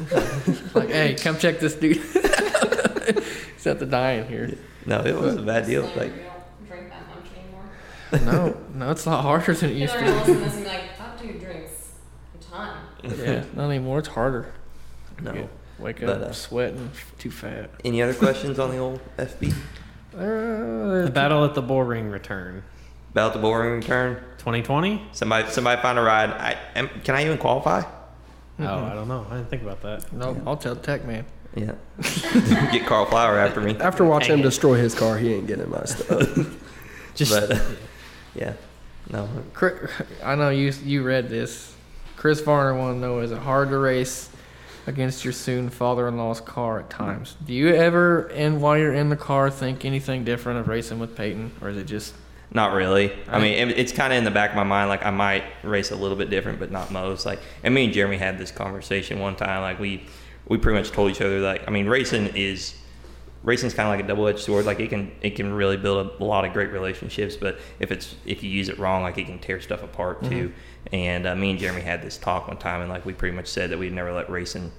[0.75, 1.97] like, hey, come check this dude.
[3.55, 4.57] He's at the dying here.
[4.85, 5.83] no, it was a bad deal.
[5.83, 7.25] Like we don't drink that much
[8.23, 8.33] anymore.
[8.33, 10.33] No, no, it's a lot harder than it People used are to gonna be.
[10.33, 11.91] to this be like, that dude drinks
[12.39, 12.77] a ton.
[13.03, 13.99] Yeah, not anymore.
[13.99, 14.51] It's harder.
[15.21, 15.33] no.
[15.33, 15.45] Yeah,
[15.79, 17.69] Wake But, up uh, sweating, too fat.
[17.85, 19.53] Any other questions on the old FB?
[20.13, 22.63] Uh, The battle at the bull ring return.
[23.11, 24.15] About the boring return?
[24.37, 25.01] 2020?
[25.13, 26.29] Somebody somebody find a ride.
[26.29, 27.81] I am, can I even qualify?
[28.59, 29.25] Oh, I don't know.
[29.29, 30.11] I didn't think about that.
[30.13, 31.25] no, I'll tell Tech Man.
[31.55, 31.73] Yeah.
[32.71, 33.75] Get Carl Flower after me.
[33.77, 36.55] After watching him destroy his car, he ain't getting my stuff.
[37.15, 37.65] Just But uh,
[38.35, 38.53] yeah.
[39.09, 39.27] No.
[39.53, 39.89] Chris,
[40.23, 41.73] I know you you read this.
[42.15, 44.29] Chris Varner want to know: Is it hard to race
[44.87, 47.35] against your soon father-in-law's car at times?
[47.45, 51.15] Do you ever, and while you're in the car, think anything different of racing with
[51.15, 52.13] Peyton, or is it just
[52.51, 53.11] Not really.
[53.27, 54.89] I mean, it, it's kind of in the back of my mind.
[54.89, 57.25] Like I might race a little bit different, but not most.
[57.25, 59.61] Like, and me and Jeremy had this conversation one time.
[59.61, 60.03] Like we,
[60.47, 62.75] we pretty much told each other like, I mean, racing is,
[63.43, 64.65] racing's kind of like a double-edged sword.
[64.65, 68.15] Like it can, it can really build a, lot of great relationships, but if it's
[68.25, 70.53] if you use it wrong, like it can tear stuff apart too.
[70.91, 73.47] And uh, me and Jeremy had this talk one time, and like we pretty much
[73.47, 74.71] said that we'd never let racing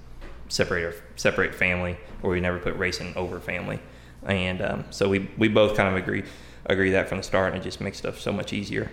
[0.49, 3.81] separate our, separate family, or we never put racing over family.
[4.25, 6.25] And um, so we we both kind of agree
[6.67, 8.91] agree that from the start, and it just makes stuff so much easier.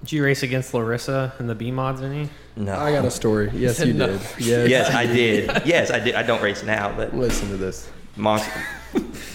[0.00, 2.28] Did you race against Larissa in the B mods any?
[2.56, 3.50] No, I got a story.
[3.52, 4.06] Yes, you No.
[4.06, 4.20] did.
[4.38, 4.68] Yes.
[4.70, 5.62] Yes, I did.
[5.66, 6.14] Yes, I did.
[6.14, 7.90] I don't race now, but Listen to this.
[8.18, 8.52] Monster,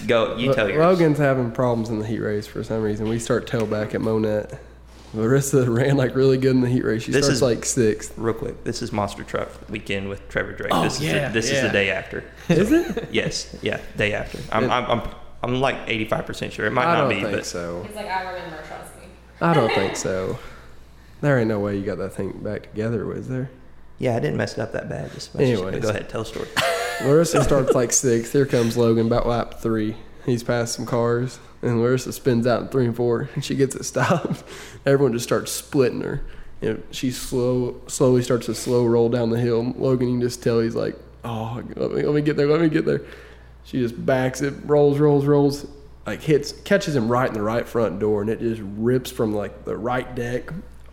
[0.06, 0.36] go.
[0.36, 0.78] You tell yours.
[0.78, 3.08] Logan's having problems in the heat race for some reason.
[3.08, 4.58] We start tailback at Monett.
[5.14, 7.02] Larissa ran like really good in the heat race.
[7.04, 8.12] She This starts is- like sixth.
[8.18, 10.72] Real quick, this is Monster Truck Weekend with Trevor Drake.
[10.74, 12.24] Oh, this is yeah, the, this is the day after.
[12.48, 13.08] Is it?
[13.12, 14.38] Yes, yeah, day after.
[14.52, 15.08] I'm It- I'm, I'm
[15.42, 16.66] I'm like 85 percent sure.
[16.66, 17.82] It might I not don't be, think but so.
[17.86, 19.02] He's like, I remember, trust me.
[19.40, 20.38] I don't think so.
[21.20, 23.50] There ain't no way you got that thing back together, was there?
[23.98, 25.12] yeah, I didn't mess it up that bad.
[25.12, 25.80] Just much as- Anyways.
[25.82, 26.48] go ahead, tell a story.
[27.02, 28.32] Larissa starts like sixth.
[28.32, 29.96] Here comes Logan, about lap three.
[30.24, 33.74] He's passed some cars, and Larissa spins out in three and four, and she gets
[33.74, 34.42] it stopped.
[34.86, 36.22] Everyone just starts splitting her.
[36.62, 39.74] And she slow, slowly starts to slow roll down the hill.
[39.76, 42.60] Logan, you can just tell he's like, "Oh, let me, let me get there, let
[42.60, 43.02] me get there."
[43.64, 45.66] She just backs it, rolls, rolls, rolls,
[46.06, 49.34] like hits, catches him right in the right front door, and it just rips from
[49.34, 50.50] like the right deck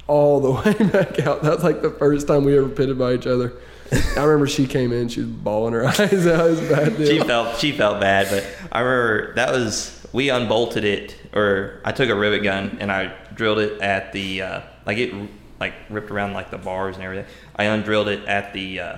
[0.07, 0.51] all the
[0.81, 1.41] way back out.
[1.41, 3.53] That's like the first time we ever pitted by each other.
[4.15, 6.47] I remember she came in, she was bawling her eyes out.
[6.47, 7.07] It was a bad deal.
[7.07, 11.91] she felt she felt bad, but I remember that was we unbolted it, or I
[11.91, 15.13] took a rivet gun and I drilled it at the uh, like it
[15.59, 17.25] like ripped around like the bars and everything.
[17.55, 18.97] I undrilled it at the uh,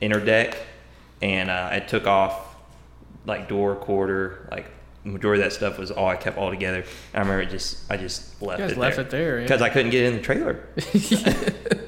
[0.00, 0.56] inner deck,
[1.22, 2.54] and uh, I took off
[3.26, 4.70] like door quarter like.
[5.06, 6.78] Majority of that stuff was all I kept all together.
[6.78, 9.42] And I remember it just I just left guys it left there it there, yeah.
[9.42, 10.64] because I couldn't get it in the trailer.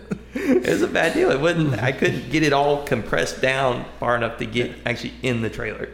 [0.47, 1.31] it was a bad deal.
[1.31, 1.75] It wouldn't.
[1.75, 1.99] I hmm.
[1.99, 5.89] couldn't get it all compressed down far enough to get actually in the trailer.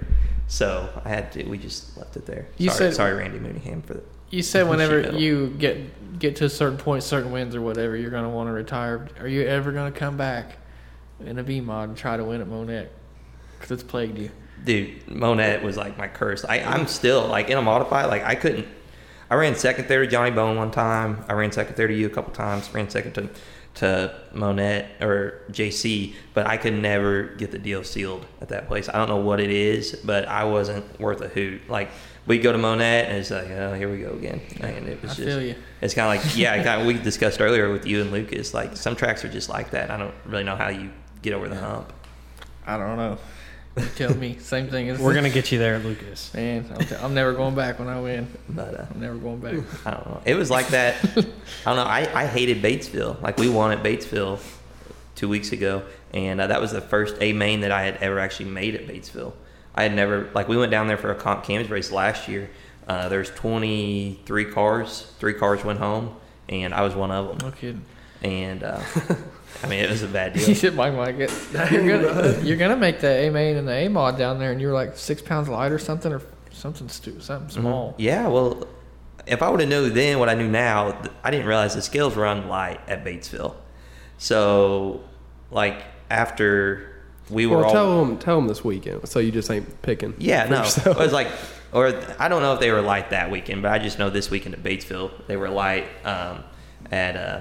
[0.48, 1.44] So I had to.
[1.44, 2.46] We just left it there.
[2.58, 4.06] You sorry, said- sorry, Randy Mooneyham for that.
[4.30, 8.10] You said whenever you get get to a certain point, certain wins or whatever, you're
[8.10, 9.08] gonna want to retire.
[9.18, 10.58] Are you ever gonna come back
[11.20, 12.88] in a B mod and try to win at Monett?
[13.58, 14.30] Because it's plagued you.
[14.64, 16.44] Dude, Monett was like my curse.
[16.44, 18.04] I, I'm still like in a modify.
[18.04, 18.66] Like I couldn't.
[19.30, 21.24] I ran second there to Johnny Bone one time.
[21.28, 22.72] I ran second there to you a couple times.
[22.74, 23.30] Ran second to
[23.74, 28.88] to Monett or JC, but I could never get the deal sealed at that place.
[28.88, 31.62] I don't know what it is, but I wasn't worth a hoot.
[31.68, 31.90] Like
[32.26, 35.12] we go to Monett and it's like, oh, here we go again, and it was
[35.12, 35.28] I just.
[35.28, 35.54] feel you.
[35.80, 38.54] It's kind of like yeah, kind of, we discussed earlier with you and Lucas.
[38.54, 39.90] Like some tracks are just like that.
[39.90, 40.90] I don't really know how you
[41.22, 41.92] get over the hump.
[42.66, 43.18] I don't know.
[43.76, 44.38] You tell me.
[44.38, 44.90] Same thing.
[44.90, 46.32] As We're gonna get you there, Lucas.
[46.34, 48.26] Man, I'm, t- I'm never going back when I win.
[48.48, 49.54] But uh, I'm never going back.
[49.86, 50.22] I don't know.
[50.26, 50.96] It was like that.
[51.06, 51.14] I
[51.64, 51.84] don't know.
[51.84, 53.20] I, I hated Batesville.
[53.22, 54.40] Like we won at Batesville
[55.14, 55.82] two weeks ago,
[56.12, 58.86] and uh, that was the first A main that I had ever actually made at
[58.86, 59.32] Batesville.
[59.74, 62.50] I had never like we went down there for a comp cams race last year.
[62.86, 65.12] Uh, there's 23 cars.
[65.18, 66.16] Three cars went home,
[66.48, 67.38] and I was one of them.
[67.38, 67.84] No kidding.
[68.22, 68.80] And uh,
[69.62, 70.40] I mean, it was a bad deal.
[70.42, 70.54] You deal.
[70.56, 71.30] should might like it.
[71.70, 74.60] You're gonna you're gonna make the A main and the A mod down there, and
[74.60, 77.60] you're like six pounds light or something, or something stupid, something Mhm.
[77.60, 77.94] small.
[77.98, 78.66] Yeah, well,
[79.26, 82.16] if I would have known then what I knew now, I didn't realize the scales
[82.16, 83.54] run light at Batesville.
[84.18, 85.00] So,
[85.50, 86.88] like after
[87.30, 90.14] we were Well, all tell them, tell them this weekend, so you just ain't picking.
[90.18, 90.96] yeah, no, yourself.
[90.96, 91.28] it was like,
[91.72, 94.30] or I don't know if they were light that weekend, but I just know this
[94.30, 96.44] weekend at Batesville they were light um,
[96.90, 97.40] at uh,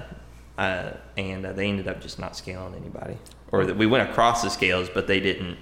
[0.58, 3.16] uh, and uh, they ended up just not scaling anybody,
[3.50, 5.58] or that we went across the scales, but they didn't.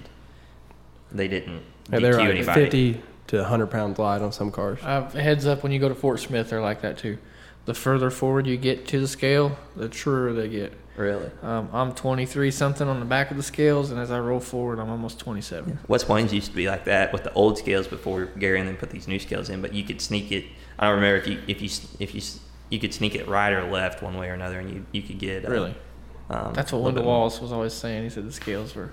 [1.11, 2.63] They didn't Yeah, they're like anybody.
[2.63, 4.79] fifty to 100 pounds light on some cars.
[4.81, 7.17] Uh, heads up when you go to Fort Smith, they're like that too.
[7.65, 10.73] The further forward you get to the scale, the truer they get.
[10.97, 11.29] Really.
[11.41, 14.79] Um, I'm 23 something on the back of the scales, and as I roll forward,
[14.79, 15.79] I'm almost 27.
[15.87, 18.75] West Plains used to be like that with the old scales before Gary and then
[18.75, 19.61] put these new scales in.
[19.61, 20.45] But you could sneak it.
[20.77, 21.69] I don't remember if you if you
[21.99, 22.21] if you
[22.71, 25.19] you could sneak it right or left one way or another, and you you could
[25.19, 25.75] get uh, Really,
[26.31, 27.13] Um, that's what Linda Wendell.
[27.13, 28.03] Wallace was always saying.
[28.03, 28.89] He said the scales were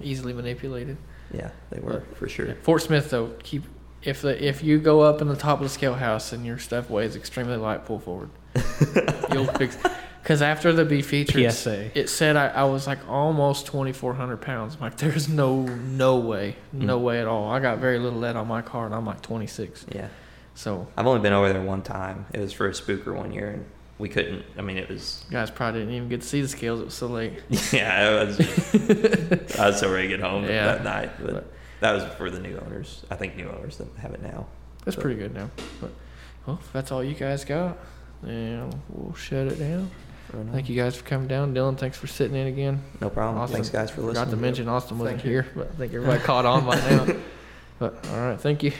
[0.00, 0.96] easily manipulated.
[1.34, 2.46] Yeah, they were for sure.
[2.46, 2.54] Yeah.
[2.62, 3.64] Fort Smith though, keep
[4.02, 6.58] if the if you go up in the top of the scale house and your
[6.58, 8.30] stuff weighs extremely light, pull forward.
[9.32, 9.76] You'll fix.
[10.22, 11.96] Because after the B feature, PSA.
[11.98, 14.74] it said I, I was like almost 2,400 pounds.
[14.74, 17.02] I'm like, there's no no way, no Mm.
[17.02, 17.48] way at all.
[17.48, 19.86] I got very little lead on my car, and I'm like 26.
[19.94, 20.08] Yeah,
[20.56, 22.26] So I've only been over there one time.
[22.34, 23.64] It was for a spooker one year, and
[23.98, 24.44] we couldn't.
[24.58, 26.80] I mean, it was you guys probably didn't even get to see the scales.
[26.80, 27.34] It was so late.
[27.72, 28.40] yeah, it was.
[29.58, 30.66] I was so ready to get home Yeah.
[30.66, 33.04] that night, but that was for the new owners.
[33.10, 34.46] I think new owners that have it now.
[34.84, 35.50] That's So- pretty good now.
[35.80, 35.90] But
[36.46, 37.76] well, if that's all you guys got,
[38.22, 39.90] then we'll shut it down.
[40.52, 41.54] Thank you guys for coming down.
[41.54, 42.82] Dylan, thanks for sitting in again.
[43.00, 43.40] No problem.
[43.40, 44.30] Austin, Thanks, guys, for listening.
[44.30, 47.06] to mention Austin wasn't Thank here, but I think everybody caught on by now.
[47.78, 48.72] But all right, thank you.